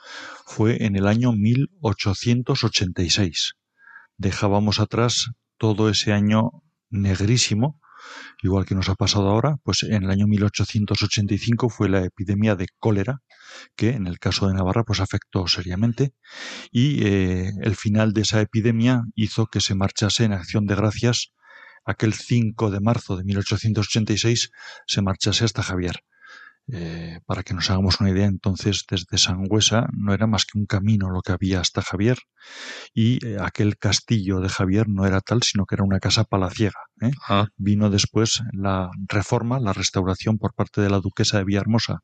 fue 0.44 0.84
en 0.84 0.96
el 0.96 1.06
año 1.06 1.32
1886. 1.32 3.54
Dejábamos 4.16 4.80
atrás 4.80 5.30
todo 5.58 5.88
ese 5.88 6.12
año 6.12 6.50
negrísimo, 6.90 7.80
igual 8.42 8.66
que 8.66 8.74
nos 8.74 8.88
ha 8.88 8.96
pasado 8.96 9.28
ahora, 9.28 9.58
pues 9.62 9.84
en 9.84 10.02
el 10.04 10.10
año 10.10 10.26
1885 10.26 11.68
fue 11.68 11.88
la 11.88 12.04
epidemia 12.04 12.56
de 12.56 12.66
cólera, 12.78 13.20
que 13.76 13.90
en 13.90 14.08
el 14.08 14.18
caso 14.18 14.48
de 14.48 14.54
Navarra 14.54 14.82
pues 14.84 15.00
afectó 15.00 15.46
seriamente, 15.46 16.14
y 16.72 17.06
eh, 17.06 17.52
el 17.62 17.76
final 17.76 18.12
de 18.12 18.22
esa 18.22 18.40
epidemia 18.40 19.04
hizo 19.14 19.46
que 19.46 19.60
se 19.60 19.76
marchase 19.76 20.24
en 20.24 20.32
acción 20.32 20.66
de 20.66 20.74
gracias 20.74 21.32
aquel 21.88 22.12
5 22.12 22.70
de 22.70 22.80
marzo 22.80 23.16
de 23.16 23.24
1886 23.24 24.50
se 24.86 25.02
marchase 25.02 25.44
hasta 25.44 25.62
Javier. 25.62 25.96
Eh, 26.70 27.20
para 27.24 27.42
que 27.42 27.54
nos 27.54 27.70
hagamos 27.70 27.98
una 27.98 28.10
idea, 28.10 28.26
entonces 28.26 28.84
desde 28.90 29.16
Sangüesa 29.16 29.86
no 29.96 30.12
era 30.12 30.26
más 30.26 30.44
que 30.44 30.58
un 30.58 30.66
camino 30.66 31.08
lo 31.08 31.22
que 31.22 31.32
había 31.32 31.60
hasta 31.60 31.80
Javier 31.80 32.18
y 32.92 33.24
eh, 33.26 33.38
aquel 33.40 33.78
castillo 33.78 34.40
de 34.40 34.50
Javier 34.50 34.86
no 34.86 35.06
era 35.06 35.22
tal, 35.22 35.42
sino 35.42 35.64
que 35.64 35.76
era 35.76 35.84
una 35.84 35.98
casa 35.98 36.24
palaciega. 36.24 36.78
¿eh? 37.00 37.10
Ah, 37.26 37.46
Vino 37.56 37.88
después 37.88 38.42
la 38.52 38.90
reforma, 39.08 39.58
la 39.60 39.72
restauración 39.72 40.36
por 40.36 40.52
parte 40.52 40.82
de 40.82 40.90
la 40.90 41.00
duquesa 41.00 41.38
de 41.38 41.44
Villahermosa 41.44 42.00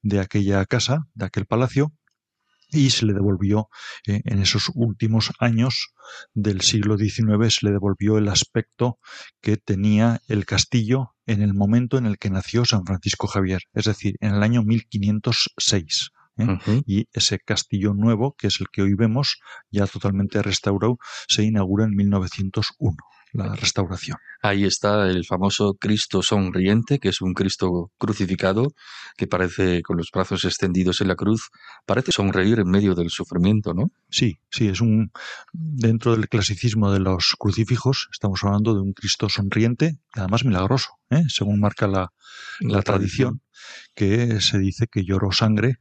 de 0.00 0.20
aquella 0.20 0.64
casa, 0.64 1.04
de 1.12 1.26
aquel 1.26 1.44
palacio, 1.44 1.92
y 2.70 2.90
se 2.90 3.06
le 3.06 3.14
devolvió 3.14 3.68
eh, 4.06 4.20
en 4.24 4.40
esos 4.40 4.70
últimos 4.74 5.32
años 5.38 5.94
del 6.34 6.60
siglo 6.60 6.98
XIX, 6.98 7.54
se 7.54 7.66
le 7.66 7.72
devolvió 7.72 8.18
el 8.18 8.28
aspecto 8.28 8.98
que 9.40 9.56
tenía 9.56 10.20
el 10.28 10.46
castillo 10.46 11.14
en 11.26 11.42
el 11.42 11.54
momento 11.54 11.98
en 11.98 12.06
el 12.06 12.18
que 12.18 12.30
nació 12.30 12.64
San 12.64 12.84
Francisco 12.84 13.26
Javier, 13.26 13.62
es 13.74 13.84
decir, 13.84 14.16
en 14.20 14.34
el 14.34 14.42
año 14.42 14.62
1506. 14.62 16.10
¿eh? 16.38 16.44
ujú. 16.44 16.82
Y 16.86 17.08
ese 17.12 17.38
castillo 17.38 17.94
nuevo, 17.94 18.34
que 18.36 18.48
es 18.48 18.60
el 18.60 18.68
que 18.70 18.82
hoy 18.82 18.94
vemos, 18.94 19.40
ya 19.70 19.86
totalmente 19.86 20.42
restaurado, 20.42 20.98
se 21.28 21.44
inaugura 21.44 21.84
en 21.84 21.94
1901, 21.94 22.96
la 23.32 23.54
restauración. 23.54 24.18
Ahí 24.42 24.64
está 24.64 25.08
el 25.08 25.24
famoso 25.24 25.74
Cristo 25.74 26.22
sonriente, 26.22 26.98
que 26.98 27.08
es 27.08 27.20
un 27.20 27.34
Cristo 27.34 27.90
crucificado, 27.98 28.72
que 29.16 29.26
parece 29.26 29.82
con 29.82 29.96
los 29.96 30.10
brazos 30.12 30.44
extendidos 30.44 31.00
en 31.00 31.08
la 31.08 31.16
cruz, 31.16 31.50
parece 31.86 32.12
sonreír 32.12 32.60
en 32.60 32.70
medio 32.70 32.94
del 32.94 33.10
sufrimiento, 33.10 33.74
¿no? 33.74 33.90
Sí, 34.10 34.40
sí, 34.50 34.68
es 34.68 34.80
un 34.80 35.10
dentro 35.52 36.16
del 36.16 36.28
clasicismo 36.28 36.92
de 36.92 37.00
los 37.00 37.34
crucifijos, 37.38 38.08
estamos 38.12 38.42
hablando 38.44 38.74
de 38.74 38.80
un 38.80 38.92
Cristo 38.92 39.28
sonriente 39.28 39.98
además 40.14 40.44
milagroso, 40.44 40.98
¿eh? 41.10 41.24
según 41.28 41.60
marca 41.60 41.86
la, 41.86 42.12
la 42.60 42.82
tradición, 42.82 43.42
que 43.94 44.40
se 44.40 44.58
dice 44.58 44.86
que 44.90 45.04
lloró 45.04 45.32
sangre 45.32 45.78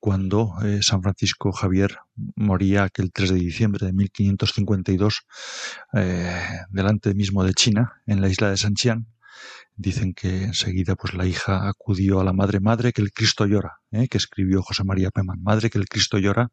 cuando 0.00 0.54
eh, 0.62 0.80
San 0.82 1.02
Francisco 1.02 1.52
Javier 1.52 1.98
moría 2.34 2.84
aquel 2.84 3.12
3 3.12 3.30
de 3.30 3.38
diciembre 3.38 3.86
de 3.86 3.92
1552 3.92 5.26
eh, 5.94 6.40
delante 6.70 7.14
mismo 7.14 7.44
de 7.44 7.54
China, 7.54 8.02
en 8.06 8.20
la 8.20 8.28
isla 8.28 8.50
de 8.50 8.56
Sanchián. 8.56 9.06
Dicen 9.78 10.14
que 10.14 10.44
enseguida 10.44 10.96
pues 10.96 11.12
la 11.12 11.26
hija 11.26 11.68
acudió 11.68 12.20
a 12.20 12.24
la 12.24 12.32
madre, 12.32 12.60
madre 12.60 12.94
que 12.94 13.02
el 13.02 13.12
Cristo 13.12 13.44
llora, 13.44 13.80
¿eh? 13.90 14.08
que 14.08 14.16
escribió 14.16 14.62
José 14.62 14.84
María 14.84 15.10
Peman, 15.10 15.42
madre 15.42 15.68
que 15.68 15.76
el 15.76 15.86
Cristo 15.86 16.16
llora, 16.16 16.50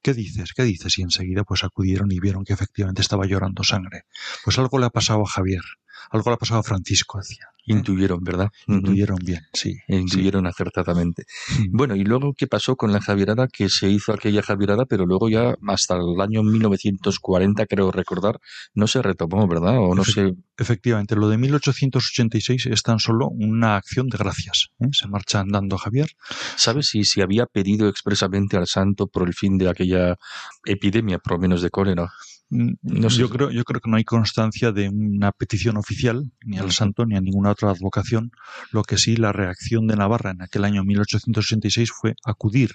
¿qué 0.00 0.14
dices? 0.14 0.52
¿Qué 0.54 0.62
dices? 0.62 0.96
Y 0.98 1.02
enseguida 1.02 1.42
pues 1.42 1.64
acudieron 1.64 2.12
y 2.12 2.20
vieron 2.20 2.44
que 2.44 2.52
efectivamente 2.52 3.02
estaba 3.02 3.26
llorando 3.26 3.64
sangre. 3.64 4.04
Pues 4.44 4.60
algo 4.60 4.78
le 4.78 4.86
ha 4.86 4.90
pasado 4.90 5.22
a 5.22 5.28
Javier, 5.28 5.62
algo 6.10 6.30
le 6.30 6.34
ha 6.34 6.38
pasado 6.38 6.60
a 6.60 6.62
Francisco, 6.62 7.18
decía. 7.18 7.46
Intuyeron, 7.64 8.24
¿verdad? 8.24 8.48
Intuyeron 8.66 9.18
bien, 9.24 9.42
sí. 9.52 9.76
E 9.86 9.96
Intuyeron 9.96 10.46
acertadamente. 10.46 11.24
sí. 11.28 11.68
Bueno, 11.70 11.94
y 11.94 12.04
luego, 12.04 12.34
¿qué 12.36 12.46
pasó 12.46 12.74
con 12.76 12.92
la 12.92 13.00
Javierada? 13.00 13.46
Que 13.46 13.68
se 13.68 13.88
hizo 13.88 14.12
aquella 14.12 14.42
Javierada, 14.42 14.84
pero 14.84 15.06
luego 15.06 15.28
ya 15.28 15.54
hasta 15.68 15.94
el 15.94 16.20
año 16.20 16.42
1940, 16.42 17.66
creo 17.66 17.90
recordar, 17.92 18.40
no 18.74 18.86
se 18.86 19.00
retomó, 19.00 19.46
¿verdad? 19.46 19.78
O 19.78 19.94
no 19.94 20.04
se... 20.04 20.32
Efectivamente, 20.58 21.14
lo 21.16 21.28
de 21.28 21.38
1886 21.38 22.66
es 22.66 22.82
tan 22.82 22.98
solo 22.98 23.28
una 23.28 23.76
acción 23.76 24.08
de 24.08 24.18
gracias. 24.18 24.68
¿eh? 24.80 24.88
Se 24.92 25.08
marcha 25.08 25.40
andando 25.40 25.78
Javier. 25.78 26.10
¿Sabes 26.56 26.88
si 26.88 27.04
se 27.04 27.22
había 27.22 27.46
pedido 27.46 27.88
expresamente 27.88 28.56
al 28.56 28.66
santo 28.66 29.06
por 29.06 29.26
el 29.26 29.34
fin 29.34 29.58
de 29.58 29.68
aquella 29.68 30.16
epidemia, 30.64 31.18
por 31.18 31.32
lo 31.32 31.38
menos 31.38 31.62
de 31.62 31.70
cólera? 31.70 32.10
No 32.52 33.08
sé. 33.08 33.18
yo, 33.18 33.30
creo, 33.30 33.50
yo 33.50 33.64
creo 33.64 33.80
que 33.80 33.90
no 33.90 33.96
hay 33.96 34.04
constancia 34.04 34.72
de 34.72 34.90
una 34.90 35.32
petición 35.32 35.78
oficial, 35.78 36.30
ni 36.44 36.58
al 36.58 36.70
santo, 36.70 37.06
ni 37.06 37.16
a 37.16 37.20
ninguna 37.20 37.50
otra 37.50 37.70
advocación. 37.70 38.30
Lo 38.72 38.82
que 38.82 38.98
sí, 38.98 39.16
la 39.16 39.32
reacción 39.32 39.86
de 39.86 39.96
Navarra 39.96 40.32
en 40.32 40.42
aquel 40.42 40.64
año 40.64 40.84
1886 40.84 41.90
fue 41.90 42.14
acudir 42.24 42.72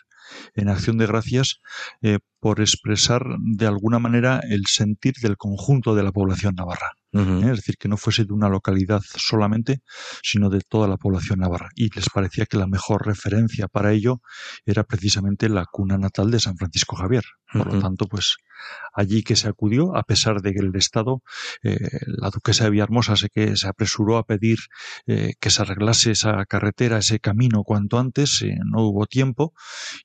en 0.55 0.69
acción 0.69 0.97
de 0.97 1.05
gracias 1.05 1.61
eh, 2.01 2.19
por 2.39 2.59
expresar 2.59 3.23
de 3.39 3.67
alguna 3.67 3.99
manera 3.99 4.41
el 4.49 4.65
sentir 4.65 5.13
del 5.21 5.37
conjunto 5.37 5.95
de 5.95 6.03
la 6.03 6.11
población 6.11 6.55
navarra. 6.55 6.91
¿eh? 7.13 7.51
es 7.51 7.57
decir, 7.57 7.77
que 7.77 7.87
no 7.87 7.97
fuese 7.97 8.25
de 8.25 8.33
una 8.33 8.49
localidad 8.49 9.01
solamente, 9.03 9.81
sino 10.23 10.49
de 10.49 10.61
toda 10.61 10.87
la 10.87 10.97
población 10.97 11.39
navarra. 11.39 11.69
Y 11.75 11.89
les 11.95 12.09
parecía 12.09 12.45
que 12.45 12.57
la 12.57 12.67
mejor 12.67 13.05
referencia 13.05 13.67
para 13.67 13.91
ello 13.91 14.21
era 14.65 14.83
precisamente 14.83 15.49
la 15.49 15.65
cuna 15.65 15.97
natal 15.97 16.31
de 16.31 16.39
San 16.39 16.57
Francisco 16.57 16.95
Javier. 16.95 17.23
Por 17.51 17.73
lo 17.73 17.79
tanto, 17.79 18.07
pues 18.07 18.37
allí 18.93 19.23
que 19.23 19.35
se 19.35 19.47
acudió, 19.47 19.95
a 19.95 20.03
pesar 20.03 20.41
de 20.41 20.53
que 20.53 20.59
el 20.59 20.75
Estado, 20.75 21.21
eh, 21.63 21.77
la 22.05 22.29
duquesa 22.29 22.65
de 22.65 22.71
Villahermosa 22.71 23.15
sé 23.15 23.29
que 23.29 23.55
se 23.55 23.67
apresuró 23.67 24.17
a 24.17 24.25
pedir 24.25 24.59
eh, 25.05 25.33
que 25.39 25.49
se 25.49 25.61
arreglase 25.61 26.11
esa 26.11 26.45
carretera, 26.45 26.97
ese 26.97 27.19
camino 27.19 27.63
cuanto 27.63 27.99
antes, 27.99 28.41
eh, 28.41 28.57
no 28.65 28.83
hubo 28.83 29.05
tiempo 29.05 29.53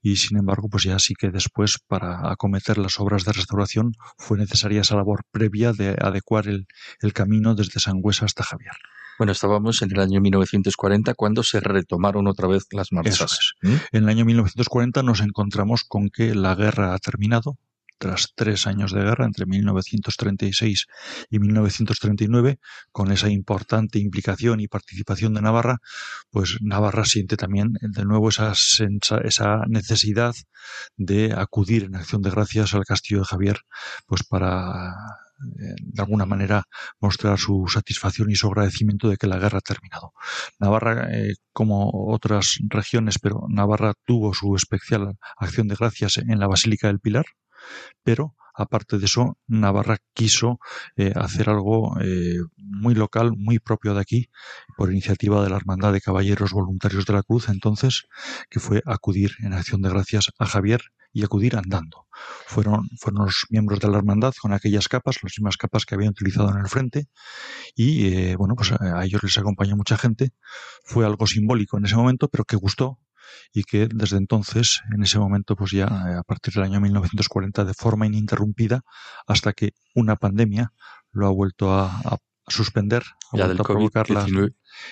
y 0.03 0.17
sin 0.17 0.39
embargo, 0.39 0.69
pues 0.69 0.85
ya 0.85 0.99
sí 0.99 1.15
que 1.15 1.31
después 1.31 1.79
para 1.87 2.31
acometer 2.31 2.79
las 2.79 3.01
obras 3.01 3.25
de 3.25 3.33
restauración 3.33 3.93
fue 4.19 4.39
necesaria 4.39 4.83
esa 4.83 4.97
labor 4.97 5.25
previa 5.31 5.73
de 5.73 5.97
adecuar 6.01 6.49
el, 6.49 6.67
el 7.01 7.13
camino 7.13 7.55
desde 7.55 7.81
Sangüesa 7.81 8.27
hasta 8.27 8.45
Javier. 8.45 8.73
Bueno, 9.19 9.33
estábamos 9.33 9.83
en 9.83 9.93
el 9.93 10.01
año 10.01 10.21
1940 10.21 11.15
cuando 11.15 11.43
se 11.43 11.61
retomaron 11.61 12.27
otra 12.27 12.49
vez 12.49 12.67
las 12.73 12.93
marchas. 12.93 13.21
Eso 13.21 13.55
¿Mm? 13.63 13.97
En 13.97 14.03
el 14.05 14.09
año 14.09 14.25
1940 14.25 15.03
nos 15.03 15.21
encontramos 15.21 15.85
con 15.85 16.09
que 16.11 16.35
la 16.35 16.55
guerra 16.55 16.95
ha 16.95 16.99
terminado, 16.99 17.59
tras 18.03 18.33
tres 18.35 18.67
años 18.67 18.91
de 18.91 19.01
guerra, 19.01 19.27
entre 19.27 19.47
1936 19.47 20.87
y 21.31 21.39
1939, 21.39 22.59
con 22.91 23.13
esa 23.13 23.29
importante 23.29 24.01
implicación 24.01 24.59
y 24.59 24.67
participación 24.67 25.35
de 25.35 25.41
Navarra, 25.41 25.79
pues 26.29 26.57
Navarra 26.61 27.05
siente 27.05 27.37
también 27.37 27.75
de 27.81 28.05
nuevo 28.05 28.29
esa, 28.31 28.55
esa 29.23 29.61
necesidad 29.69 30.35
de 30.97 31.33
acudir 31.33 31.85
en 31.85 31.95
acción 31.95 32.23
de 32.23 32.31
gracias 32.31 32.75
al 32.75 32.85
castillo 32.85 33.21
de 33.21 33.27
Javier, 33.27 33.61
pues 34.09 34.25
para 34.25 34.97
de 35.39 36.03
alguna 36.03 36.27
manera 36.27 36.65
mostrar 37.01 37.39
su 37.39 37.67
satisfacción 37.69 38.31
y 38.31 38.37
su 38.37 38.49
agradecimiento 38.49 39.09
de 39.09 39.17
que 39.17 39.29
la 39.29 39.39
guerra 39.39 39.59
ha 39.59 39.61
terminado. 39.61 40.13
Navarra, 40.59 41.09
eh, 41.13 41.35
como 41.53 41.91
otras 41.93 42.59
regiones, 42.69 43.19
pero 43.21 43.47
Navarra 43.49 43.95
tuvo 44.05 44.35
su 44.35 44.57
especial 44.57 45.19
acción 45.37 45.69
de 45.69 45.77
gracias 45.77 46.19
en 46.19 46.39
la 46.41 46.49
Basílica 46.49 46.89
del 46.89 47.01
Pilar, 47.01 47.27
pero 48.03 48.35
aparte 48.55 48.99
de 48.99 49.07
eso, 49.07 49.39
Navarra 49.47 49.99
quiso 50.13 50.61
eh, 50.97 51.13
hacer 51.17 51.49
algo 51.49 51.99
eh, 52.01 52.37
muy 52.57 52.95
local, 52.95 53.33
muy 53.37 53.59
propio 53.59 53.95
de 53.95 54.01
aquí, 54.01 54.31
por 54.77 54.91
iniciativa 54.91 55.43
de 55.43 55.51
la 55.51 55.57
Hermandad 55.57 55.93
de 55.93 56.01
Caballeros 56.01 56.53
Voluntarios 56.53 57.07
de 57.07 57.15
la 57.15 57.23
Cruz, 57.23 57.49
entonces, 57.49 58.05
que 58.51 58.61
fue 58.61 58.83
acudir 58.87 59.33
en 59.41 59.55
acción 59.55 59.83
de 59.83 59.89
gracias 59.89 60.31
a 60.39 60.47
Javier 60.47 60.83
y 61.15 61.25
acudir 61.25 61.57
andando. 61.57 62.07
Fueron, 62.47 62.89
fueron 62.99 63.27
los 63.27 63.47
miembros 63.51 63.81
de 63.81 63.89
la 63.89 63.99
hermandad 63.99 64.33
con 64.41 64.53
aquellas 64.53 64.89
capas, 64.89 65.17
las 65.23 65.33
mismas 65.37 65.57
capas 65.57 65.85
que 65.85 65.95
habían 65.95 66.11
utilizado 66.11 66.51
en 66.51 66.59
el 66.59 66.69
frente, 66.69 67.09
y 67.75 68.07
eh, 68.07 68.37
bueno, 68.37 68.55
pues 68.55 68.73
a 68.73 69.05
ellos 69.05 69.23
les 69.23 69.37
acompañó 69.39 69.77
mucha 69.77 69.99
gente. 69.99 70.33
Fue 70.85 71.05
algo 71.05 71.27
simbólico 71.27 71.79
en 71.79 71.85
ese 71.85 71.97
momento, 71.97 72.29
pero 72.29 72.45
que 72.45 72.57
gustó 72.57 72.99
y 73.53 73.65
que 73.65 73.89
desde 73.93 74.17
entonces, 74.17 74.83
en 74.95 75.03
ese 75.03 75.19
momento, 75.19 75.57
pues 75.57 75.73
ya 75.73 75.85
eh, 75.85 76.15
a 76.19 76.23
partir 76.23 76.55
del 76.55 76.65
año 76.65 76.81
1940, 76.81 77.65
de 77.65 77.75
forma 77.75 78.07
ininterrumpida, 78.07 78.83
hasta 79.27 79.53
que 79.53 79.73
una 79.95 80.17
pandemia 80.17 80.73
lo 81.13 81.27
ha 81.27 81.31
vuelto 81.31 81.73
a, 81.73 81.87
a 81.87 82.19
suspender, 82.47 83.03
ya 83.33 83.49
del 83.49 83.59
provocar 83.59 84.11
la, 84.11 84.27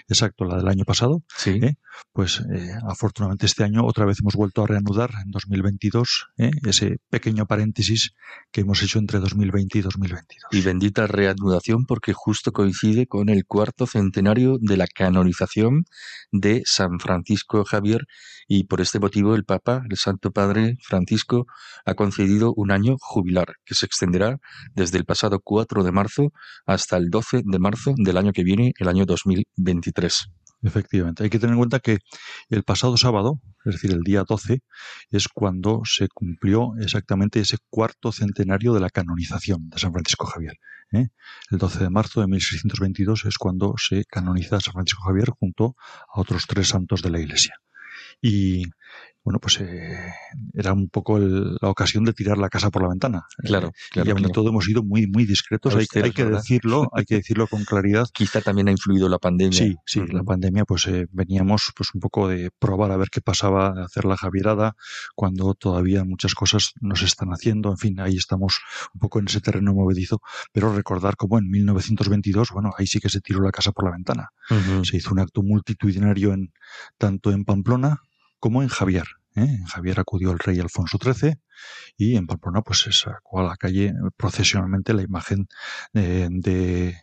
exacto, 0.08 0.44
la 0.44 0.56
del 0.56 0.68
año 0.68 0.84
pasado, 0.84 1.22
sí. 1.36 1.60
¿eh? 1.62 1.76
pues 2.12 2.42
eh, 2.52 2.72
afortunadamente 2.88 3.46
este 3.46 3.64
año 3.64 3.84
otra 3.84 4.04
vez 4.04 4.20
hemos 4.20 4.34
vuelto 4.34 4.62
a 4.62 4.66
reanudar 4.66 5.10
en 5.24 5.30
2022 5.30 6.28
¿eh? 6.38 6.50
ese 6.64 6.98
pequeño 7.08 7.46
paréntesis 7.46 8.14
que 8.52 8.62
hemos 8.62 8.82
hecho 8.82 8.98
entre 8.98 9.18
2020 9.20 9.78
y 9.78 9.82
2022. 9.82 10.48
Y 10.52 10.62
bendita 10.62 11.06
reanudación 11.06 11.86
porque 11.86 12.12
justo 12.12 12.52
coincide 12.52 13.06
con 13.06 13.28
el 13.28 13.44
cuarto 13.46 13.86
centenario 13.86 14.58
de 14.60 14.76
la 14.76 14.86
canonización 14.86 15.84
de 16.32 16.62
San 16.64 17.00
Francisco 17.00 17.64
Javier 17.64 18.06
y 18.48 18.64
por 18.64 18.80
este 18.80 18.98
motivo 18.98 19.34
el 19.34 19.44
Papa, 19.44 19.82
el 19.88 19.96
Santo 19.96 20.32
Padre 20.32 20.76
Francisco, 20.82 21.46
ha 21.84 21.94
concedido 21.94 22.52
un 22.56 22.72
año 22.72 22.96
jubilar 22.98 23.54
que 23.64 23.74
se 23.74 23.86
extenderá 23.86 24.38
desde 24.74 24.98
el 24.98 25.04
pasado 25.04 25.40
4 25.42 25.84
de 25.84 25.92
marzo 25.92 26.32
hasta 26.66 26.96
el 26.96 27.10
12 27.10 27.42
de 27.44 27.58
marzo 27.60 27.94
del 27.96 28.16
año 28.16 28.32
que 28.32 28.42
viene, 28.42 28.72
el 28.78 28.88
año 28.88 29.06
2023. 29.74 30.30
Efectivamente. 30.62 31.22
Hay 31.24 31.30
que 31.30 31.38
tener 31.38 31.54
en 31.54 31.58
cuenta 31.58 31.80
que 31.80 31.98
el 32.50 32.64
pasado 32.64 32.96
sábado, 32.98 33.40
es 33.64 33.74
decir, 33.76 33.92
el 33.92 34.02
día 34.02 34.24
12, 34.28 34.62
es 35.10 35.28
cuando 35.28 35.82
se 35.84 36.08
cumplió 36.08 36.72
exactamente 36.78 37.40
ese 37.40 37.56
cuarto 37.70 38.12
centenario 38.12 38.74
de 38.74 38.80
la 38.80 38.90
canonización 38.90 39.70
de 39.70 39.78
San 39.78 39.92
Francisco 39.92 40.26
Javier. 40.26 40.58
¿eh? 40.92 41.08
El 41.50 41.58
12 41.58 41.84
de 41.84 41.90
marzo 41.90 42.20
de 42.20 42.26
1622 42.26 43.24
es 43.24 43.38
cuando 43.38 43.74
se 43.78 44.04
canoniza 44.04 44.56
a 44.56 44.60
San 44.60 44.74
Francisco 44.74 45.02
Javier 45.04 45.30
junto 45.30 45.76
a 46.12 46.20
otros 46.20 46.46
tres 46.46 46.68
santos 46.68 47.00
de 47.00 47.10
la 47.10 47.20
Iglesia. 47.20 47.54
Y 48.20 48.64
bueno, 49.22 49.38
pues 49.38 49.60
eh, 49.60 50.12
era 50.54 50.72
un 50.72 50.88
poco 50.88 51.18
el, 51.18 51.56
la 51.60 51.68
ocasión 51.68 52.04
de 52.04 52.12
tirar 52.12 52.38
la 52.38 52.48
casa 52.48 52.70
por 52.70 52.82
la 52.82 52.88
ventana. 52.88 53.26
Claro, 53.38 53.68
Eh, 53.68 53.72
claro, 53.90 54.10
y 54.10 54.14
claro. 54.14 54.30
todo 54.30 54.48
hemos 54.48 54.64
sido 54.64 54.82
muy, 54.82 55.06
muy 55.06 55.26
discretos. 55.26 55.74
Hay, 55.74 55.80
Austeros, 55.80 56.06
hay 56.06 56.12
que 56.12 56.24
¿verdad? 56.24 56.38
decirlo, 56.38 56.88
hay 56.94 57.04
que 57.04 57.16
decirlo 57.16 57.46
con 57.46 57.64
claridad. 57.64 58.08
Quizá 58.12 58.40
también 58.40 58.68
ha 58.68 58.70
influido 58.70 59.08
la 59.08 59.18
pandemia. 59.18 59.58
Sí, 59.58 59.76
sí, 59.84 60.00
la 60.08 60.22
pandemia, 60.22 60.64
pues 60.64 60.86
eh, 60.86 61.06
veníamos 61.12 61.72
pues 61.76 61.90
un 61.94 62.00
poco 62.00 62.28
de 62.28 62.50
probar 62.58 62.92
a 62.92 62.96
ver 62.96 63.08
qué 63.10 63.20
pasaba, 63.20 63.72
de 63.74 63.82
hacer 63.82 64.06
la 64.06 64.16
javierada, 64.16 64.74
cuando 65.14 65.54
todavía 65.54 66.04
muchas 66.04 66.34
cosas 66.34 66.72
no 66.80 66.96
se 66.96 67.04
están 67.04 67.28
haciendo. 67.30 67.70
En 67.70 67.78
fin, 67.78 68.00
ahí 68.00 68.16
estamos 68.16 68.60
un 68.94 69.00
poco 69.00 69.18
en 69.18 69.26
ese 69.26 69.40
terreno 69.40 69.74
movedizo. 69.74 70.20
Pero 70.52 70.74
recordar 70.74 71.16
cómo 71.16 71.38
en 71.38 71.50
1922, 71.50 72.50
bueno, 72.52 72.70
ahí 72.78 72.86
sí 72.86 73.00
que 73.00 73.10
se 73.10 73.20
tiró 73.20 73.40
la 73.42 73.52
casa 73.52 73.72
por 73.72 73.84
la 73.84 73.92
ventana. 73.92 74.30
Se 74.82 74.96
hizo 74.96 75.12
un 75.12 75.20
acto 75.20 75.42
multitudinario 75.42 76.32
en, 76.32 76.52
tanto 76.98 77.30
en 77.30 77.44
Pamplona 77.44 78.00
como 78.40 78.62
en 78.62 78.68
Javier. 78.68 79.04
¿eh? 79.36 79.42
En 79.42 79.64
Javier 79.66 80.00
acudió 80.00 80.32
el 80.32 80.38
rey 80.38 80.58
Alfonso 80.58 80.98
XIII 81.00 81.34
y 81.96 82.16
en 82.16 82.26
Pamplona 82.26 82.62
pues 82.62 82.80
se 82.80 82.92
sacó 82.92 83.40
a 83.40 83.44
la 83.44 83.56
calle 83.56 83.92
procesionalmente 84.16 84.92
la 84.94 85.02
imagen 85.02 85.46
eh, 85.94 86.28
de 86.30 86.96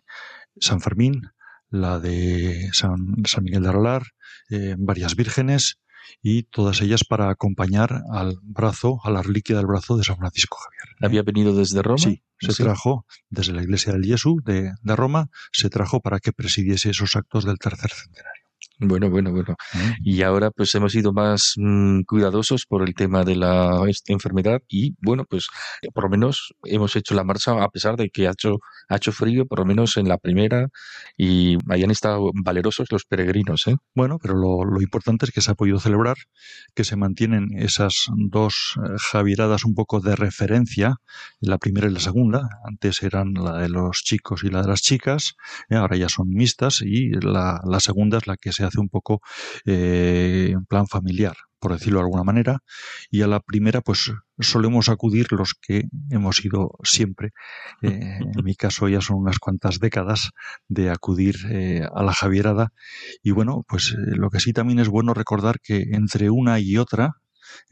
San 0.59 0.81
Fermín, 0.81 1.21
la 1.69 1.99
de 1.99 2.69
San, 2.73 2.97
San 3.25 3.43
Miguel 3.43 3.63
de 3.63 3.69
Aralar, 3.69 4.03
eh, 4.49 4.75
varias 4.77 5.15
vírgenes 5.15 5.77
y 6.21 6.43
todas 6.43 6.81
ellas 6.81 7.03
para 7.03 7.29
acompañar 7.29 8.01
al 8.11 8.37
brazo, 8.41 8.99
a 9.03 9.11
la 9.11 9.21
reliquia 9.21 9.57
del 9.57 9.65
brazo 9.67 9.97
de 9.97 10.03
San 10.05 10.15
Francisco 10.17 10.57
Javier. 10.57 10.95
¿eh? 10.95 11.05
¿Había 11.05 11.23
venido 11.23 11.53
desde 11.55 11.81
Roma? 11.81 11.97
Sí, 11.97 12.23
se 12.39 12.51
Sí. 12.53 12.63
trajo 12.63 13.05
desde 13.29 13.53
la 13.53 13.61
iglesia 13.61 13.91
del 13.93 14.05
Jesús 14.05 14.41
de, 14.45 14.71
de 14.81 14.95
Roma, 14.95 15.29
se 15.51 15.69
trajo 15.69 15.99
para 15.99 16.19
que 16.19 16.31
presidiese 16.31 16.89
esos 16.91 17.15
actos 17.15 17.43
del 17.45 17.57
tercer 17.59 17.91
centenario. 17.91 18.36
Bueno, 18.79 19.09
bueno, 19.09 19.31
bueno. 19.31 19.55
Y 20.03 20.21
ahora 20.21 20.51
pues 20.51 20.73
hemos 20.75 20.91
sido 20.91 21.11
más 21.11 21.53
mm, 21.57 22.01
cuidadosos 22.01 22.65
por 22.67 22.87
el 22.87 22.93
tema 22.93 23.23
de 23.23 23.35
la 23.35 23.81
esta 23.87 24.13
enfermedad 24.13 24.61
y 24.67 24.93
bueno, 25.01 25.25
pues 25.27 25.47
eh, 25.81 25.87
por 25.91 26.03
lo 26.03 26.09
menos 26.11 26.53
hemos 26.63 26.95
hecho 26.95 27.15
la 27.15 27.23
marcha 27.23 27.63
a 27.63 27.69
pesar 27.69 27.95
de 27.97 28.09
que 28.11 28.27
ha 28.27 28.31
hecho, 28.31 28.59
ha 28.89 28.97
hecho 28.97 29.11
frío, 29.11 29.47
por 29.47 29.59
lo 29.59 29.65
menos 29.65 29.97
en 29.97 30.07
la 30.07 30.19
primera 30.19 30.67
y 31.17 31.57
hayan 31.71 31.89
estado 31.89 32.29
valerosos 32.35 32.91
los 32.91 33.05
peregrinos, 33.05 33.65
¿eh? 33.65 33.77
Bueno, 33.95 34.19
pero 34.21 34.35
lo, 34.35 34.63
lo 34.63 34.79
importante 34.79 35.25
es 35.25 35.31
que 35.31 35.41
se 35.41 35.49
ha 35.51 35.55
podido 35.55 35.79
celebrar, 35.79 36.17
que 36.75 36.83
se 36.83 36.95
mantienen 36.95 37.47
esas 37.57 38.07
dos 38.15 38.75
eh, 38.77 38.95
javieradas 39.11 39.65
un 39.65 39.73
poco 39.73 40.01
de 40.01 40.15
referencia, 40.15 40.97
la 41.39 41.57
primera 41.57 41.87
y 41.87 41.91
la 41.93 41.99
segunda. 41.99 42.47
Antes 42.63 43.01
eran 43.01 43.33
la 43.33 43.57
de 43.57 43.69
los 43.69 44.03
chicos 44.03 44.43
y 44.43 44.49
la 44.49 44.61
de 44.61 44.67
las 44.67 44.81
chicas, 44.83 45.33
eh, 45.69 45.75
ahora 45.75 45.97
ya 45.97 46.09
son 46.09 46.29
mixtas 46.29 46.81
y 46.81 47.09
la, 47.09 47.59
la 47.65 47.79
segunda 47.79 48.19
es 48.19 48.27
la 48.27 48.37
que 48.37 48.51
se 48.51 48.66
hace 48.67 48.79
un 48.79 48.89
poco 48.89 49.21
eh, 49.65 50.51
en 50.53 50.65
plan 50.65 50.87
familiar 50.87 51.35
por 51.59 51.73
decirlo 51.73 51.99
de 51.99 52.05
alguna 52.05 52.23
manera, 52.23 52.59
y 53.09 53.23
a 53.23 53.27
la 53.27 53.39
primera 53.39 53.81
pues 53.81 54.11
solemos 54.39 54.89
acudir 54.89 55.31
los 55.31 55.55
que 55.55 55.85
hemos 56.11 56.43
ido 56.45 56.77
siempre, 56.83 57.31
eh, 57.81 58.19
en 58.19 58.43
mi 58.43 58.55
caso 58.55 58.87
ya 58.87 59.01
son 59.01 59.17
unas 59.17 59.39
cuantas 59.39 59.79
décadas 59.79 60.31
de 60.67 60.89
acudir 60.89 61.35
eh, 61.49 61.81
a 61.93 62.03
la 62.03 62.13
Javierada, 62.13 62.73
y 63.23 63.31
bueno, 63.31 63.65
pues 63.67 63.95
lo 63.97 64.29
que 64.29 64.39
sí 64.39 64.53
también 64.53 64.79
es 64.79 64.87
bueno 64.87 65.13
recordar 65.13 65.59
que 65.59 65.87
entre 65.93 66.29
una 66.29 66.59
y 66.59 66.77
otra, 66.77 67.17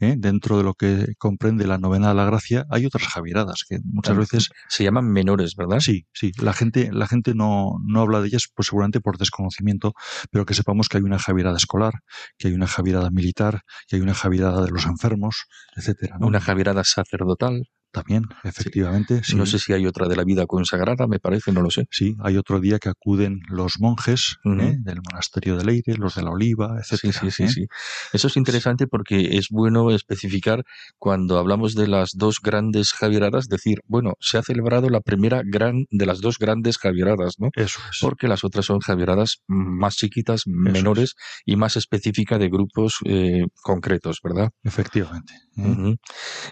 ¿eh? 0.00 0.14
dentro 0.18 0.58
de 0.58 0.64
lo 0.64 0.74
que 0.74 1.14
comprende 1.18 1.66
la 1.66 1.78
novena 1.78 2.08
de 2.08 2.14
la 2.14 2.24
gracia, 2.24 2.66
hay 2.70 2.86
otras 2.86 3.04
javieradas 3.08 3.64
que 3.68 3.78
muchas 3.84 4.12
Claro. 4.14 4.20
veces 4.20 4.50
Se 4.68 4.84
llaman 4.84 5.10
menores, 5.10 5.54
¿verdad? 5.56 5.80
Sí, 5.80 6.06
sí. 6.12 6.32
La 6.40 6.52
gente, 6.52 6.90
la 6.92 7.06
gente 7.06 7.34
no, 7.34 7.78
no 7.84 8.00
habla 8.00 8.20
de 8.20 8.28
ellas, 8.28 8.48
pues 8.54 8.66
seguramente 8.68 9.00
por 9.00 9.18
desconocimiento, 9.18 9.92
pero 10.30 10.44
que 10.46 10.54
sepamos 10.54 10.88
que 10.88 10.98
hay 10.98 11.02
una 11.02 11.18
javierada 11.18 11.56
escolar, 11.56 11.94
que 12.38 12.48
hay 12.48 12.54
una 12.54 12.66
javierada 12.66 13.10
militar, 13.10 13.62
que 13.88 13.96
hay 13.96 14.02
una 14.02 14.14
javierada 14.14 14.64
de 14.64 14.70
los 14.70 14.86
enfermos, 14.86 15.46
etcétera. 15.76 16.16
¿no? 16.20 16.26
Una 16.26 16.40
javierada 16.40 16.84
sacerdotal. 16.84 17.68
También, 17.96 18.24
efectivamente. 18.44 19.22
Sí. 19.24 19.36
No 19.36 19.46
sé 19.46 19.58
si 19.58 19.72
hay 19.72 19.86
otra 19.86 20.06
de 20.06 20.16
la 20.16 20.24
vida 20.24 20.44
consagrada, 20.46 21.06
me 21.06 21.18
parece, 21.18 21.50
no 21.50 21.62
lo 21.62 21.70
sé. 21.70 21.86
Sí, 21.90 22.14
hay 22.22 22.36
otro 22.36 22.60
día 22.60 22.78
que 22.78 22.90
acuden 22.90 23.40
los 23.48 23.80
monjes. 23.80 24.36
¿eh? 24.44 24.76
del 24.80 25.00
monasterio 25.02 25.56
de 25.56 25.64
Leire, 25.64 25.94
los 25.96 26.14
de 26.14 26.22
la 26.22 26.30
Oliva, 26.30 26.82
Sí, 26.82 26.94
etcétera. 26.96 27.20
sí, 27.20 27.30
sí, 27.30 27.42
¿eh? 27.44 27.48
sí. 27.48 27.66
Eso 28.12 28.26
es 28.26 28.36
interesante 28.36 28.86
porque 28.86 29.38
es 29.38 29.46
bueno 29.48 29.90
especificar 29.90 30.62
cuando 30.98 31.38
hablamos 31.38 31.74
de 31.74 31.88
las 31.88 32.10
dos 32.14 32.40
grandes 32.42 32.92
javieradas, 32.92 33.48
decir, 33.48 33.78
bueno, 33.86 34.12
se 34.20 34.36
ha 34.36 34.42
celebrado 34.42 34.90
la 34.90 35.00
primera 35.00 35.40
gran 35.42 35.86
de 35.90 36.04
las 36.04 36.20
dos 36.20 36.38
grandes 36.38 36.76
javieradas, 36.76 37.36
¿no? 37.38 37.48
Eso 37.54 37.80
es. 37.90 37.98
Porque 38.02 38.28
las 38.28 38.44
otras 38.44 38.66
son 38.66 38.80
javieradas 38.80 39.38
más 39.46 39.96
chiquitas, 39.96 40.42
menores 40.46 41.14
y 41.46 41.56
más 41.56 41.76
específicas 41.76 42.38
de 42.38 42.48
grupos 42.50 42.96
eh, 43.06 43.46
concretos, 43.62 44.18
¿verdad? 44.22 44.50
Efectivamente. 44.64 45.32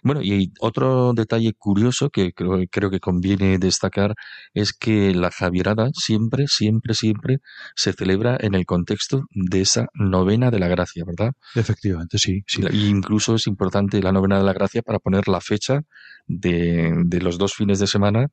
Bueno, 0.02 0.22
y 0.22 0.50
otro 0.60 1.12
detalle 1.12 1.33
curioso 1.58 2.10
que 2.10 2.32
creo, 2.32 2.58
creo 2.70 2.90
que 2.90 3.00
conviene 3.00 3.58
destacar 3.58 4.14
es 4.52 4.72
que 4.72 5.14
la 5.14 5.30
Javierada 5.30 5.90
siempre, 5.94 6.46
siempre, 6.48 6.94
siempre 6.94 7.38
se 7.74 7.92
celebra 7.92 8.36
en 8.40 8.54
el 8.54 8.66
contexto 8.66 9.24
de 9.30 9.60
esa 9.60 9.86
novena 9.94 10.50
de 10.50 10.58
la 10.58 10.68
gracia, 10.68 11.04
¿verdad? 11.06 11.32
Efectivamente, 11.54 12.18
sí, 12.18 12.42
sí. 12.46 12.62
Y 12.72 12.86
incluso 12.86 13.34
es 13.34 13.46
importante 13.46 14.02
la 14.02 14.12
novena 14.12 14.38
de 14.38 14.44
la 14.44 14.52
gracia 14.52 14.82
para 14.82 14.98
poner 14.98 15.28
la 15.28 15.40
fecha 15.40 15.82
de, 16.26 16.92
de 17.04 17.20
los 17.20 17.38
dos 17.38 17.54
fines 17.54 17.78
de 17.78 17.86
semana 17.86 18.28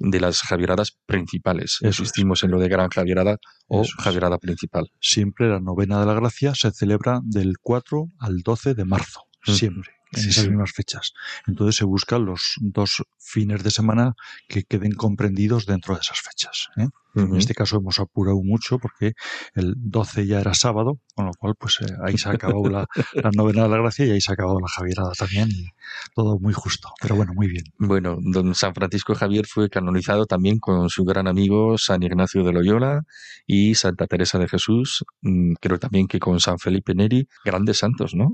de 0.00 0.18
las 0.18 0.40
Javieradas 0.40 0.98
principales. 1.06 1.78
Insistimos 1.82 2.42
en 2.42 2.50
lo 2.50 2.58
de 2.58 2.68
Gran 2.68 2.88
Javierada 2.88 3.36
o 3.68 3.82
es. 3.82 3.94
Javierada 3.94 4.38
principal. 4.38 4.90
Siempre 4.98 5.48
la 5.48 5.60
novena 5.60 6.00
de 6.00 6.06
la 6.06 6.14
gracia 6.14 6.54
se 6.54 6.70
celebra 6.70 7.20
del 7.22 7.58
4 7.60 8.10
al 8.18 8.38
12 8.38 8.74
de 8.74 8.84
marzo. 8.84 9.20
Siempre. 9.44 9.99
En 10.12 10.28
esas 10.28 10.48
mismas 10.48 10.72
fechas. 10.72 11.12
Entonces 11.46 11.76
se 11.76 11.84
buscan 11.84 12.24
los 12.24 12.54
dos 12.60 13.02
fines 13.18 13.62
de 13.62 13.70
semana 13.70 14.14
que 14.48 14.64
queden 14.64 14.92
comprendidos 14.92 15.66
dentro 15.66 15.94
de 15.94 16.00
esas 16.00 16.20
fechas. 16.20 16.68
¿eh? 16.76 16.88
En 17.14 17.36
este 17.36 17.54
caso 17.54 17.78
hemos 17.78 17.98
apurado 17.98 18.40
mucho 18.42 18.78
porque 18.78 19.14
el 19.54 19.74
12 19.76 20.26
ya 20.26 20.40
era 20.40 20.54
sábado, 20.54 21.00
con 21.14 21.26
lo 21.26 21.32
cual 21.32 21.54
pues 21.58 21.78
eh, 21.80 21.92
ahí 22.04 22.16
se 22.16 22.28
ha 22.28 22.32
acabado 22.32 22.68
la, 22.68 22.86
novena 23.34 23.64
de 23.64 23.68
la 23.68 23.78
gracia 23.78 24.06
y 24.06 24.10
ahí 24.10 24.20
se 24.20 24.30
ha 24.30 24.34
acabado 24.34 24.60
la 24.60 24.68
Javierada 24.68 25.12
también 25.18 25.48
y 25.50 25.66
todo 26.14 26.38
muy 26.38 26.52
justo, 26.52 26.90
pero 27.00 27.16
bueno, 27.16 27.32
muy 27.34 27.48
bien. 27.48 27.64
Bueno, 27.78 28.18
don 28.20 28.54
San 28.54 28.74
Francisco 28.74 29.14
Javier 29.14 29.46
fue 29.46 29.68
canonizado 29.68 30.26
también 30.26 30.58
con 30.58 30.88
su 30.88 31.04
gran 31.04 31.26
amigo 31.26 31.78
San 31.78 32.02
Ignacio 32.02 32.44
de 32.44 32.52
Loyola 32.52 33.02
y 33.46 33.74
Santa 33.74 34.06
Teresa 34.06 34.38
de 34.38 34.48
Jesús, 34.48 35.04
mm, 35.22 35.54
creo 35.60 35.78
también 35.78 36.06
que 36.06 36.20
con 36.20 36.38
San 36.38 36.58
Felipe 36.58 36.94
Neri, 36.94 37.26
grandes 37.44 37.78
santos, 37.78 38.14
¿no? 38.14 38.32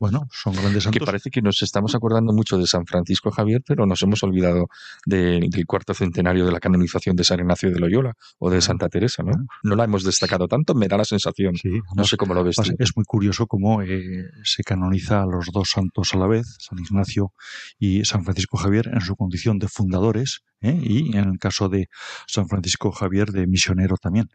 bueno, 0.00 0.26
son 0.30 0.54
grandes 0.54 0.84
santos. 0.84 0.98
Que 0.98 1.04
parece 1.04 1.30
que 1.30 1.42
nos 1.42 1.60
estamos 1.60 1.94
acordando 1.94 2.32
mucho 2.32 2.56
de 2.56 2.66
San 2.66 2.86
Francisco 2.86 3.30
Javier, 3.30 3.62
pero 3.66 3.84
nos 3.86 4.02
hemos 4.02 4.22
olvidado 4.22 4.68
del 5.04 5.50
cuarto 5.66 5.92
centenario 5.92 6.46
de 6.46 6.52
la 6.52 6.60
canonización 6.60 7.16
de 7.16 7.24
San 7.24 7.40
Ignacio 7.40 7.70
de 7.70 7.78
Loyola 7.78 8.05
o 8.38 8.50
de 8.50 8.60
Santa 8.60 8.88
Teresa, 8.88 9.22
¿no? 9.22 9.32
No 9.62 9.76
la 9.76 9.84
hemos 9.84 10.04
destacado 10.04 10.48
tanto, 10.48 10.74
me 10.74 10.88
da 10.88 10.96
la 10.96 11.04
sensación. 11.04 11.54
no 11.94 12.04
sé 12.04 12.16
cómo 12.16 12.34
lo 12.34 12.44
ves. 12.44 12.56
Es 12.78 12.96
muy 12.96 13.04
curioso 13.04 13.46
cómo 13.46 13.82
eh, 13.82 14.24
se 14.44 14.62
canoniza 14.62 15.22
a 15.22 15.26
los 15.26 15.46
dos 15.52 15.70
santos 15.70 16.14
a 16.14 16.18
la 16.18 16.26
vez, 16.26 16.56
San 16.58 16.78
Ignacio 16.78 17.32
y 17.78 18.04
San 18.04 18.24
Francisco 18.24 18.56
Javier, 18.56 18.88
en 18.92 19.00
su 19.00 19.16
condición 19.16 19.58
de 19.58 19.68
fundadores, 19.68 20.42
¿eh? 20.60 20.78
y 20.80 21.16
en 21.16 21.28
el 21.30 21.38
caso 21.38 21.68
de 21.68 21.88
San 22.26 22.48
Francisco 22.48 22.90
Javier 22.92 23.30
de 23.30 23.46
misionero 23.46 23.96
también. 23.96 24.28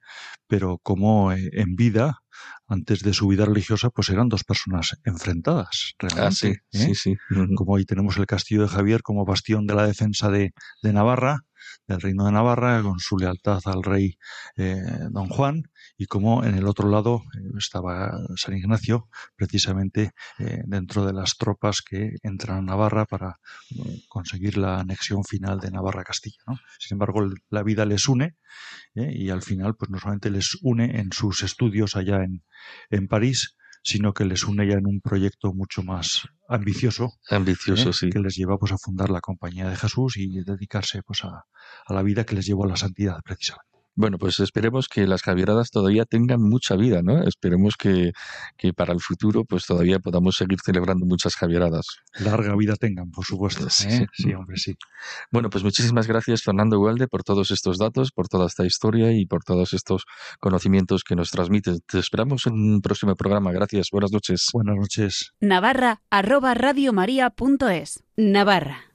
Pero 0.47 0.79
como 0.83 1.31
eh, 1.31 1.49
en 1.53 1.75
vida, 1.75 2.19
antes 2.67 3.01
de 3.01 3.13
su 3.13 3.27
vida 3.27 3.45
religiosa, 3.45 3.89
pues 3.89 4.09
eran 4.09 4.29
dos 4.29 4.43
personas 4.43 4.97
enfrentadas, 5.03 5.93
realmente. 5.99 6.27
Ah, 6.27 6.31
sí, 6.71 6.95
sí, 6.95 7.15
Como 7.55 7.75
ahí 7.75 7.85
tenemos 7.85 8.17
el 8.17 8.25
castillo 8.25 8.63
de 8.63 8.69
Javier 8.69 9.01
como 9.01 9.25
bastión 9.25 9.67
de 9.67 9.75
la 9.75 9.85
defensa 9.85 10.29
de, 10.29 10.53
de 10.81 10.93
Navarra, 10.93 11.41
del 11.87 12.01
Reino 12.01 12.25
de 12.25 12.31
Navarra, 12.31 12.81
con 12.81 12.99
su 12.99 13.17
lealtad 13.17 13.61
al 13.65 13.83
rey 13.83 14.17
eh, 14.55 14.81
don 15.09 15.27
Juan, 15.27 15.63
y 15.97 16.05
como 16.05 16.43
en 16.43 16.55
el 16.55 16.67
otro 16.67 16.89
lado 16.89 17.23
eh, 17.35 17.51
estaba 17.57 18.11
San 18.35 18.55
Ignacio, 18.55 19.09
precisamente 19.35 20.11
eh, 20.39 20.61
dentro 20.65 21.05
de 21.05 21.13
las 21.13 21.37
tropas 21.37 21.81
que 21.81 22.15
entran 22.23 22.57
a 22.57 22.61
Navarra 22.61 23.05
para 23.05 23.39
conseguir 24.07 24.57
la 24.57 24.79
anexión 24.79 25.23
final 25.23 25.59
de 25.59 25.71
Navarra-Castilla. 25.71 26.43
Sin 26.79 26.95
embargo, 26.95 27.27
la 27.49 27.63
vida 27.63 27.85
les 27.85 28.07
une 28.07 28.35
y 28.93 29.29
al 29.29 29.41
final, 29.41 29.75
pues 29.75 29.89
no 29.89 29.99
solamente 29.99 30.29
les 30.29 30.57
une 30.61 30.99
en 30.99 31.11
sus 31.11 31.43
estudios 31.43 31.95
allá 31.95 32.23
en, 32.23 32.43
en 32.89 33.07
París, 33.07 33.55
sino 33.83 34.13
que 34.13 34.25
les 34.25 34.43
une 34.43 34.67
ya 34.67 34.75
en 34.75 34.87
un 34.87 35.01
proyecto 35.01 35.53
mucho 35.53 35.83
más 35.83 36.27
ambicioso, 36.47 37.13
ambicioso 37.29 37.89
¿eh? 37.89 37.93
sí. 37.93 38.09
que 38.09 38.19
les 38.19 38.35
lleva 38.35 38.57
pues 38.57 38.71
a 38.71 38.77
fundar 38.77 39.09
la 39.09 39.21
compañía 39.21 39.69
de 39.69 39.75
Jesús 39.75 40.17
y 40.17 40.43
dedicarse 40.43 41.01
pues 41.03 41.23
a, 41.23 41.45
a 41.85 41.93
la 41.93 42.03
vida 42.03 42.25
que 42.25 42.35
les 42.35 42.45
llevó 42.45 42.65
a 42.65 42.69
la 42.69 42.75
santidad 42.75 43.19
precisamente. 43.23 43.70
Bueno, 43.95 44.17
pues 44.17 44.39
esperemos 44.39 44.87
que 44.87 45.05
las 45.05 45.21
Javieradas 45.21 45.69
todavía 45.69 46.05
tengan 46.05 46.41
mucha 46.41 46.75
vida, 46.75 47.01
¿no? 47.03 47.23
Esperemos 47.23 47.75
que, 47.75 48.13
que, 48.57 48.73
para 48.73 48.93
el 48.93 49.01
futuro 49.01 49.43
pues 49.43 49.65
todavía 49.65 49.99
podamos 49.99 50.35
seguir 50.37 50.59
celebrando 50.63 51.05
muchas 51.05 51.35
Javieradas. 51.35 51.85
Larga 52.19 52.55
vida 52.55 52.75
tengan, 52.75 53.11
por 53.11 53.25
supuesto. 53.25 53.69
Sí, 53.69 53.87
¿eh? 53.89 54.07
sí, 54.13 54.33
hombre, 54.33 54.57
sí. 54.57 54.75
Bueno, 55.31 55.49
pues 55.49 55.63
muchísimas 55.63 56.07
gracias 56.07 56.41
Fernando 56.41 56.79
Hualde 56.79 57.07
por 57.07 57.23
todos 57.23 57.51
estos 57.51 57.77
datos, 57.77 58.11
por 58.11 58.27
toda 58.27 58.47
esta 58.47 58.65
historia 58.65 59.11
y 59.11 59.25
por 59.25 59.43
todos 59.43 59.73
estos 59.73 60.05
conocimientos 60.39 61.03
que 61.03 61.15
nos 61.15 61.31
transmites. 61.31 61.81
Te 61.85 61.99
esperamos 61.99 62.47
en 62.47 62.53
un 62.53 62.81
próximo 62.81 63.15
programa. 63.15 63.51
Gracias. 63.51 63.89
Buenas 63.91 64.11
noches. 64.11 64.47
Buenas 64.53 64.75
noches. 64.77 65.31
Navarra 65.41 66.01
arroba 66.09 66.53
radiomaria.es 66.53 68.03
Navarra 68.15 68.90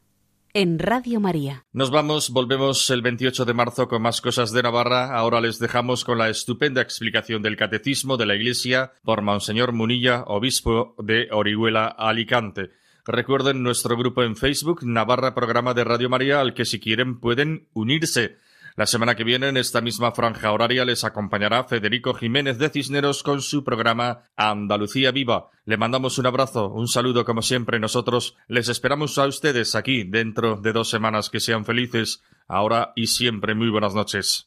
en 0.56 0.78
Radio 0.78 1.20
María. 1.20 1.66
Nos 1.74 1.90
vamos, 1.90 2.30
volvemos 2.30 2.88
el 2.88 3.02
28 3.02 3.44
de 3.44 3.52
marzo 3.52 3.88
con 3.88 4.00
más 4.00 4.22
cosas 4.22 4.52
de 4.52 4.62
Navarra. 4.62 5.14
Ahora 5.14 5.42
les 5.42 5.58
dejamos 5.58 6.02
con 6.02 6.16
la 6.16 6.30
estupenda 6.30 6.80
explicación 6.80 7.42
del 7.42 7.58
Catecismo 7.58 8.16
de 8.16 8.24
la 8.24 8.36
Iglesia 8.36 8.92
por 9.04 9.20
Monseñor 9.20 9.72
Munilla, 9.72 10.22
obispo 10.26 10.94
de 10.96 11.28
Orihuela, 11.30 11.88
Alicante. 11.88 12.70
Recuerden 13.04 13.62
nuestro 13.62 13.98
grupo 13.98 14.22
en 14.22 14.34
Facebook, 14.34 14.80
Navarra 14.82 15.34
Programa 15.34 15.74
de 15.74 15.84
Radio 15.84 16.08
María, 16.08 16.40
al 16.40 16.54
que 16.54 16.64
si 16.64 16.80
quieren 16.80 17.20
pueden 17.20 17.68
unirse. 17.74 18.38
La 18.76 18.84
semana 18.84 19.14
que 19.14 19.24
viene, 19.24 19.48
en 19.48 19.56
esta 19.56 19.80
misma 19.80 20.12
franja 20.12 20.52
horaria, 20.52 20.84
les 20.84 21.02
acompañará 21.02 21.64
Federico 21.64 22.12
Jiménez 22.12 22.58
de 22.58 22.68
Cisneros 22.68 23.22
con 23.22 23.40
su 23.40 23.64
programa 23.64 24.24
Andalucía 24.36 25.12
Viva. 25.12 25.48
Le 25.64 25.78
mandamos 25.78 26.18
un 26.18 26.26
abrazo, 26.26 26.68
un 26.68 26.86
saludo 26.86 27.24
como 27.24 27.40
siempre. 27.40 27.80
Nosotros 27.80 28.36
les 28.48 28.68
esperamos 28.68 29.16
a 29.16 29.26
ustedes 29.26 29.74
aquí 29.74 30.04
dentro 30.04 30.56
de 30.56 30.74
dos 30.74 30.90
semanas. 30.90 31.30
Que 31.30 31.40
sean 31.40 31.64
felices 31.64 32.22
ahora 32.48 32.92
y 32.96 33.06
siempre. 33.06 33.54
Muy 33.54 33.70
buenas 33.70 33.94
noches. 33.94 34.46